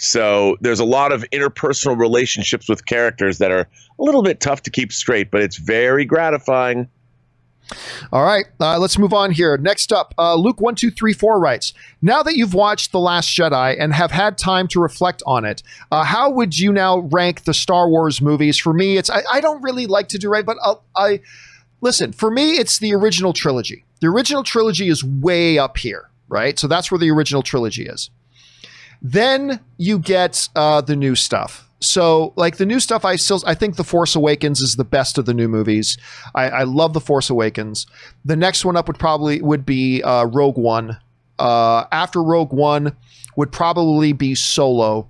[0.00, 3.68] So there's a lot of interpersonal relationships with characters that are
[3.98, 6.88] a little bit tough to keep straight, but it's very gratifying.
[8.10, 9.58] All right, uh, let's move on here.
[9.58, 13.28] Next up, uh, Luke one two three four writes: Now that you've watched the Last
[13.28, 15.62] Jedi and have had time to reflect on it,
[15.92, 18.56] uh, how would you now rank the Star Wars movies?
[18.56, 21.20] For me, it's I, I don't really like to do right, but I'll, I
[21.82, 22.12] listen.
[22.12, 23.84] For me, it's the original trilogy.
[24.00, 26.58] The original trilogy is way up here, right?
[26.58, 28.10] So that's where the original trilogy is.
[29.02, 31.66] Then you get uh, the new stuff.
[31.82, 35.16] So, like the new stuff, I still I think the Force Awakens is the best
[35.16, 35.96] of the new movies.
[36.34, 37.86] I, I love the Force Awakens.
[38.22, 40.98] The next one up would probably would be uh, Rogue One.
[41.38, 42.94] Uh, after Rogue One
[43.36, 45.08] would probably be Solo.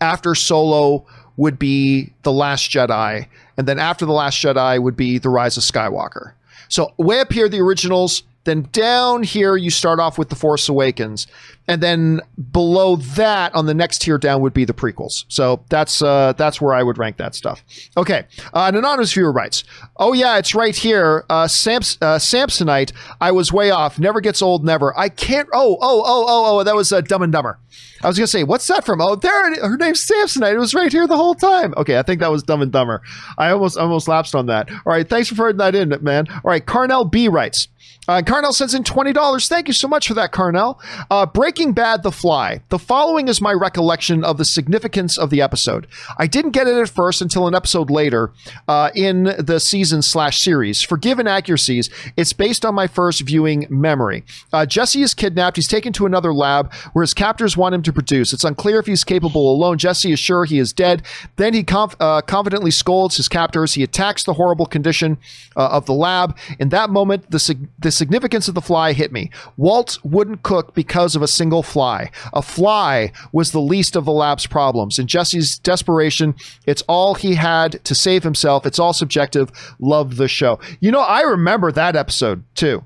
[0.00, 1.06] After Solo
[1.38, 3.26] would be The Last Jedi,
[3.56, 6.32] and then after The Last Jedi would be The Rise of Skywalker.
[6.68, 8.24] So way up here, the originals.
[8.44, 11.26] Then down here, you start off with The Force Awakens.
[11.68, 12.20] And then
[12.50, 15.24] below that, on the next tier down, would be the prequels.
[15.28, 17.62] So that's uh, that's where I would rank that stuff.
[17.96, 18.24] Okay.
[18.54, 19.64] Uh, an anonymous viewer writes,
[19.98, 21.24] Oh, yeah, it's right here.
[21.28, 23.98] Uh, Sams- uh, Samsonite, I was way off.
[23.98, 24.98] Never gets old, never.
[24.98, 25.48] I can't.
[25.52, 27.58] Oh, oh, oh, oh, oh, that was uh, Dumb and Dumber.
[28.02, 29.00] I was to say, what's that from?
[29.00, 30.54] Oh, there, her name's Samsonite.
[30.54, 31.74] It was right here the whole time.
[31.76, 33.02] Okay, I think that was Dumb and Dumber.
[33.36, 34.70] I almost almost lapsed on that.
[34.70, 36.26] All right, thanks for putting that in, man.
[36.30, 37.68] All right, Carnell B writes,
[38.08, 39.48] uh, Carnell sends in $20.
[39.48, 40.80] Thank you so much for that, Carnell.
[41.10, 41.26] Uh,
[41.58, 42.60] Breaking Bad The Fly.
[42.68, 45.88] The following is my recollection of the significance of the episode.
[46.16, 48.30] I didn't get it at first until an episode later
[48.68, 50.82] uh, in the season slash series.
[50.82, 51.90] Forgive inaccuracies.
[52.16, 54.24] It's based on my first viewing memory.
[54.52, 55.56] Uh, Jesse is kidnapped.
[55.56, 58.32] He's taken to another lab where his captors want him to produce.
[58.32, 59.78] It's unclear if he's capable alone.
[59.78, 61.02] Jesse is sure he is dead.
[61.34, 63.74] Then he conf- uh, confidently scolds his captors.
[63.74, 65.18] He attacks the horrible condition
[65.56, 66.38] uh, of the lab.
[66.60, 69.32] In that moment, the, sig- the significance of the fly hit me.
[69.56, 72.10] Walt wouldn't cook because of a single fly.
[72.32, 74.98] A fly was the least of the lab's problems.
[74.98, 76.34] In Jesse's desperation,
[76.66, 78.66] it's all he had to save himself.
[78.66, 79.50] It's all subjective.
[79.78, 80.60] Love the show.
[80.80, 82.84] You know, I remember that episode too.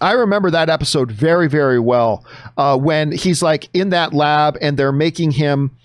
[0.00, 2.24] I remember that episode very, very well.
[2.56, 5.76] Uh, when he's like in that lab and they're making him,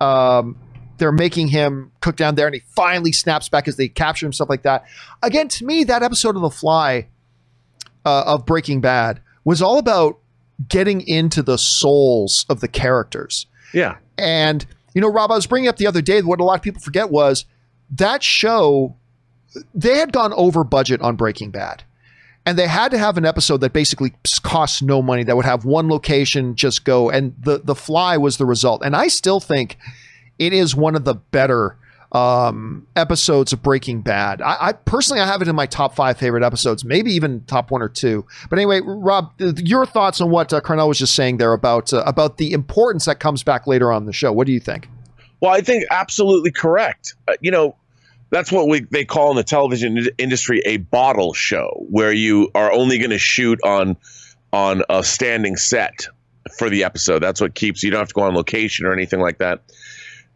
[0.00, 0.58] um,
[0.98, 4.32] they're making him cook down there, and he finally snaps back as they capture him,
[4.32, 4.84] stuff like that.
[5.22, 7.08] Again, to me, that episode of The Fly
[8.04, 10.18] uh, of Breaking Bad was all about
[10.68, 13.46] getting into the souls of the characters.
[13.72, 13.96] Yeah.
[14.18, 16.62] And, you know, Rob, I was bringing up the other day, what a lot of
[16.62, 17.44] people forget was
[17.90, 18.96] that show,
[19.74, 21.84] they had gone over budget on Breaking Bad.
[22.44, 25.64] And they had to have an episode that basically cost no money, that would have
[25.64, 27.08] one location just go.
[27.08, 28.82] And the, the fly was the result.
[28.84, 29.78] And I still think
[30.40, 31.76] it is one of the better
[32.12, 34.42] um, episodes of Breaking Bad.
[34.42, 37.70] I, I, personally, I have it in my top five favorite episodes, maybe even top
[37.70, 38.26] one or two.
[38.50, 42.04] But anyway, Rob, your thoughts on what uh, Carnell was just saying there about uh,
[42.06, 44.30] about the importance that comes back later on the show.
[44.32, 44.88] What do you think?
[45.40, 47.14] Well, I think absolutely correct.
[47.26, 47.76] Uh, you know,
[48.30, 52.70] that's what we they call in the television industry a bottle show, where you are
[52.70, 53.96] only going to shoot on
[54.52, 56.06] on a standing set
[56.58, 57.20] for the episode.
[57.20, 59.62] That's what keeps you don't have to go on location or anything like that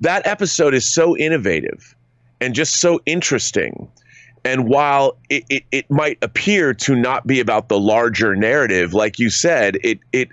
[0.00, 1.94] that episode is so innovative
[2.40, 3.88] and just so interesting.
[4.44, 9.18] And while it, it, it, might appear to not be about the larger narrative, like
[9.18, 10.28] you said, it it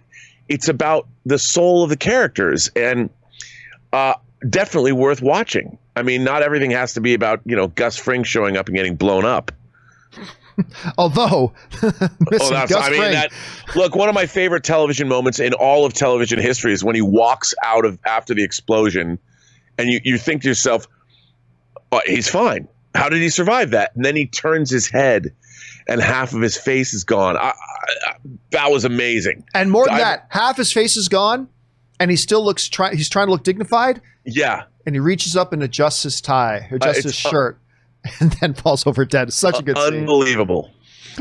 [0.50, 3.10] it's about the soul of the characters and
[3.92, 4.14] uh,
[4.50, 5.78] definitely worth watching.
[5.96, 8.76] I mean, not everything has to be about you know Gus Fring showing up and
[8.76, 9.52] getting blown up.
[11.00, 11.92] Although, oh,
[12.30, 13.32] Gus I mean, that,
[13.76, 17.02] look, one of my favorite television moments in all of television history is when he
[17.02, 19.18] walks out of after the explosion
[19.78, 20.88] and you, you think to yourself,
[21.92, 22.68] oh, he's fine.
[22.96, 23.96] How did he survive that?
[23.96, 25.34] And then he turns his head
[25.88, 27.38] and half of his face is gone.
[27.38, 28.14] I, I,
[28.52, 29.44] that was amazing.
[29.54, 31.48] And more than I, that, half his face is gone
[32.00, 34.02] and he still looks try, he's trying to look dignified.
[34.26, 34.64] Yeah.
[34.86, 37.60] And he reaches up and adjusts his tie, adjusts uh, his shirt,
[38.06, 39.30] uh, and then falls over dead.
[39.30, 40.02] It's such a good scene.
[40.02, 40.70] Unbelievable.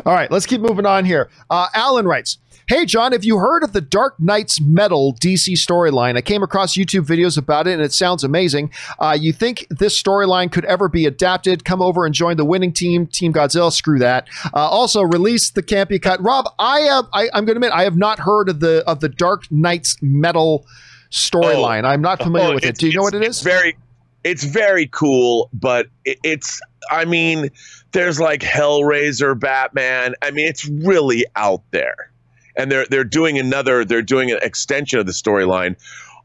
[0.07, 1.31] All right, let's keep moving on here.
[1.51, 2.39] Uh, Alan writes,
[2.69, 6.17] Hey, John, have you heard of the Dark Nights Metal DC storyline?
[6.17, 8.71] I came across YouTube videos about it and it sounds amazing.
[9.01, 11.65] Uh, you think this storyline could ever be adapted?
[11.65, 13.73] Come over and join the winning team, Team Godzilla.
[13.73, 14.29] Screw that.
[14.55, 16.23] Uh, also, release the campy cut.
[16.23, 19.01] Rob, I have, I, am going to admit, I have not heard of the of
[19.01, 20.65] the Dark Nights Metal
[21.11, 21.83] storyline.
[21.83, 22.79] Oh, I'm not familiar oh, with it.
[22.79, 23.43] Do you know what it is?
[23.43, 23.77] Very,
[24.23, 26.61] it's very cool, but it, it's,
[26.93, 27.51] I mean,
[27.91, 30.15] there's like Hellraiser, Batman.
[30.23, 32.12] I mean, it's really out there
[32.57, 35.77] and they're they're doing another they're doing an extension of the storyline.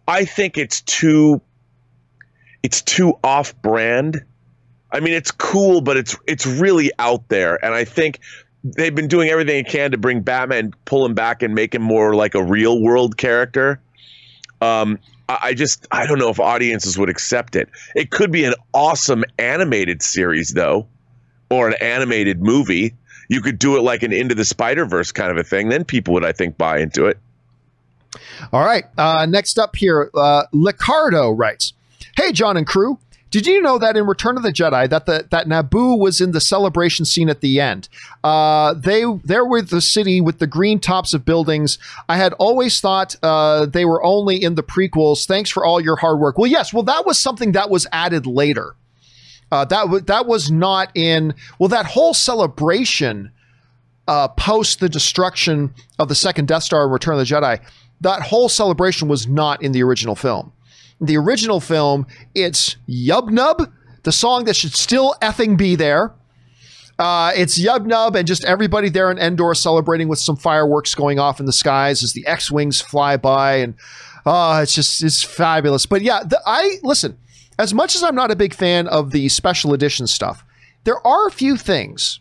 [0.07, 1.41] I think it's too
[2.63, 4.23] it's too off brand.
[4.91, 8.19] I mean, it's cool, but it's it's really out there, and I think
[8.63, 11.81] they've been doing everything they can to bring Batman, pull him back, and make him
[11.81, 13.81] more like a real world character.
[14.61, 14.99] Um,
[15.29, 17.69] I, I just I don't know if audiences would accept it.
[17.95, 20.87] It could be an awesome animated series, though,
[21.49, 22.95] or an animated movie
[23.27, 25.69] you could do it like an into the Spider Verse kind of a thing.
[25.69, 27.17] Then people would, I think, buy into it.
[28.51, 28.85] All right.
[28.97, 31.73] Uh, next up here, uh, Licardo writes,
[32.15, 32.99] "Hey, John and crew."
[33.29, 36.31] Did you know that in Return of the Jedi that the that Naboo was in
[36.31, 37.89] the celebration scene at the end?
[38.23, 41.77] Uh, they there were the city with the green tops of buildings.
[42.07, 45.25] I had always thought uh, they were only in the prequels.
[45.25, 46.37] Thanks for all your hard work.
[46.37, 46.73] Well, yes.
[46.73, 48.75] Well, that was something that was added later.
[49.51, 53.31] Uh, that w- that was not in well that whole celebration
[54.07, 57.59] uh, post the destruction of the second Death Star and Return of the Jedi.
[58.01, 60.51] That whole celebration was not in the original film.
[60.99, 63.71] The original film, it's Yub Nub,
[64.03, 66.13] the song that should still effing be there.
[66.99, 71.19] Uh, it's Yub Nub and just everybody there in Endor celebrating with some fireworks going
[71.19, 73.75] off in the skies as the X wings fly by, and
[74.25, 75.85] oh, it's just it's fabulous.
[75.85, 77.17] But yeah, the, I listen
[77.59, 80.43] as much as I'm not a big fan of the special edition stuff,
[80.83, 82.19] there are a few things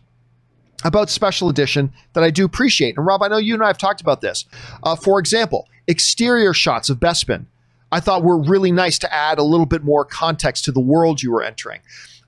[0.84, 2.96] about special edition that I do appreciate.
[2.96, 4.44] And Rob, I know you and I have talked about this.
[4.82, 7.46] Uh, for example, exterior shots of Bespin,
[7.92, 11.22] I thought were really nice to add a little bit more context to the world
[11.22, 11.80] you were entering.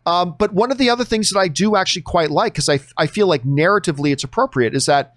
[0.06, 2.80] Um, but one of the other things that I do actually quite like, because I,
[2.97, 5.14] I feel like narratively it's appropriate, is that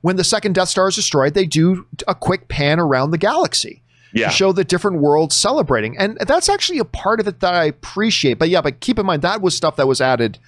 [0.00, 3.82] when the second Death Star is destroyed, they do a quick pan around the galaxy
[4.12, 4.28] yeah.
[4.28, 5.96] to show the different worlds celebrating.
[5.98, 8.38] And that's actually a part of it that I appreciate.
[8.38, 10.38] But yeah, but keep in mind that was stuff that was added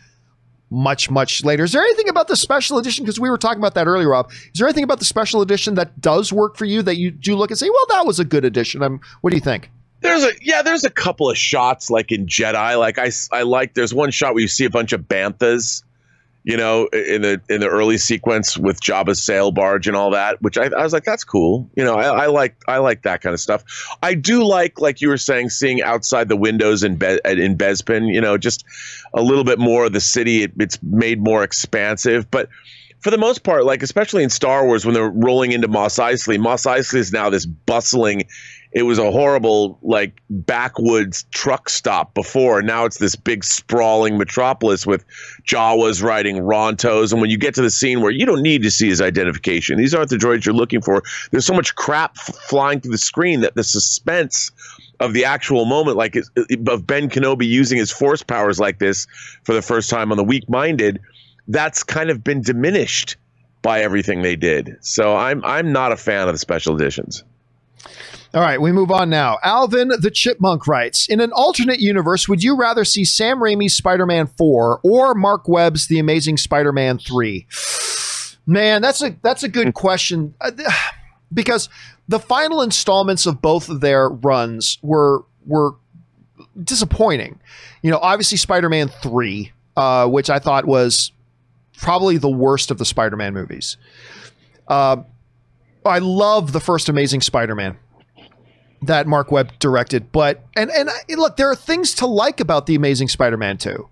[0.70, 1.64] much, much later.
[1.64, 3.04] Is there anything about the special edition?
[3.04, 4.30] Because we were talking about that earlier, Rob.
[4.30, 7.36] Is there anything about the special edition that does work for you that you do
[7.36, 8.82] look and say, well, that was a good edition?
[8.82, 9.70] I'm, what do you think?
[10.00, 12.76] There's a yeah, there's a couple of shots like in Jedi.
[12.76, 13.74] Like I, I like.
[13.74, 15.84] There's one shot where you see a bunch of banthas
[16.44, 20.42] you know, in the in the early sequence with Jabba's sail barge and all that,
[20.42, 21.70] which I, I was like, that's cool.
[21.76, 23.64] You know, I, I, like I like that kind of stuff.
[24.02, 28.12] I do like, like you were saying, seeing outside the windows in Be- in Bespin.
[28.12, 28.64] You know, just
[29.14, 30.42] a little bit more of the city.
[30.42, 32.48] It, it's made more expansive, but
[33.02, 36.38] for the most part, like especially in Star Wars when they're rolling into Mos Eisley,
[36.38, 38.24] Mos Eisley is now this bustling.
[38.72, 42.58] It was a horrible like backwoods truck stop before.
[42.58, 45.04] and Now it's this big sprawling metropolis with
[45.44, 47.12] Jawas riding Rontos.
[47.12, 49.76] And when you get to the scene where you don't need to see his identification,
[49.76, 51.02] these aren't the droids you're looking for.
[51.30, 54.50] There's so much crap f- flying through the screen that the suspense
[55.00, 59.06] of the actual moment, like of Ben Kenobi using his force powers like this
[59.42, 61.00] for the first time on the weak minded
[61.48, 63.16] that's kind of been diminished
[63.62, 64.76] by everything they did.
[64.80, 67.24] So I'm I'm not a fan of the special editions.
[68.34, 69.38] All right, we move on now.
[69.42, 74.06] Alvin the Chipmunk writes In an alternate universe, would you rather see Sam Raimi's Spider
[74.06, 77.46] Man 4 or Marc Webb's The Amazing Spider Man 3?
[78.46, 80.34] Man, that's a that's a good question.
[80.40, 80.50] Uh,
[81.34, 81.68] because
[82.08, 85.74] the final installments of both of their runs were were
[86.62, 87.38] disappointing.
[87.82, 91.12] You know, obviously Spider Man 3, uh, which I thought was
[91.82, 93.76] probably the worst of the Spider-Man movies.
[94.68, 94.98] Uh,
[95.84, 97.76] I love the first Amazing Spider-Man
[98.82, 102.74] that Marc Webb directed, but and and look, there are things to like about the
[102.74, 103.88] Amazing Spider-Man 2,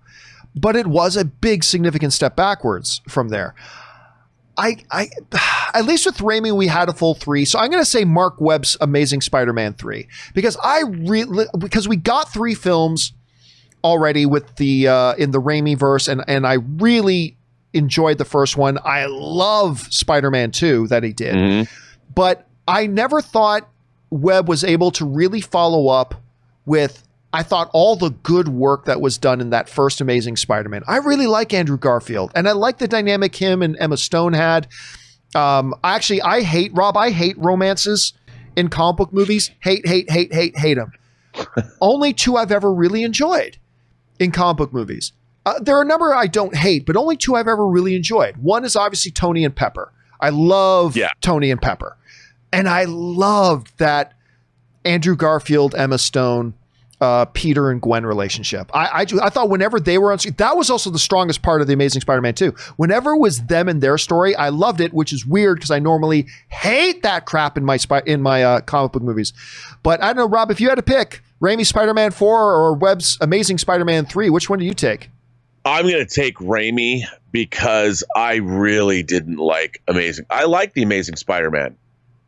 [0.55, 3.55] but it was a big significant step backwards from there.
[4.57, 5.09] I, I,
[5.73, 7.45] at least with Raimi, we had a full three.
[7.45, 11.95] So I'm going to say Marc Webb's Amazing Spider-Man three because I really because we
[11.95, 13.13] got three films
[13.83, 17.37] already with the uh, in the Raimi verse, and and I really
[17.73, 18.77] enjoyed the first one.
[18.83, 21.35] I love Spider Man 2 that he did.
[21.35, 21.73] Mm-hmm.
[22.13, 23.69] But I never thought
[24.11, 26.21] Webb was able to really follow up
[26.65, 30.69] with, I thought, all the good work that was done in that first Amazing Spider
[30.69, 30.83] Man.
[30.87, 34.67] I really like Andrew Garfield, and I like the dynamic him and Emma Stone had.
[35.33, 38.13] Um, actually, I hate, Rob, I hate romances
[38.55, 39.49] in comic book movies.
[39.61, 40.91] Hate, hate, hate, hate, hate them.
[41.81, 43.57] Only two I've ever really enjoyed
[44.19, 45.13] in comic book movies.
[45.45, 48.37] Uh, there are a number I don't hate, but only two I've ever really enjoyed.
[48.37, 49.91] One is obviously Tony and Pepper.
[50.19, 51.09] I love yeah.
[51.21, 51.97] Tony and Pepper.
[52.53, 54.13] And I loved that
[54.83, 56.53] Andrew Garfield, Emma Stone,
[57.01, 58.69] uh, Peter and Gwen relationship.
[58.73, 61.59] I, I, I thought whenever they were on screen, that was also the strongest part
[61.59, 62.53] of the Amazing Spider-Man 2.
[62.77, 65.79] Whenever it was them and their story, I loved it, which is weird because I
[65.79, 69.33] normally hate that crap in my in my uh, comic book movies.
[69.81, 73.17] But I don't know, Rob, if you had to pick Raimi Spider-Man 4 or Webb's
[73.19, 75.09] Amazing Spider-Man 3, which one do you take?
[75.65, 77.01] I'm to take Raimi
[77.31, 80.25] because I really didn't like Amazing.
[80.29, 81.77] I like the Amazing Spider-Man,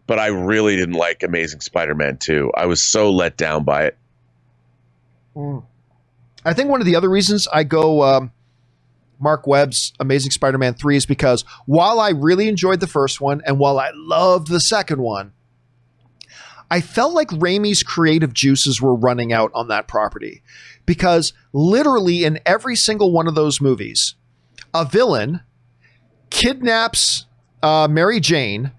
[0.07, 2.51] but I really didn't like Amazing Spider-Man 2.
[2.55, 3.97] I was so let down by it.
[5.35, 5.63] Mm.
[6.45, 8.31] I think one of the other reasons I go um,
[9.19, 13.57] Marc Webb's Amazing Spider-Man 3 is because while I really enjoyed the first one and
[13.57, 15.33] while I loved the second one,
[16.69, 20.41] I felt like Raimi's creative juices were running out on that property
[20.85, 24.15] because literally in every single one of those movies,
[24.73, 25.41] a villain
[26.29, 27.25] kidnaps
[27.61, 28.71] uh, Mary Jane,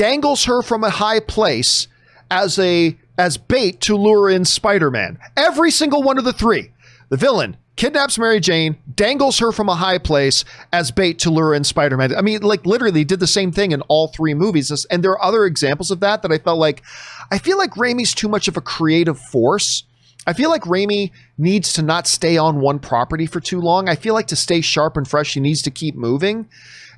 [0.00, 1.86] dangles her from a high place
[2.30, 5.18] as a as bait to lure in Spider-Man.
[5.36, 6.70] Every single one of the three.
[7.10, 11.52] The villain kidnaps Mary Jane, dangles her from a high place as bait to lure
[11.52, 12.14] in Spider Man.
[12.14, 14.86] I mean, like literally did the same thing in all three movies.
[14.90, 16.82] And there are other examples of that that I felt like
[17.30, 19.84] I feel like Raimi's too much of a creative force.
[20.26, 23.90] I feel like Raimi needs to not stay on one property for too long.
[23.90, 26.48] I feel like to stay sharp and fresh, he needs to keep moving.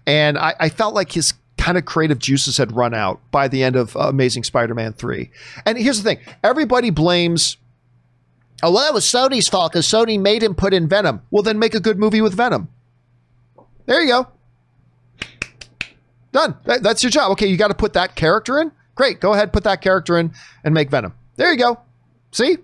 [0.06, 3.62] And I, I felt like his kind of creative juices had run out by the
[3.62, 5.30] end of uh, Amazing Spider Man 3.
[5.64, 7.56] And here's the thing everybody blames
[8.64, 11.22] Oh, well, that was Sony's fault because Sony made him put in Venom.
[11.30, 12.68] Well, then make a good movie with Venom.
[13.86, 14.28] There you go.
[16.30, 16.56] Done.
[16.64, 17.32] That, that's your job.
[17.32, 18.70] Okay, you got to put that character in.
[18.94, 19.20] Great.
[19.20, 20.32] Go ahead, put that character in
[20.62, 21.14] and make Venom.
[21.36, 21.80] There you go.
[22.30, 22.58] See?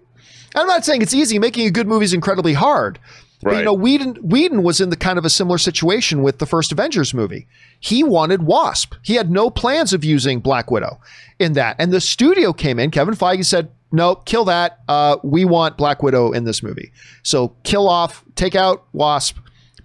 [0.55, 1.39] I'm not saying it's easy.
[1.39, 3.01] Making a good movie is incredibly hard.
[3.41, 3.53] Right.
[3.53, 6.47] But, you know, Whedon, Whedon was in the kind of a similar situation with the
[6.47, 7.47] first Avengers movie.
[7.79, 8.95] He wanted Wasp.
[9.03, 11.01] He had no plans of using Black Widow
[11.39, 11.77] in that.
[11.79, 12.91] And the studio came in.
[12.91, 14.81] Kevin Feige said, no, kill that.
[14.89, 16.91] Uh, we want Black Widow in this movie.
[17.23, 19.37] So kill off, take out Wasp,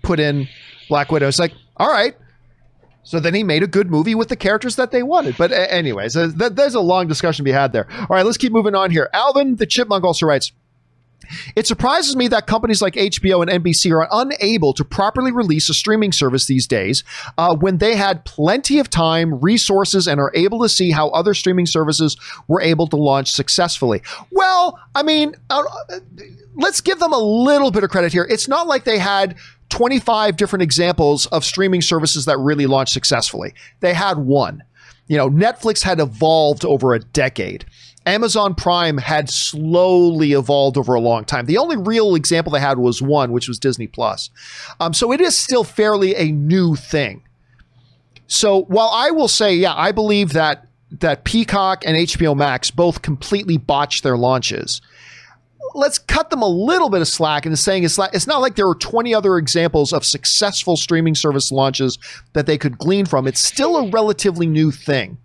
[0.01, 0.47] put in
[0.89, 1.27] Black Widow.
[1.27, 2.17] It's like, all right.
[3.03, 5.37] So then he made a good movie with the characters that they wanted.
[5.37, 7.85] But anyways, there's a long discussion to be had there.
[7.99, 9.09] All right, let's keep moving on here.
[9.13, 10.51] Alvin the Chipmunk also writes.
[11.55, 15.73] It surprises me that companies like HBO and NBC are unable to properly release a
[15.73, 17.03] streaming service these days
[17.37, 21.33] uh, when they had plenty of time, resources, and are able to see how other
[21.33, 22.17] streaming services
[22.47, 24.01] were able to launch successfully.
[24.31, 25.63] Well, I mean, uh,
[26.55, 28.27] let's give them a little bit of credit here.
[28.29, 29.35] It's not like they had
[29.69, 34.63] 25 different examples of streaming services that really launched successfully, they had one.
[35.07, 37.65] You know, Netflix had evolved over a decade.
[38.05, 41.45] Amazon Prime had slowly evolved over a long time.
[41.45, 44.29] The only real example they had was one, which was Disney Plus.
[44.79, 47.23] Um, so it is still fairly a new thing.
[48.27, 50.67] So while I will say, yeah, I believe that
[50.99, 54.81] that Peacock and HBO Max both completely botched their launches.
[55.73, 58.67] Let's cut them a little bit of slack in saying it's, it's not like there
[58.67, 61.97] are 20 other examples of successful streaming service launches
[62.33, 63.27] that they could glean from.
[63.27, 65.17] It's still a relatively new thing.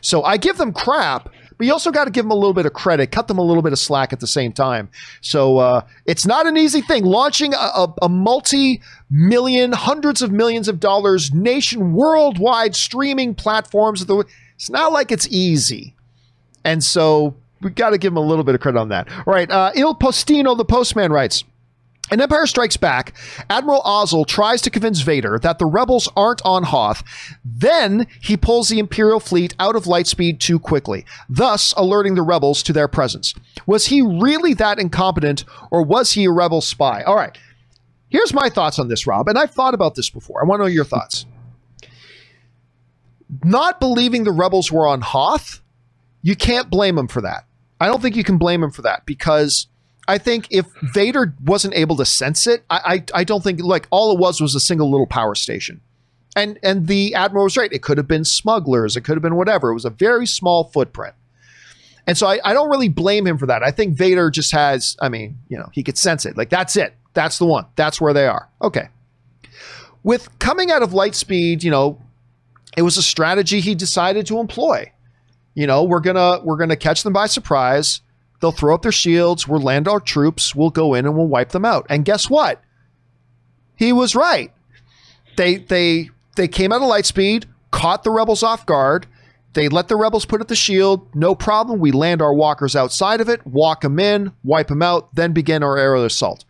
[0.00, 2.66] So I give them crap, but you also got to give them a little bit
[2.66, 4.88] of credit, cut them a little bit of slack at the same time.
[5.20, 7.04] So uh, it's not an easy thing.
[7.04, 14.04] Launching a, a, a multi million, hundreds of millions of dollars nation worldwide streaming platforms.
[14.56, 15.94] It's not like it's easy.
[16.64, 19.08] And so we got to give him a little bit of credit on that.
[19.10, 19.50] All right.
[19.50, 21.44] Uh, Il Postino, the postman, writes.
[22.10, 23.14] In Empire Strikes Back,
[23.48, 27.02] Admiral Ozzel tries to convince Vader that the rebels aren't on Hoth.
[27.44, 32.62] Then he pulls the Imperial fleet out of Lightspeed too quickly, thus alerting the rebels
[32.64, 33.34] to their presence.
[33.66, 37.02] Was he really that incompetent, or was he a rebel spy?
[37.02, 37.36] All right.
[38.10, 40.42] Here's my thoughts on this, Rob, and I've thought about this before.
[40.42, 41.24] I want to know your thoughts.
[43.42, 45.62] Not believing the rebels were on Hoth,
[46.22, 47.46] you can't blame him for that.
[47.80, 49.66] I don't think you can blame him for that because
[50.06, 53.86] I think if Vader wasn't able to sense it, I, I, I don't think like
[53.90, 55.80] all it was was a single little power station.
[56.36, 57.72] And and the admiral was right.
[57.72, 58.96] It could have been smugglers.
[58.96, 59.70] It could have been whatever.
[59.70, 61.14] It was a very small footprint.
[62.06, 63.62] And so I, I don't really blame him for that.
[63.62, 66.36] I think Vader just has, I mean, you know, he could sense it.
[66.36, 66.94] Like that's it.
[67.14, 67.66] That's the one.
[67.76, 68.48] That's where they are.
[68.60, 68.88] Okay.
[70.02, 72.02] With coming out of Lightspeed, you know,
[72.76, 74.92] it was a strategy he decided to employ.
[75.54, 78.00] You know, we're gonna we're gonna catch them by surprise
[78.44, 79.48] They'll throw up their shields.
[79.48, 80.54] We'll land our troops.
[80.54, 81.86] We'll go in and we'll wipe them out.
[81.88, 82.60] And guess what?
[83.74, 84.52] He was right.
[85.38, 89.06] They they they came out of Lightspeed, caught the rebels off guard.
[89.54, 91.08] They let the rebels put up the shield.
[91.14, 91.80] No problem.
[91.80, 95.62] We land our walkers outside of it, walk them in, wipe them out, then begin
[95.62, 96.44] our aerial assault.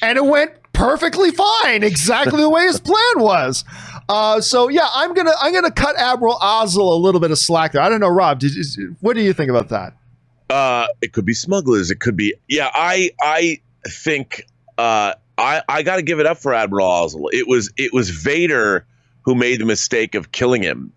[0.00, 3.62] And it went perfectly fine, exactly the way his plan was.
[4.08, 7.72] Uh, so yeah, I'm gonna I'm gonna cut Admiral Ozzel a little bit of slack
[7.72, 7.82] there.
[7.82, 8.38] I don't know, Rob.
[8.38, 8.52] Did,
[9.02, 9.92] what do you think about that?
[10.50, 11.90] Uh, it could be smugglers.
[11.90, 12.34] It could be.
[12.48, 14.46] Yeah, I I think
[14.78, 17.28] uh, I I got to give it up for Admiral Ozzel.
[17.32, 18.86] It was it was Vader
[19.22, 20.92] who made the mistake of killing him,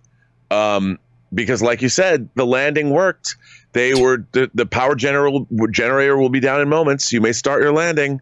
[0.51, 0.99] um,
[1.33, 3.35] because like you said, the landing worked.
[3.73, 7.13] They were the, the power general generator will be down in moments.
[7.13, 8.21] You may start your landing.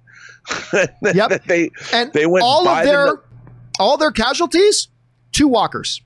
[1.01, 1.43] yep.
[1.45, 3.21] they and they went all of their the-
[3.79, 4.89] all their casualties,
[5.31, 6.01] two walkers.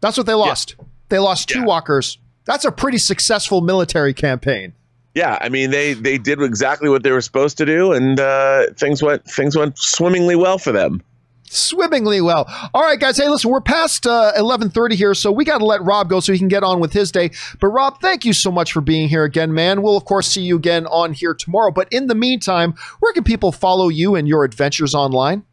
[0.00, 0.76] That's what they lost.
[0.78, 0.84] Yeah.
[1.08, 1.66] They lost two yeah.
[1.66, 4.72] walkers that's a pretty successful military campaign.
[5.14, 8.66] Yeah, I mean they they did exactly what they were supposed to do, and uh,
[8.78, 11.02] things went things went swimmingly well for them.
[11.44, 12.46] Swimmingly well.
[12.72, 13.18] All right, guys.
[13.18, 16.18] Hey, listen, we're past uh, eleven thirty here, so we got to let Rob go
[16.20, 17.30] so he can get on with his day.
[17.60, 19.82] But Rob, thank you so much for being here again, man.
[19.82, 21.70] We'll of course see you again on here tomorrow.
[21.70, 25.44] But in the meantime, where can people follow you and your adventures online?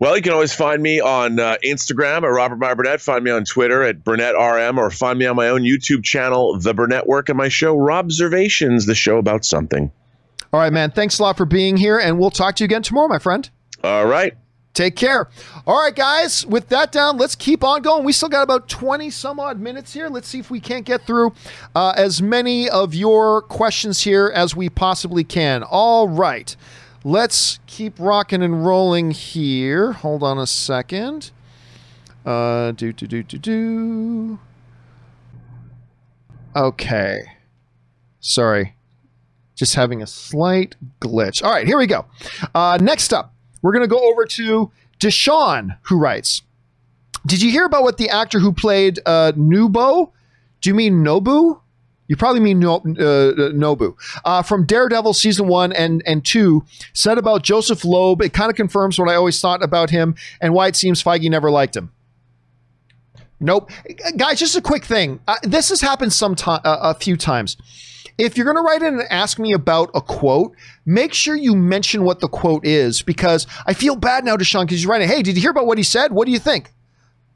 [0.00, 3.02] Well, you can always find me on uh, Instagram at Robert Meyer Burnett.
[3.02, 6.58] Find me on Twitter at Burnett RM, or find me on my own YouTube channel,
[6.58, 9.92] The Burnett Work, and my show, Robservations, the show about something.
[10.54, 10.90] All right, man.
[10.90, 13.50] Thanks a lot for being here, and we'll talk to you again tomorrow, my friend.
[13.84, 14.34] All right.
[14.72, 15.28] Take care.
[15.66, 18.04] All right, guys, with that down, let's keep on going.
[18.04, 20.08] We still got about 20 some odd minutes here.
[20.08, 21.34] Let's see if we can't get through
[21.74, 25.62] uh, as many of your questions here as we possibly can.
[25.62, 26.56] All right.
[27.02, 29.92] Let's keep rocking and rolling here.
[29.92, 31.30] Hold on a second.
[32.26, 34.38] Uh, do, do, do, do, do.
[36.54, 37.22] Okay.
[38.20, 38.74] Sorry.
[39.54, 41.42] Just having a slight glitch.
[41.42, 42.04] All right, here we go.
[42.54, 46.42] Uh, next up, we're going to go over to Deshaun, who writes
[47.24, 50.12] Did you hear about what the actor who played uh, Nubo?
[50.60, 51.60] Do you mean Nobu?
[52.10, 57.18] You probably mean no, uh, Nobu uh, from Daredevil season one and and two said
[57.18, 58.20] about Joseph Loeb.
[58.20, 61.30] It kind of confirms what I always thought about him and why it seems Feige
[61.30, 61.92] never liked him.
[63.38, 63.70] Nope,
[64.16, 64.40] guys.
[64.40, 65.20] Just a quick thing.
[65.28, 67.56] Uh, this has happened some uh, a few times.
[68.18, 71.54] If you're going to write in and ask me about a quote, make sure you
[71.54, 75.22] mention what the quote is because I feel bad now, Deshaun, because you're writing, hey,
[75.22, 76.10] did you hear about what he said?
[76.10, 76.72] What do you think?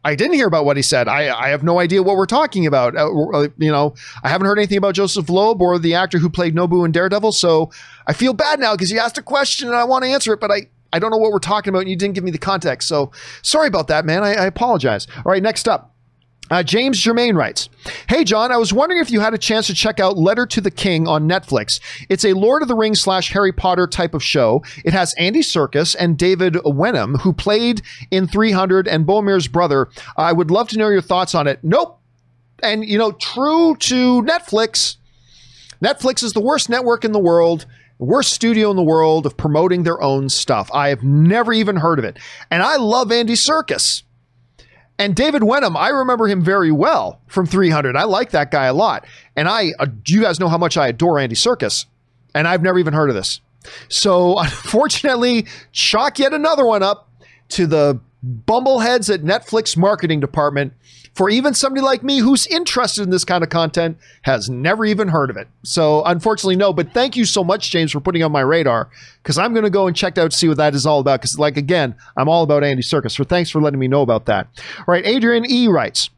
[0.05, 1.09] I didn't hear about what he said.
[1.09, 2.95] I, I have no idea what we're talking about.
[2.95, 6.29] Uh, uh, you know, I haven't heard anything about Joseph Loeb or the actor who
[6.29, 7.33] played Nobu in Daredevil.
[7.33, 7.71] So
[8.07, 10.41] I feel bad now because you asked a question and I want to answer it,
[10.41, 12.39] but I, I don't know what we're talking about and you didn't give me the
[12.39, 12.87] context.
[12.87, 13.13] So
[13.43, 14.23] sorry about that, man.
[14.23, 15.07] I, I apologize.
[15.17, 15.94] All right, next up.
[16.51, 17.69] Uh, James Germain writes,
[18.09, 20.61] Hey, John, I was wondering if you had a chance to check out Letter to
[20.61, 21.81] the King on Netflix.
[22.09, 24.63] It's a Lord of the Rings slash Harry Potter type of show.
[24.85, 29.89] It has Andy Serkis and David Wenham, who played in 300 and Boromir's brother.
[30.17, 31.61] I would love to know your thoughts on it.
[31.63, 31.99] Nope.
[32.63, 34.97] And, you know, true to Netflix,
[35.83, 37.67] Netflix is the worst network in the world
[37.99, 40.69] worst studio in the world of promoting their own stuff.
[40.75, 42.19] I have never even heard of it.
[42.51, 44.03] And I love Andy Serkis.
[44.99, 47.97] And David Wenham, I remember him very well from 300.
[47.97, 49.07] I like that guy a lot.
[49.35, 51.87] And I, uh, you guys know how much I adore Andy Serkis,
[52.35, 53.41] and I've never even heard of this.
[53.89, 57.11] So unfortunately, chalk yet another one up
[57.51, 60.73] to the bumbleheads at Netflix marketing department
[61.15, 65.09] for even somebody like me who's interested in this kind of content has never even
[65.09, 65.47] heard of it.
[65.63, 66.73] So unfortunately, no.
[66.73, 68.91] But thank you so much, James, for putting on my radar
[69.23, 71.21] because I'm going to go and check out see what that is all about.
[71.21, 73.13] Because, like again, I'm all about Andy Serkis.
[73.13, 74.49] So thanks for letting me know about that.
[74.81, 76.11] All right, Adrian E writes.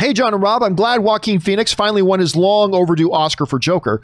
[0.00, 3.60] Hey, John and Rob, I'm glad Joaquin Phoenix finally won his long overdue Oscar for
[3.60, 4.02] Joker.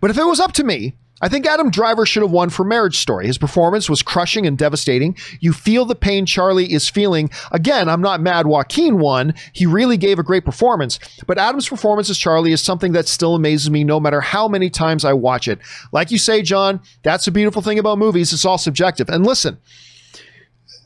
[0.00, 2.64] But if it was up to me, I think Adam Driver should have won for
[2.64, 3.26] Marriage Story.
[3.26, 5.16] His performance was crushing and devastating.
[5.40, 7.30] You feel the pain Charlie is feeling.
[7.50, 9.34] Again, I'm not mad Joaquin won.
[9.52, 10.98] He really gave a great performance.
[11.26, 14.70] But Adam's performance as Charlie is something that still amazes me no matter how many
[14.70, 15.58] times I watch it.
[15.92, 18.32] Like you say, John, that's a beautiful thing about movies.
[18.32, 19.08] It's all subjective.
[19.08, 19.58] And listen,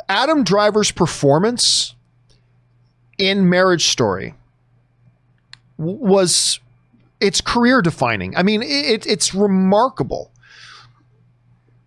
[0.09, 1.95] Adam Driver's performance
[3.19, 4.35] in Marriage Story
[5.77, 6.61] was
[7.23, 8.37] it's career defining.
[8.37, 10.33] I mean, it, it's remarkable,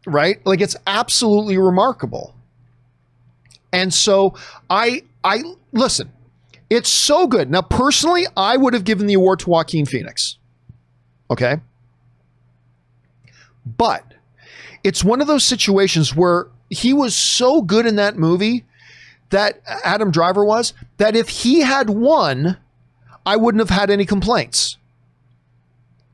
[0.08, 0.44] right?
[0.46, 2.34] Like it's absolutely remarkable.
[3.74, 4.34] And so
[4.70, 5.44] I I
[5.74, 6.12] listen.
[6.70, 7.52] It's so good.
[7.52, 10.38] Now, personally, I would have given the award to Joaquin Phoenix.
[11.30, 11.58] Okay.
[13.66, 14.04] But
[14.84, 18.66] it's one of those situations where he was so good in that movie
[19.30, 22.58] that Adam Driver was that if he had won,
[23.26, 24.78] I wouldn't have had any complaints.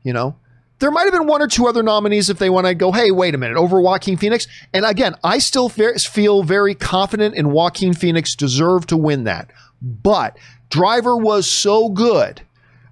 [0.02, 0.36] You know,
[0.78, 3.10] there might have been one or two other nominees if they want to go, hey,
[3.12, 4.48] wait a minute, over Joaquin Phoenix.
[4.74, 9.50] And again, I still feel very confident in Joaquin Phoenix deserved to win that.
[9.80, 10.36] But
[10.70, 12.42] Driver was so good.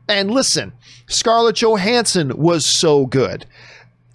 [0.09, 0.73] And listen,
[1.09, 3.47] Scarlett Johansson was so good.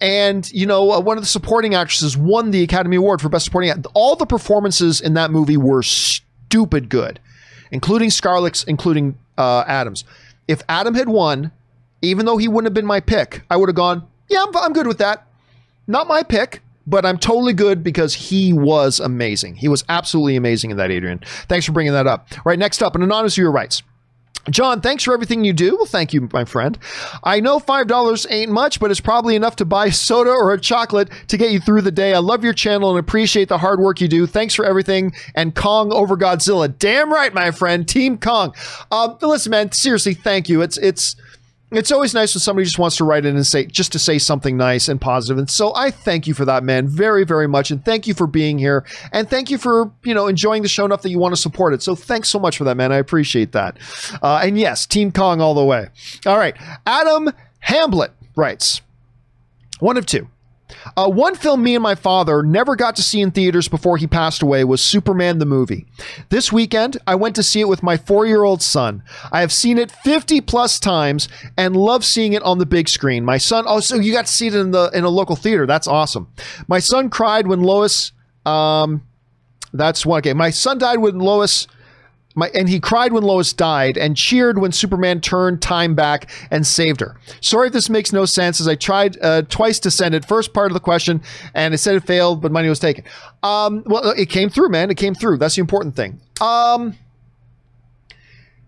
[0.00, 3.44] And, you know, uh, one of the supporting actresses won the Academy Award for Best
[3.46, 3.92] Supporting Actress.
[3.94, 7.18] All the performances in that movie were stupid good,
[7.70, 10.04] including Scarlett's, including uh, Adams.
[10.48, 11.50] If Adam had won,
[12.02, 14.72] even though he wouldn't have been my pick, I would have gone, yeah, I'm, I'm
[14.72, 15.26] good with that.
[15.86, 19.56] Not my pick, but I'm totally good because he was amazing.
[19.56, 21.20] He was absolutely amazing in that, Adrian.
[21.48, 22.28] Thanks for bringing that up.
[22.32, 23.82] All right, next up, an anonymous viewer writes.
[24.48, 25.76] John, thanks for everything you do.
[25.76, 26.78] Well, thank you, my friend.
[27.24, 31.10] I know $5 ain't much, but it's probably enough to buy soda or a chocolate
[31.28, 32.14] to get you through the day.
[32.14, 34.26] I love your channel and appreciate the hard work you do.
[34.26, 35.12] Thanks for everything.
[35.34, 36.72] And Kong over Godzilla.
[36.78, 37.88] Damn right, my friend.
[37.88, 38.54] Team Kong.
[38.92, 40.62] Um, listen, man, seriously, thank you.
[40.62, 41.16] It's, it's,
[41.72, 44.18] it's always nice when somebody just wants to write in and say just to say
[44.18, 45.38] something nice and positive.
[45.38, 47.70] And so i thank you for that man very very much.
[47.70, 48.84] And thank you for being here.
[49.12, 51.74] And thank you for you know enjoying the show enough that you want to support
[51.74, 51.82] it.
[51.82, 52.92] So thanks so much for that man.
[52.92, 53.78] I appreciate that.
[54.22, 55.88] Uh, and yes team kong all the way.
[56.24, 56.56] All right.
[56.86, 57.30] Adam
[57.60, 58.80] hamblett writes
[59.80, 60.28] one of two
[60.96, 64.06] uh, one film me and my father never got to see in theaters before he
[64.06, 65.86] passed away was Superman the movie.
[66.28, 69.02] This weekend, I went to see it with my four year old son.
[69.30, 73.24] I have seen it 50 plus times and love seeing it on the big screen.
[73.24, 75.66] My son, oh, so you got to see it in the in a local theater.
[75.66, 76.28] That's awesome.
[76.68, 78.12] My son cried when Lois,
[78.44, 79.02] um,
[79.72, 80.18] that's one.
[80.18, 81.66] Okay, my son died when Lois
[82.36, 86.66] my, and he cried when Lois died and cheered when Superman turned time back and
[86.66, 87.16] saved her.
[87.40, 90.26] Sorry if this makes no sense, as I tried uh, twice to send it.
[90.26, 91.22] First part of the question,
[91.54, 93.04] and it said it failed, but money was taken.
[93.42, 94.90] Um, well, it came through, man.
[94.90, 95.38] It came through.
[95.38, 96.20] That's the important thing.
[96.42, 96.94] Um,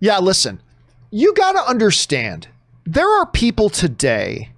[0.01, 0.63] yeah, listen,
[1.11, 2.49] you got to understand
[2.87, 4.51] there are people today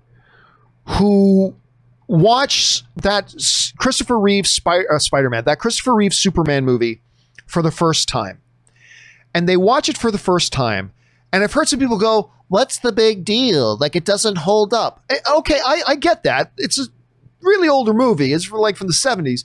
[0.84, 1.56] who
[2.06, 3.34] watch that
[3.78, 7.02] Christopher Reeve uh, Spider Man, that Christopher Reeve Superman movie
[7.46, 8.40] for the first time
[9.34, 10.92] and they watch it for the first time.
[11.32, 13.76] And I've heard some people go, What's the big deal?
[13.76, 15.04] Like, it doesn't hold up.
[15.08, 16.50] Eh, okay, I, I get that.
[16.58, 16.88] It's a
[17.40, 18.32] really older movie.
[18.32, 19.44] It's like from the 70s.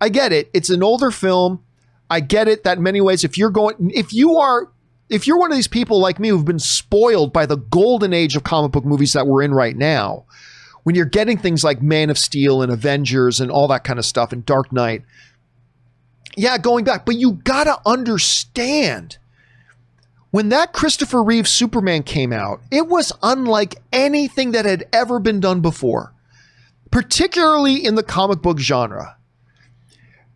[0.00, 0.50] I get it.
[0.54, 1.62] It's an older film.
[2.08, 4.70] I get it that in many ways, if you're going, if you are,
[5.10, 8.34] if you're one of these people like me who've been spoiled by the golden age
[8.34, 10.24] of comic book movies that we're in right now,
[10.84, 14.04] when you're getting things like Man of Steel and Avengers and all that kind of
[14.04, 15.02] stuff and Dark Knight,
[16.36, 19.18] yeah, going back, but you got to understand
[20.30, 25.40] when that Christopher Reeve Superman came out, it was unlike anything that had ever been
[25.40, 26.12] done before,
[26.90, 29.16] particularly in the comic book genre.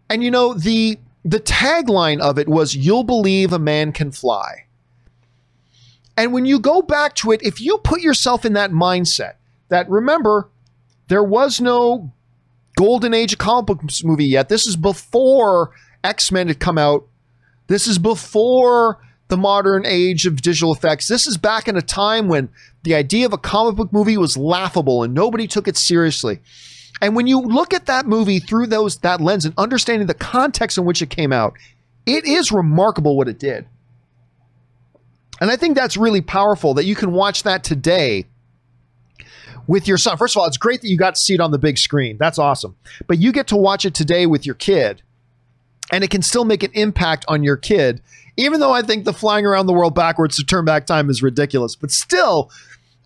[0.09, 4.64] And you know, the the tagline of it was you'll believe a man can fly.
[6.16, 9.35] And when you go back to it, if you put yourself in that mindset,
[9.68, 10.48] that remember,
[11.09, 12.10] there was no
[12.77, 14.48] golden age of comic book movie yet.
[14.48, 15.72] This is before
[16.02, 17.06] X Men had come out.
[17.66, 18.98] This is before
[19.28, 21.06] the modern age of digital effects.
[21.06, 22.48] This is back in a time when
[22.82, 26.40] the idea of a comic book movie was laughable and nobody took it seriously.
[27.01, 30.78] And when you look at that movie through those that lens and understanding the context
[30.78, 31.55] in which it came out,
[32.06, 33.66] It is remarkable what it did.
[35.40, 38.27] And I think that's really powerful that you can watch that today
[39.66, 40.16] with your son.
[40.16, 42.16] First of all, it's great that you got to see it on the big screen.
[42.18, 42.77] That's awesome.
[43.06, 45.02] But you get to watch it today with your kid,
[45.93, 48.01] and it can still make an impact on your kid,
[48.37, 51.23] even though I think the flying around the world backwards to turn back time is
[51.23, 51.77] ridiculous.
[51.77, 52.51] But still,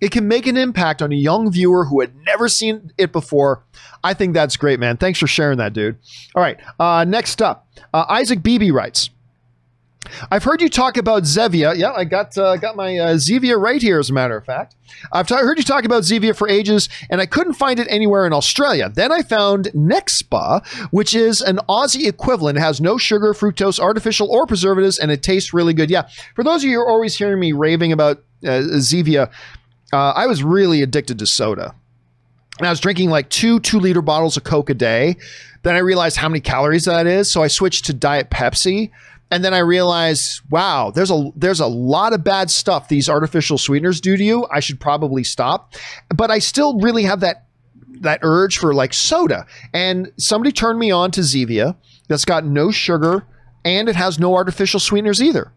[0.01, 3.63] it can make an impact on a young viewer who had never seen it before.
[4.03, 4.97] I think that's great, man.
[4.97, 5.97] Thanks for sharing that, dude.
[6.35, 6.59] All right.
[6.79, 9.11] Uh, next up, uh, Isaac Beebe writes.
[10.31, 11.77] I've heard you talk about Zevia.
[11.77, 14.77] Yeah, I got uh, got my uh, Zevia right here, as a matter of fact.
[15.13, 18.27] I've t- heard you talk about Zevia for ages, and I couldn't find it anywhere
[18.27, 18.89] in Australia.
[18.89, 22.59] Then I found Nexpa, which is an Aussie equivalent.
[22.59, 25.91] It has no sugar, fructose, artificial, or preservatives, and it tastes really good.
[25.91, 29.31] Yeah, for those of you who are always hearing me raving about uh, Zevia,
[29.93, 31.75] uh, I was really addicted to soda.
[32.59, 35.17] And I was drinking like two two liter bottles of Coke a day.
[35.63, 37.31] Then I realized how many calories that is.
[37.31, 38.91] So I switched to Diet Pepsi.
[39.35, 43.59] And then I realized, wow, there's a there's a lot of bad stuff these artificial
[43.59, 44.47] sweeteners do to you.
[44.49, 45.75] I should probably stop.
[46.15, 47.49] But I still really have that
[48.03, 49.45] that urge for like soda.
[49.73, 51.75] And somebody turned me on to Zevia
[52.07, 53.27] that's got no sugar
[53.65, 55.53] and it has no artificial sweeteners either.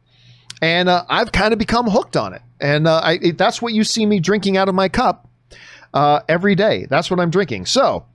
[0.60, 2.42] And uh, I've kind of become hooked on it.
[2.60, 5.30] And uh, I, it, that's what you see me drinking out of my cup
[5.94, 6.88] uh, every day.
[6.90, 7.68] That's what I'm drinking.
[7.68, 8.08] So,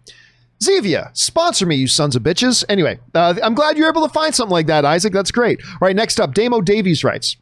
[0.62, 2.64] Zevia, sponsor me, you sons of bitches.
[2.68, 5.12] Anyway, uh, I'm glad you're able to find something like that, Isaac.
[5.12, 5.60] That's great.
[5.64, 7.36] All right, next up, Damo Davies writes.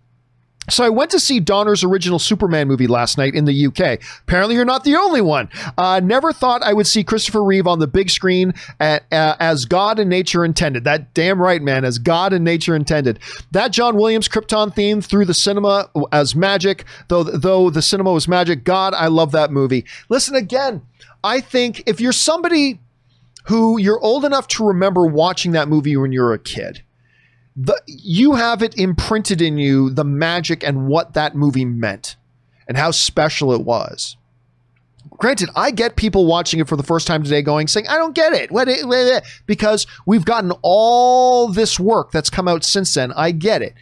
[0.69, 4.01] So I went to see Donner's original Superman movie last night in the UK.
[4.23, 5.49] Apparently, you're not the only one.
[5.77, 9.65] Uh, never thought I would see Christopher Reeve on the big screen at, uh, as
[9.65, 10.85] God and nature intended.
[10.85, 13.19] That damn right, man, as God and nature intended.
[13.51, 18.29] That John Williams Krypton theme through the cinema as magic, though though the cinema was
[18.29, 18.63] magic.
[18.63, 19.87] God, I love that movie.
[20.09, 20.83] Listen again.
[21.25, 22.81] I think if you're somebody
[23.51, 26.82] who you're old enough to remember watching that movie when you were a kid
[27.56, 32.16] the you have it imprinted in you the magic and what that movie meant
[32.68, 34.16] and how special it was.
[35.18, 38.14] Granted, I get people watching it for the first time today going saying, "I don't
[38.14, 43.12] get it." What, what, because we've gotten all this work that's come out since then.
[43.12, 43.74] I get it.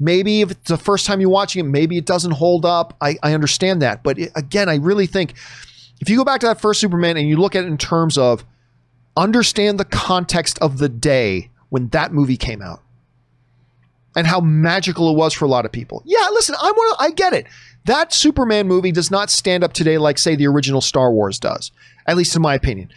[0.00, 2.96] Maybe if it's the first time you're watching it, maybe it doesn't hold up.
[3.00, 4.02] I, I understand that.
[4.04, 5.34] But it, again, I really think
[6.00, 8.16] if you go back to that first Superman and you look at it in terms
[8.16, 8.44] of
[9.18, 12.82] understand the context of the day when that movie came out
[14.16, 16.02] and how magical it was for a lot of people.
[16.06, 17.46] Yeah, listen, one of, I get it.
[17.84, 21.70] That Superman movie does not stand up today like say the original Star Wars does,
[22.06, 22.90] at least in my opinion.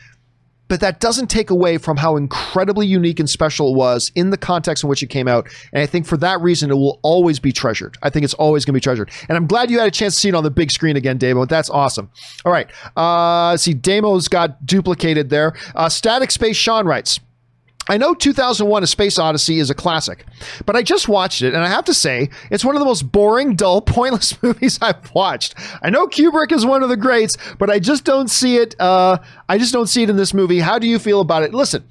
[0.72, 4.38] But that doesn't take away from how incredibly unique and special it was in the
[4.38, 5.50] context in which it came out.
[5.74, 7.98] And I think for that reason, it will always be treasured.
[8.04, 9.12] I think it's always going to be treasured.
[9.28, 11.18] And I'm glad you had a chance to see it on the big screen again,
[11.18, 11.44] Damo.
[11.44, 12.10] That's awesome.
[12.46, 12.70] All right.
[12.96, 15.58] Uh, see, Damo's got duplicated there.
[15.76, 17.20] Uh, Static Space Sean writes.
[17.90, 20.26] I know 2001 A Space Odyssey is a classic,
[20.66, 23.12] but I just watched it and I have to say, it's one of the most
[23.12, 25.56] boring, dull, pointless movies I've watched.
[25.82, 28.76] I know Kubrick is one of the greats, but I just don't see it.
[28.80, 29.18] Uh,
[29.50, 30.60] I just don't see it in this movie.
[30.60, 31.54] How do you feel about it?
[31.54, 31.84] Listen,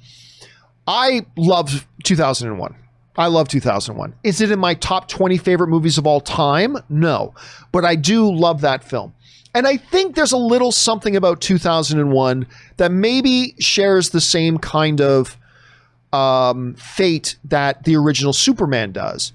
[0.87, 2.75] I love 2001.
[3.17, 4.15] I love 2001.
[4.23, 6.77] Is it in my top 20 favorite movies of all time?
[6.89, 7.33] No,
[7.71, 9.13] but I do love that film.
[9.53, 12.47] And I think there's a little something about 2001
[12.77, 15.37] that maybe shares the same kind of
[16.13, 19.33] um, fate that the original Superman does.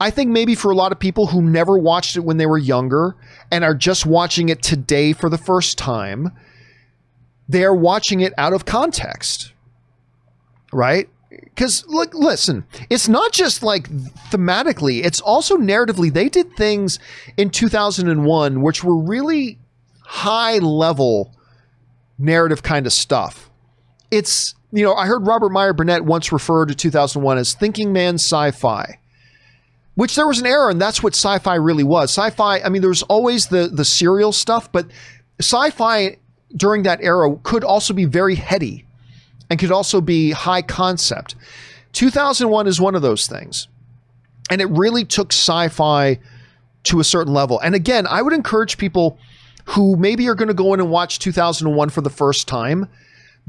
[0.00, 2.58] I think maybe for a lot of people who never watched it when they were
[2.58, 3.16] younger
[3.50, 6.32] and are just watching it today for the first time,
[7.48, 9.52] they're watching it out of context.
[10.72, 11.08] Right?
[11.28, 13.88] Because look, listen, it's not just like
[14.30, 16.12] thematically, it's also narratively.
[16.12, 16.98] They did things
[17.36, 19.58] in 2001 which were really
[20.02, 21.34] high level
[22.18, 23.49] narrative kind of stuff.
[24.10, 28.14] It's you know, I heard Robert Meyer Burnett once refer to 2001 as thinking man
[28.14, 28.98] sci fi,
[29.94, 32.10] which there was an error, and that's what sci fi really was.
[32.10, 34.86] Sci fi, I mean, there was always the, the serial stuff, but
[35.40, 36.18] sci fi
[36.56, 38.86] during that era could also be very heady
[39.48, 41.34] and could also be high concept.
[41.92, 43.66] 2001 is one of those things.
[44.50, 46.20] And it really took sci fi
[46.84, 47.60] to a certain level.
[47.60, 49.18] And again, I would encourage people
[49.66, 52.88] who maybe are going to go in and watch 2001 for the first time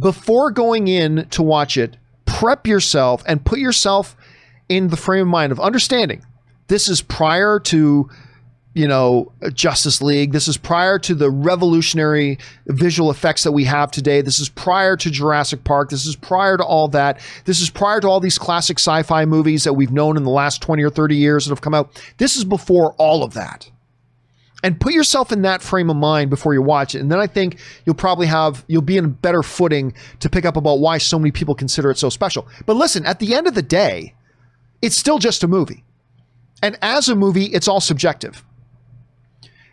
[0.01, 1.95] before going in to watch it,
[2.25, 4.17] prep yourself and put yourself
[4.67, 6.25] in the frame of mind of understanding.
[6.67, 8.09] This is prior to
[8.73, 10.31] you know Justice League.
[10.31, 14.21] This is prior to the revolutionary visual effects that we have today.
[14.21, 15.89] This is prior to Jurassic Park.
[15.89, 17.19] This is prior to all that.
[17.45, 20.61] This is prior to all these classic sci-fi movies that we've known in the last
[20.61, 22.01] 20 or 30 years that have come out.
[22.17, 23.69] This is before all of that
[24.63, 26.99] and put yourself in that frame of mind before you watch it.
[26.99, 30.57] And then I think you'll probably have, you'll be in better footing to pick up
[30.57, 32.47] about why so many people consider it so special.
[32.65, 34.13] But listen, at the end of the day,
[34.81, 35.83] it's still just a movie.
[36.63, 38.43] And as a movie, it's all subjective,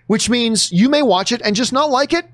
[0.06, 2.27] which means you may watch it and just not like it.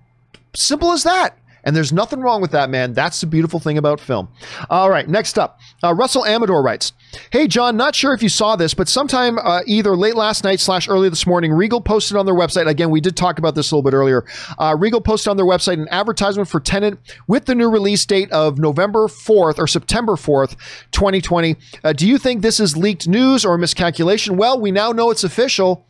[0.55, 1.37] Simple as that.
[1.65, 2.93] And there's nothing wrong with that, man.
[2.93, 4.29] That's the beautiful thing about film.
[4.69, 6.93] All right, next up, uh, Russell Amador writes,
[7.31, 10.61] "Hey John, not sure if you saw this, but sometime uh, either late last night
[10.61, 12.67] slash early this morning, Regal posted on their website.
[12.67, 14.25] Again, we did talk about this a little bit earlier.
[14.59, 18.31] Uh, Regal posted on their website an advertisement for Tenet with the new release date
[18.33, 20.57] of November 4th or September 4th,
[20.93, 21.57] 2020.
[21.83, 24.37] Uh, do you think this is leaked news or a miscalculation?
[24.37, 25.87] Well, we now know it's official."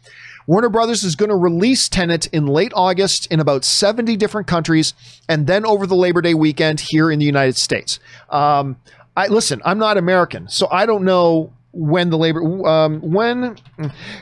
[0.47, 4.93] Warner Brothers is going to release Tenet in late August in about 70 different countries,
[5.29, 7.99] and then over the Labor Day weekend here in the United States.
[8.29, 8.77] Um,
[9.17, 9.63] I listen.
[9.65, 13.57] I'm not American, so I don't know when the Labor um, when.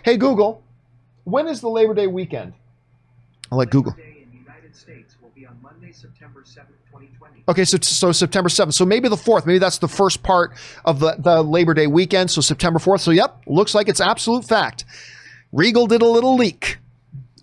[0.04, 0.62] Hey Google,
[1.24, 2.52] when is the Labor Day weekend?
[3.50, 3.94] I'll let Google.
[7.48, 8.74] Okay, so so September 7th.
[8.74, 9.46] So maybe the 4th.
[9.46, 10.52] Maybe that's the first part
[10.84, 12.30] of the, the Labor Day weekend.
[12.30, 13.00] So September 4th.
[13.00, 14.84] So yep, looks like it's absolute fact.
[15.50, 16.78] Regal did a little leak.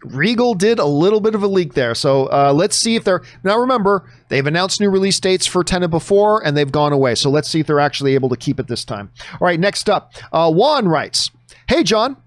[0.03, 1.93] Regal did a little bit of a leak there.
[1.95, 3.21] So uh, let's see if they're.
[3.43, 7.15] Now remember, they've announced new release dates for Tenet before and they've gone away.
[7.15, 9.11] So let's see if they're actually able to keep it this time.
[9.33, 10.13] All right, next up.
[10.31, 11.31] Uh, Juan writes
[11.67, 12.17] Hey, John.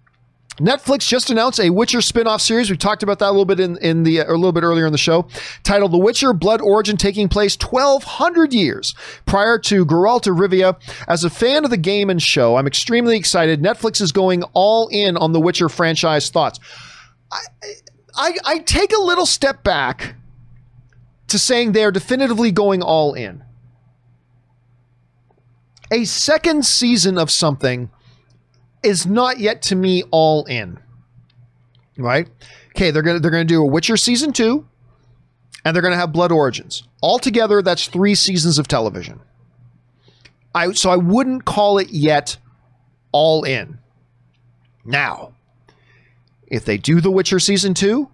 [0.58, 2.70] Netflix just announced a Witcher spin-off series.
[2.70, 4.92] We talked about that a little bit in, in the a little bit earlier in
[4.92, 5.26] the show,
[5.64, 8.94] titled The Witcher: Blood Origin, taking place 1200 years
[9.24, 10.76] prior to Geralt of Rivia.
[11.08, 13.62] As a fan of the game and show, I'm extremely excited.
[13.62, 16.28] Netflix is going all in on the Witcher franchise.
[16.28, 16.60] Thoughts?
[17.32, 17.40] I,
[18.14, 20.14] I, I take a little step back
[21.28, 23.42] to saying they are definitively going all in.
[25.90, 27.90] A second season of something
[28.82, 30.78] is not yet to me all in.
[31.96, 32.28] Right?
[32.70, 34.66] Okay, they're gonna they're gonna do a Witcher season two,
[35.64, 36.82] and they're gonna have Blood Origins.
[37.02, 39.20] Altogether, that's three seasons of television.
[40.54, 42.38] I so I wouldn't call it yet
[43.12, 43.78] all in.
[44.84, 45.32] Now,
[46.52, 48.08] if they do The Witcher season two,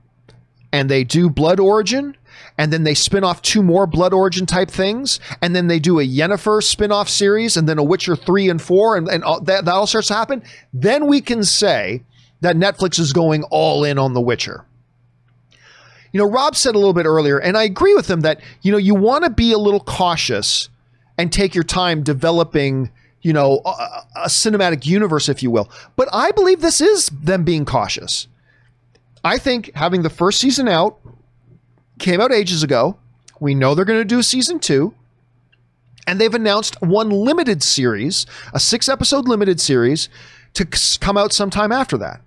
[0.72, 2.16] and they do Blood Origin,
[2.56, 5.98] and then they spin off two more Blood Origin type things, and then they do
[5.98, 9.40] a Yennefer spin off series, and then a Witcher 3 and 4, and, and all,
[9.40, 10.42] that, that all starts to happen,
[10.72, 12.04] then we can say
[12.40, 14.64] that Netflix is going all in on The Witcher.
[16.12, 18.70] You know, Rob said a little bit earlier, and I agree with him that, you
[18.70, 20.68] know, you want to be a little cautious
[21.18, 22.90] and take your time developing,
[23.22, 25.70] you know, a, a cinematic universe, if you will.
[25.96, 28.28] But I believe this is them being cautious.
[29.24, 30.98] I think having the first season out,
[31.98, 32.96] came out ages ago.
[33.40, 34.94] We know they're going to do season two.
[36.06, 38.24] And they've announced one limited series,
[38.54, 40.08] a six episode limited series,
[40.54, 40.64] to
[41.00, 42.22] come out sometime after that.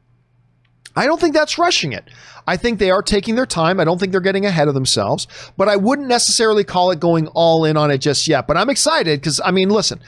[0.95, 2.03] I don't think that's rushing it.
[2.45, 3.79] I think they are taking their time.
[3.79, 5.27] I don't think they're getting ahead of themselves,
[5.57, 8.45] but I wouldn't necessarily call it going all in on it just yet.
[8.45, 9.99] But I'm excited because, I mean, listen,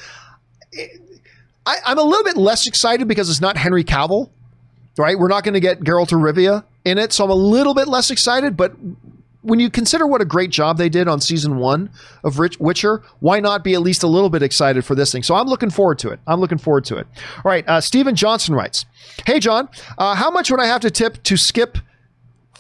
[1.66, 4.30] I, am a little bit less excited because it's not Henry Cavill,
[4.98, 5.18] right?
[5.18, 7.88] We're not going to get Geralt of Rivia in it, so I'm a little bit
[7.88, 8.74] less excited, but
[9.44, 11.90] when you consider what a great job they did on season one
[12.24, 15.22] of Rich Witcher, why not be at least a little bit excited for this thing?
[15.22, 16.20] So I'm looking forward to it.
[16.26, 17.08] I'm looking forward to it.
[17.38, 17.68] All right.
[17.68, 18.86] Uh, Stephen Johnson writes
[19.26, 21.78] Hey, John, uh, how much would I have to tip to skip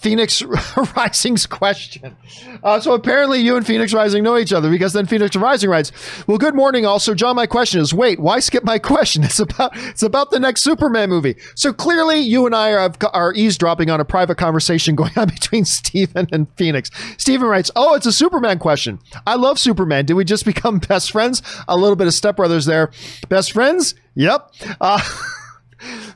[0.03, 0.43] Phoenix
[0.97, 2.17] Rising's question.
[2.61, 5.93] Uh, so apparently you and Phoenix Rising know each other because then Phoenix Rising writes,
[6.27, 6.85] "Well, good morning.
[6.85, 9.23] Also, John, my question is, wait, why skip my question?
[9.23, 11.37] It's about it's about the next Superman movie.
[11.55, 15.63] So clearly, you and I are, are eavesdropping on a private conversation going on between
[15.63, 16.91] Stephen and Phoenix.
[17.17, 18.99] Stephen writes, "Oh, it's a Superman question.
[19.25, 20.05] I love Superman.
[20.05, 21.41] Did we just become best friends?
[21.69, 22.91] A little bit of stepbrothers there.
[23.29, 23.95] Best friends?
[24.15, 24.51] Yep."
[24.81, 24.99] Uh,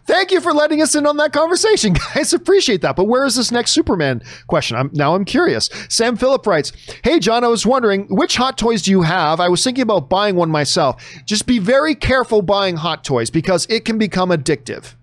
[0.08, 2.32] Thank you for letting us in on that conversation, guys.
[2.34, 2.96] Appreciate that.
[2.96, 4.78] But where is this next Superman question?
[4.78, 5.70] I'm now I'm curious.
[5.90, 6.72] Sam Phillip writes,
[7.04, 9.42] Hey John, I was wondering which hot toys do you have?
[9.42, 11.04] I was thinking about buying one myself.
[11.26, 14.96] Just be very careful buying hot toys because it can become addictive.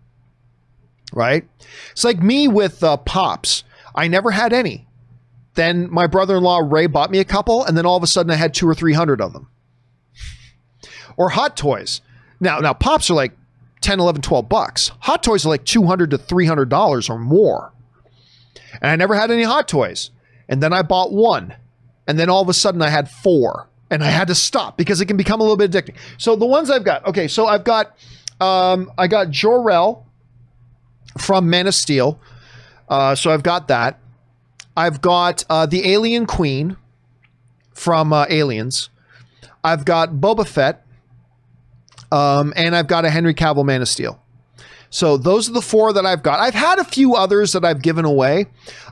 [1.12, 1.46] Right?
[1.92, 3.62] It's like me with uh, pops.
[3.94, 4.88] I never had any.
[5.54, 8.36] Then my brother-in-law Ray bought me a couple, and then all of a sudden I
[8.36, 9.48] had two or three hundred of them.
[11.16, 12.00] Or hot toys.
[12.40, 13.36] Now, now pops are like
[13.84, 14.90] 10, 11, 12 bucks.
[15.00, 17.72] Hot toys are like 200 to $300 or more.
[18.80, 20.10] And I never had any hot toys.
[20.48, 21.54] And then I bought one.
[22.06, 23.68] And then all of a sudden I had four.
[23.90, 25.96] And I had to stop because it can become a little bit addicting.
[26.18, 27.96] So the ones I've got, okay, so I've got
[28.40, 30.04] um, I got Jor-El
[31.18, 32.18] from Man of Steel.
[32.88, 34.00] Uh, so I've got that.
[34.76, 36.76] I've got uh, the Alien Queen
[37.72, 38.88] from uh, Aliens.
[39.62, 40.83] I've got Boba Fett
[42.14, 44.20] um, and I've got a Henry Cavill Man of Steel.
[44.88, 46.38] So those are the four that I've got.
[46.38, 48.46] I've had a few others that I've given away,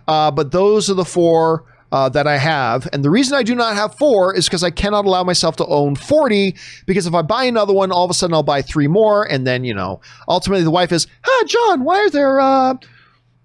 [0.08, 2.88] uh, but those are the four uh, that I have.
[2.92, 5.66] And the reason I do not have four is because I cannot allow myself to
[5.66, 8.88] own 40 because if I buy another one, all of a sudden I'll buy three
[8.88, 9.30] more.
[9.30, 12.74] And then, you know, ultimately the wife is, ah, John, why are there, uh,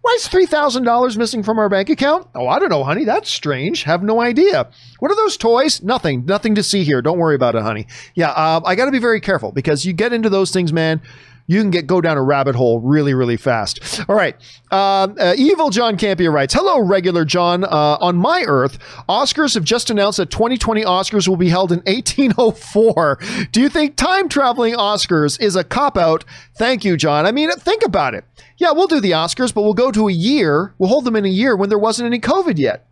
[0.07, 2.29] why is $3,000 missing from our bank account?
[2.33, 3.03] Oh, I don't know, honey.
[3.03, 3.83] That's strange.
[3.83, 4.69] Have no idea.
[4.99, 5.83] What are those toys?
[5.83, 6.23] Nothing.
[6.23, 7.01] Nothing to see here.
[7.01, 7.87] Don't worry about it, honey.
[8.15, 11.01] Yeah, uh, I got to be very careful because you get into those things, man
[11.47, 14.01] you can get go down a rabbit hole really, really fast.
[14.07, 14.35] All right.
[14.69, 17.63] Uh, uh, Evil John Campea writes, "Hello, regular John.
[17.63, 21.79] Uh, on my Earth, Oscars have just announced that 2020 Oscars will be held in
[21.85, 23.19] 1804.
[23.51, 26.25] Do you think time traveling Oscars is a cop out?
[26.57, 27.25] Thank you, John.
[27.25, 28.25] I mean, think about it.
[28.57, 30.73] Yeah, we'll do the Oscars, but we'll go to a year.
[30.77, 32.85] We'll hold them in a year when there wasn't any COVID yet.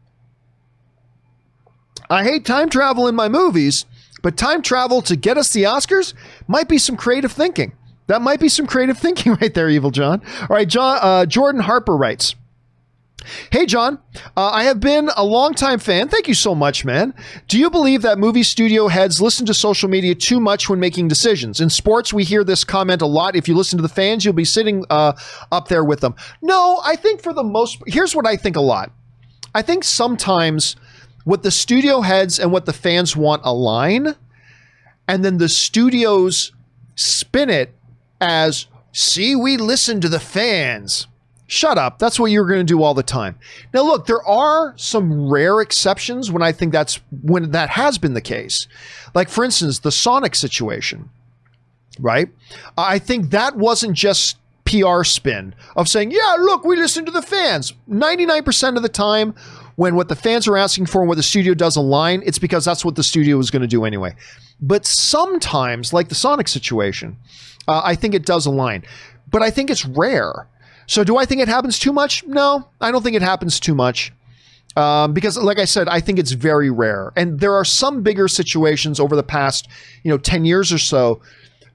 [2.10, 3.86] I hate time travel in my movies."
[4.22, 6.16] But time travel to get us the Oscars
[6.48, 7.74] might be some creative thinking.
[8.08, 10.22] That might be some creative thinking right there, Evil John.
[10.42, 12.36] All right, John, uh, Jordan Harper writes.
[13.52, 14.00] Hey, John,
[14.38, 16.10] uh, I have been a longtime fan.
[16.10, 17.14] Thank you so much, man.
[17.48, 21.08] Do you believe that movie studio heads listen to social media too much when making
[21.08, 21.60] decisions?
[21.60, 23.36] In sports, we hear this comment a lot.
[23.36, 25.14] If you listen to the fans, you'll be sitting uh,
[25.52, 26.14] up there with them.
[26.44, 28.92] No, I think for the most, here's what I think a lot.
[29.56, 30.76] I think sometimes
[31.24, 34.16] what the studio heads and what the fans want align,
[35.08, 36.52] and then the studios
[36.96, 37.74] spin it
[38.26, 41.08] as, see, we listen to the fans.
[41.48, 42.00] Shut up.
[42.00, 43.38] That's what you're going to do all the time.
[43.74, 48.16] Now, look, there are some rare exceptions when I think that's when that has been
[48.16, 48.68] the case.
[49.14, 51.10] Like, for instance, the Sonic situation,
[52.00, 52.30] right?
[52.78, 57.22] I think that wasn't just PR spin of saying, yeah, look, we listen to the
[57.22, 57.74] fans.
[57.88, 59.36] 99% of the time,
[59.76, 62.66] when what the fans are asking for and what the studio does align, it's because
[62.66, 64.16] that's what the studio is going to do anyway.
[64.62, 67.18] But sometimes, like the Sonic situation,
[67.68, 68.84] uh, I think it does align,
[69.30, 70.48] but I think it's rare.
[70.88, 72.26] So, do I think it happens too much?
[72.26, 74.14] No, I don't think it happens too much.
[74.76, 77.14] Um, because, like I said, I think it's very rare.
[77.16, 79.70] And there are some bigger situations over the past,
[80.04, 81.22] you know, 10 years or so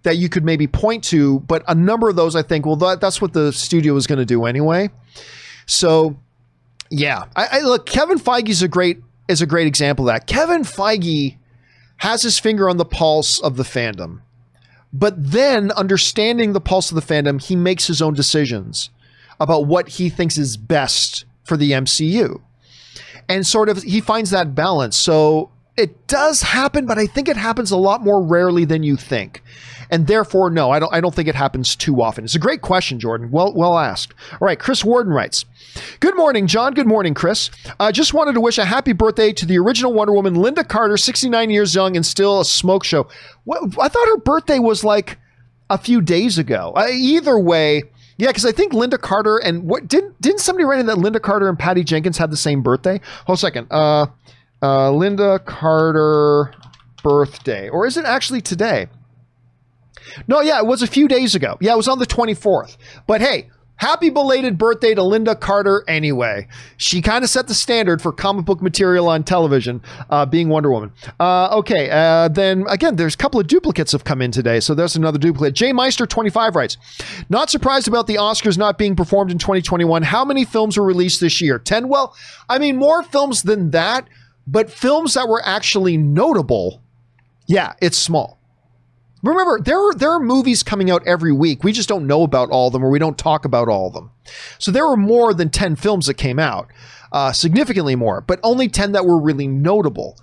[0.02, 3.00] that you could maybe point to, but a number of those I think, well, that,
[3.00, 4.90] that's what the studio is going to do anyway.
[5.64, 6.18] So,
[6.90, 7.86] yeah, I, I look.
[7.86, 8.98] Kevin Feige is a great
[9.28, 10.26] is a great example of that.
[10.26, 11.36] Kevin Feige
[11.98, 14.20] has his finger on the pulse of the fandom.
[14.92, 18.90] But then, understanding the pulse of the fandom, he makes his own decisions
[19.38, 22.40] about what he thinks is best for the MCU.
[23.28, 24.96] And sort of, he finds that balance.
[24.96, 28.96] So it does happen, but I think it happens a lot more rarely than you
[28.96, 29.42] think.
[29.90, 32.24] And therefore, no, I don't I don't think it happens too often.
[32.24, 33.30] It's a great question, Jordan.
[33.30, 34.14] Well well asked.
[34.32, 35.44] All right, Chris Warden writes.
[36.00, 36.74] Good morning, John.
[36.74, 37.50] Good morning, Chris.
[37.78, 40.66] I uh, just wanted to wish a happy birthday to the original Wonder Woman, Lynda
[40.66, 43.08] Carter, 69 years young and still a smoke show.
[43.50, 45.18] I thought her birthday was like
[45.68, 46.72] a few days ago.
[46.76, 47.84] Uh, either way,
[48.16, 51.22] yeah, because I think Lynda Carter and what didn't didn't somebody write in that Lynda
[51.22, 53.00] Carter and Patty Jenkins had the same birthday?
[53.26, 53.68] Hold a second.
[53.70, 54.06] Uh,
[54.62, 56.54] uh, Lynda Carter
[57.02, 58.88] birthday, or is it actually today?
[60.26, 61.56] No, yeah, it was a few days ago.
[61.60, 62.76] Yeah, it was on the 24th.
[63.06, 66.48] But hey, happy belated birthday to Lynda Carter anyway.
[66.76, 70.70] She kind of set the standard for comic book material on television, uh, being Wonder
[70.70, 70.92] Woman.
[71.18, 74.74] Uh, okay, uh, then again, there's a couple of duplicates have come in today, so
[74.74, 75.54] there's another duplicate.
[75.54, 76.76] Jay Meister 25 writes,
[77.28, 80.02] not surprised about the Oscars not being performed in 2021.
[80.02, 81.58] How many films were released this year?
[81.58, 81.88] 10?
[81.88, 82.14] Well,
[82.48, 84.08] I mean, more films than that,
[84.50, 86.82] but films that were actually notable,
[87.46, 88.38] yeah, it's small.
[89.22, 91.62] Remember, there are there are movies coming out every week.
[91.62, 93.92] We just don't know about all of them, or we don't talk about all of
[93.92, 94.10] them.
[94.58, 96.68] So there were more than ten films that came out,
[97.12, 100.16] uh, significantly more, but only ten that were really notable.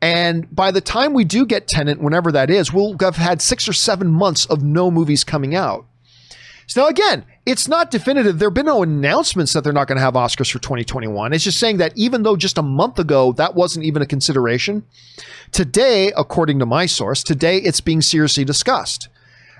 [0.00, 3.68] And by the time we do get Tenet, whenever that is, we'll have had six
[3.68, 5.86] or seven months of no movies coming out.
[6.66, 8.38] So now again, it's not definitive.
[8.38, 11.32] There have been no announcements that they're not going to have Oscars for 2021.
[11.32, 14.84] It's just saying that even though just a month ago that wasn't even a consideration,
[15.52, 19.08] today, according to my source, today it's being seriously discussed.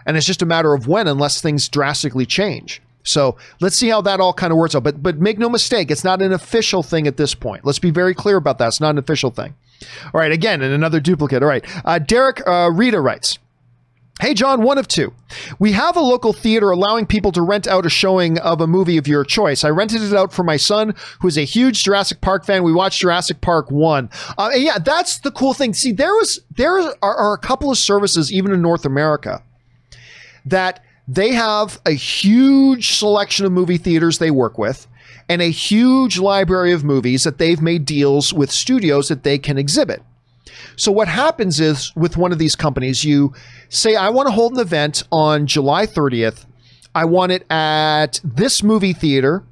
[0.06, 2.82] And it's just a matter of when, unless things drastically change.
[3.05, 4.82] So let's see how that all kind of works out.
[4.82, 7.65] But but make no mistake, it's not an official thing at this point.
[7.65, 8.69] Let's be very clear about that.
[8.69, 9.55] It's not an official thing.
[10.15, 11.43] All right, again, and another duplicate.
[11.43, 13.39] All right, uh, Derek uh, Rita writes.
[14.20, 15.12] Hey, John, one of two.
[15.59, 18.97] We have a local theater allowing people to rent out a showing of a movie
[18.97, 19.65] of your choice.
[19.65, 22.62] I rented it out for my son, who is a huge Jurassic Park fan.
[22.62, 24.09] We watched Jurassic Park 1.
[24.39, 25.74] Uh, yeah, that's the cool thing.
[25.74, 29.43] See, there was there are, are a couple of services, even in North America,
[30.47, 34.86] that they have a huge selection of movie theaters they work with
[35.28, 39.59] and a huge library of movies that they've made deals with studios that they can
[39.59, 40.03] exhibit.
[40.76, 43.32] So what happens is with one of these companies, you
[43.68, 46.47] say, I want to hold an event on July 30th.
[46.94, 49.44] I want it at this movie theater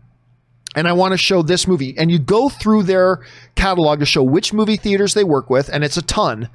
[0.75, 1.95] and I want to show this movie.
[1.99, 3.21] And you go through their
[3.55, 6.49] catalog to show which movie theaters they work with, and it's a ton,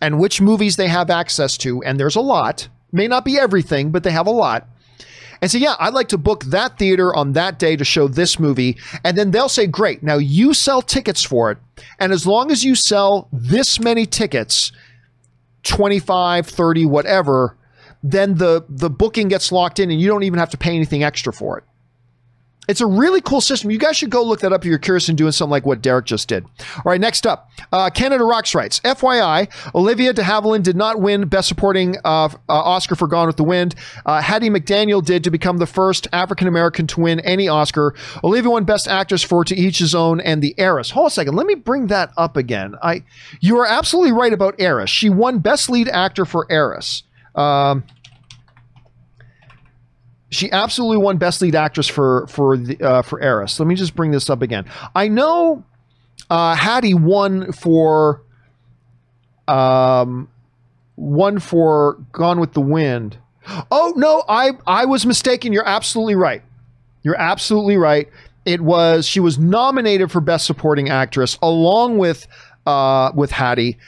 [0.00, 2.68] and which movies they have access to, and there's a lot.
[2.92, 4.68] May not be everything, but they have a lot.
[5.42, 8.38] And say, yeah, I'd like to book that theater on that day to show this
[8.38, 8.76] movie.
[9.04, 11.58] And then they'll say, great, now you sell tickets for it.
[11.98, 14.72] And as long as you sell this many tickets,
[15.62, 17.56] 25, 30, whatever,
[18.02, 21.02] then the, the booking gets locked in and you don't even have to pay anything
[21.02, 21.64] extra for it.
[22.70, 23.72] It's a really cool system.
[23.72, 25.82] You guys should go look that up if you're curious in doing something like what
[25.82, 26.44] Derek just did.
[26.44, 31.26] All right, next up, uh, Canada Rocks writes FYI, Olivia de Havilland did not win
[31.26, 33.74] Best Supporting uh, uh, Oscar for Gone with the Wind.
[34.06, 37.92] Uh, Hattie McDaniel did to become the first African American to win any Oscar.
[38.22, 40.90] Olivia won Best Actress for To Each His Own and The Heiress.
[40.90, 42.76] Hold a second, let me bring that up again.
[42.80, 43.02] I,
[43.40, 44.90] you are absolutely right about Heiress.
[44.90, 47.02] She won Best Lead Actor for Heiress.
[47.34, 47.82] Um,
[50.30, 53.58] she absolutely won Best Lead Actress for for the uh, for Heiress.
[53.58, 54.64] Let me just bring this up again.
[54.94, 55.64] I know
[56.28, 58.22] uh, Hattie won for
[59.48, 60.28] um
[60.94, 63.18] one for Gone with the Wind.
[63.70, 65.52] Oh no, I I was mistaken.
[65.52, 66.42] You're absolutely right.
[67.02, 68.08] You're absolutely right.
[68.44, 72.26] It was she was nominated for Best Supporting Actress along with
[72.66, 73.78] uh with Hattie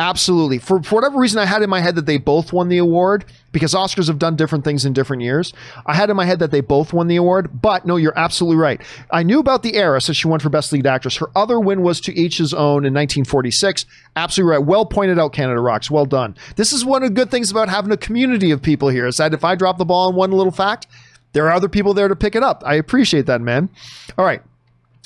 [0.00, 0.56] Absolutely.
[0.56, 3.26] For, for whatever reason, I had in my head that they both won the award
[3.52, 5.52] because Oscars have done different things in different years.
[5.86, 8.56] I had in my head that they both won the award, but no, you're absolutely
[8.56, 8.80] right.
[9.10, 11.16] I knew about the heiress that she won for Best Lead Actress.
[11.16, 13.86] Her other win was to each his own in 1946.
[14.16, 14.66] Absolutely right.
[14.66, 15.90] Well pointed out, Canada Rocks.
[15.90, 16.36] Well done.
[16.56, 19.16] This is one of the good things about having a community of people here is
[19.16, 20.86] that if I drop the ball on one little fact,
[21.32, 22.62] there are other people there to pick it up.
[22.66, 23.70] I appreciate that, man.
[24.18, 24.42] All right.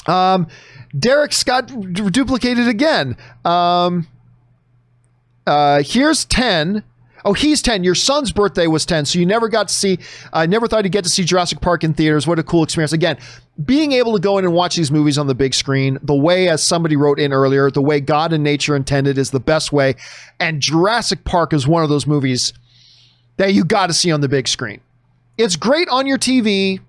[0.06, 0.48] Um,
[0.98, 3.16] Derek Scott duplicated again.
[3.44, 4.06] Um,
[5.46, 6.84] uh, here's 10.
[7.24, 7.84] Oh, he's 10.
[7.84, 9.98] Your son's birthday was 10, so you never got to see,
[10.32, 12.26] I uh, never thought you'd get to see Jurassic Park in theaters.
[12.26, 12.92] What a cool experience.
[12.92, 13.16] Again,
[13.64, 16.48] being able to go in and watch these movies on the big screen, the way,
[16.48, 19.94] as somebody wrote in earlier, the way God and nature intended is the best way.
[20.38, 22.52] And Jurassic Park is one of those movies
[23.36, 24.80] that you got to see on the big screen.
[25.38, 26.80] It's great on your TV,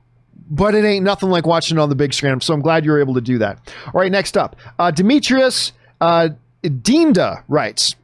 [0.49, 2.39] but it ain't nothing like watching it on the big screen.
[2.41, 3.73] So I'm glad you were able to do that.
[3.87, 5.71] All right, next up, uh, Demetrius
[6.01, 6.29] uh,
[6.63, 7.95] Dinda writes,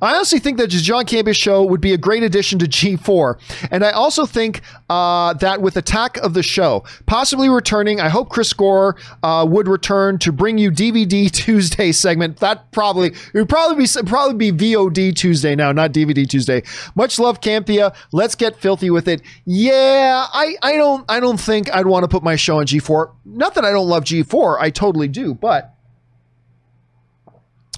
[0.00, 3.68] I honestly think that the John Campea show would be a great addition to G4.
[3.70, 8.28] And I also think uh, that with Attack of the Show, possibly returning, I hope
[8.28, 12.38] Chris Gore uh, would return to bring you DVD Tuesday segment.
[12.38, 16.62] That probably, it would probably be, probably be VOD Tuesday now, not DVD Tuesday.
[16.94, 17.94] Much love, Campea.
[18.12, 19.22] Let's get filthy with it.
[19.44, 23.12] Yeah, I, I don't, I don't think I'd want to put my show on G4.
[23.24, 24.58] Not that I don't love G4.
[24.60, 25.76] I totally do, but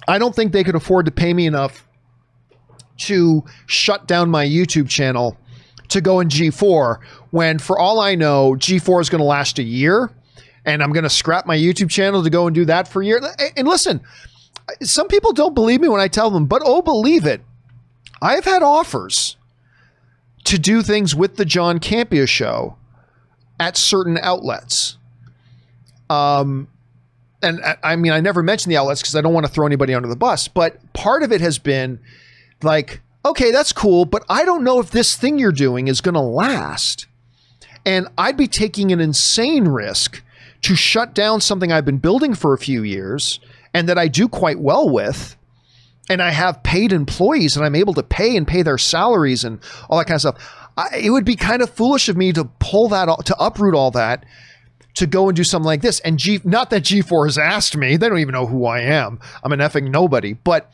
[0.09, 1.87] I don't think they could afford to pay me enough
[2.99, 5.37] to shut down my YouTube channel
[5.89, 6.99] to go in G4
[7.31, 10.11] when, for all I know, G4 is going to last a year
[10.65, 13.07] and I'm going to scrap my YouTube channel to go and do that for a
[13.07, 13.21] year.
[13.57, 14.01] And listen,
[14.83, 17.43] some people don't believe me when I tell them, but oh, believe it.
[18.21, 19.37] I've had offers
[20.45, 22.77] to do things with the John Campea show
[23.59, 24.97] at certain outlets.
[26.09, 26.69] Um,
[27.43, 29.95] and I mean, I never mention the outlets because I don't want to throw anybody
[29.95, 31.99] under the bus, but part of it has been
[32.63, 36.15] like, okay, that's cool, but I don't know if this thing you're doing is going
[36.15, 37.07] to last.
[37.85, 40.23] And I'd be taking an insane risk
[40.63, 43.41] to shut down something I've been building for a few years
[43.75, 45.37] and that I do quite well with.
[46.09, 49.61] And I have paid employees and I'm able to pay and pay their salaries and
[49.89, 50.69] all that kind of stuff.
[50.77, 53.91] I, it would be kind of foolish of me to pull that, to uproot all
[53.93, 54.25] that
[54.95, 56.01] to go and do something like this.
[56.01, 59.21] And G, not that G4 has asked me, they don't even know who I am.
[59.43, 60.71] I'm an effing nobody, but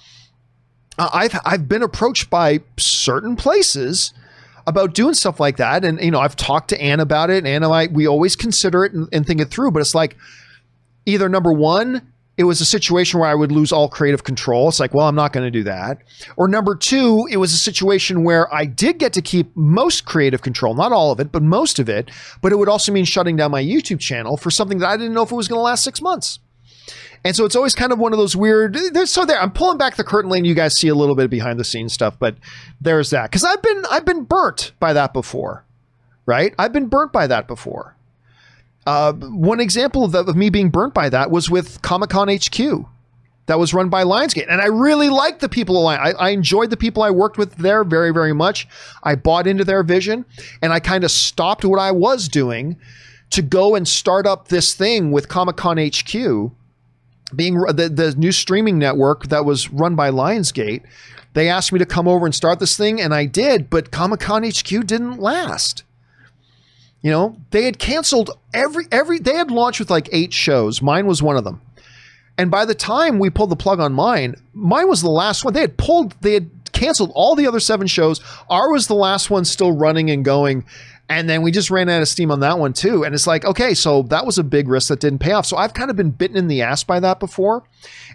[0.98, 4.12] I've, I've been approached by certain places
[4.66, 5.84] about doing stuff like that.
[5.84, 8.36] And, you know, I've talked to Ann about it and Ann and I, we always
[8.36, 10.16] consider it and, and think it through, but it's like
[11.06, 14.68] either number one, it was a situation where I would lose all creative control.
[14.68, 15.98] It's like, well, I'm not going to do that.
[16.36, 20.40] Or number two, it was a situation where I did get to keep most creative
[20.40, 22.12] control, not all of it, but most of it.
[22.40, 25.14] But it would also mean shutting down my YouTube channel for something that I didn't
[25.14, 26.38] know if it was going to last six months.
[27.24, 28.78] And so it's always kind of one of those weird.
[29.06, 31.30] So there, I'm pulling back the curtain, letting you guys see a little bit of
[31.30, 32.16] behind the scenes stuff.
[32.20, 32.36] But
[32.80, 35.64] there's that because I've been I've been burnt by that before,
[36.24, 36.54] right?
[36.56, 37.96] I've been burnt by that before.
[38.88, 42.86] Uh, one example of, of me being burnt by that was with Comic Con HQ
[43.44, 44.46] that was run by Lionsgate.
[44.48, 47.84] And I really liked the people I, I enjoyed the people I worked with there
[47.84, 48.66] very, very much.
[49.02, 50.24] I bought into their vision
[50.62, 52.78] and I kind of stopped what I was doing
[53.28, 56.12] to go and start up this thing with Comic Con HQ,
[57.36, 60.82] being the, the new streaming network that was run by Lionsgate.
[61.34, 64.20] They asked me to come over and start this thing, and I did, but Comic
[64.20, 65.84] Con HQ didn't last.
[67.02, 70.82] You know, they had canceled every every they had launched with like eight shows.
[70.82, 71.60] Mine was one of them.
[72.38, 75.54] And by the time we pulled the plug on mine, mine was the last one.
[75.54, 78.20] They had pulled, they had canceled all the other seven shows.
[78.48, 80.64] Our was the last one still running and going.
[81.08, 83.02] And then we just ran out of steam on that one too.
[83.02, 85.46] And it's like, okay, so that was a big risk that didn't pay off.
[85.46, 87.64] So I've kind of been bitten in the ass by that before.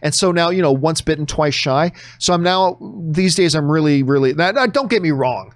[0.01, 1.91] And so now, you know, once bitten, twice shy.
[2.19, 2.77] So I'm now,
[3.09, 5.53] these days, I'm really, really, that, don't get me wrong.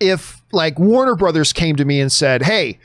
[0.00, 2.78] If like Warner Brothers came to me and said, hey,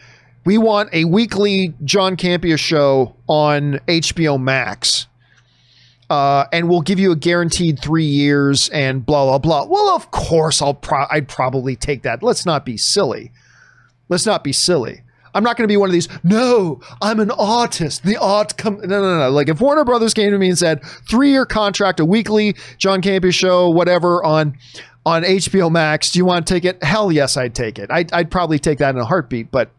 [0.46, 5.08] we want a weekly John Campea show on HBO Max.
[6.10, 9.66] Uh, and we'll give you a guaranteed three years and blah blah blah.
[9.66, 12.22] Well, of course, I'll pro- I'd probably take that.
[12.22, 13.32] Let's not be silly.
[14.10, 15.04] Let's not be silly.
[15.34, 16.10] I'm not going to be one of these.
[16.24, 18.04] No, I'm an artist.
[18.04, 18.82] The art come.
[18.82, 19.30] No, no, no.
[19.30, 23.02] Like if Warner Brothers came to me and said three year contract, a weekly John
[23.02, 24.58] Campea show, whatever on
[25.06, 26.84] on HBO Max, do you want to take it?
[26.84, 27.90] Hell yes, I'd take it.
[27.92, 29.52] I'd, I'd probably take that in a heartbeat.
[29.52, 29.72] But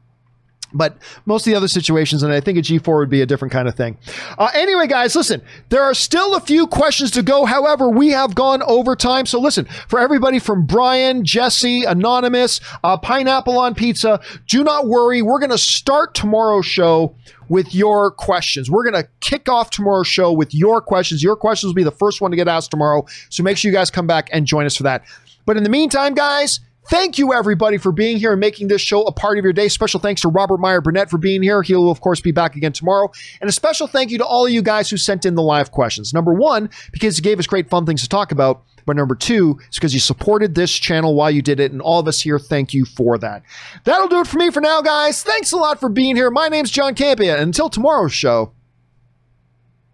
[0.74, 0.96] but
[1.26, 3.68] most of the other situations, and I think a G4 would be a different kind
[3.68, 3.98] of thing.
[4.38, 7.44] Uh, anyway, guys, listen, there are still a few questions to go.
[7.44, 9.26] However, we have gone over time.
[9.26, 15.22] So listen, for everybody from Brian, Jesse, Anonymous, uh, Pineapple on Pizza, do not worry.
[15.22, 17.14] We're going to start tomorrow's show
[17.48, 18.70] with your questions.
[18.70, 21.22] We're going to kick off tomorrow's show with your questions.
[21.22, 23.04] Your questions will be the first one to get asked tomorrow.
[23.28, 25.04] So make sure you guys come back and join us for that.
[25.44, 29.02] But in the meantime, guys, Thank you, everybody, for being here and making this show
[29.04, 29.68] a part of your day.
[29.68, 31.62] Special thanks to Robert Meyer Burnett for being here.
[31.62, 33.10] He'll, of course, be back again tomorrow.
[33.40, 35.70] And a special thank you to all of you guys who sent in the live
[35.70, 36.12] questions.
[36.12, 38.64] Number one, because you gave us great fun things to talk about.
[38.84, 41.70] But number two, it's because you supported this channel while you did it.
[41.70, 43.42] And all of us here, thank you for that.
[43.84, 45.22] That'll do it for me for now, guys.
[45.22, 46.30] Thanks a lot for being here.
[46.32, 47.34] My name's John Campea.
[47.34, 48.52] And until tomorrow's show,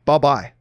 [0.07, 0.53] bye bye.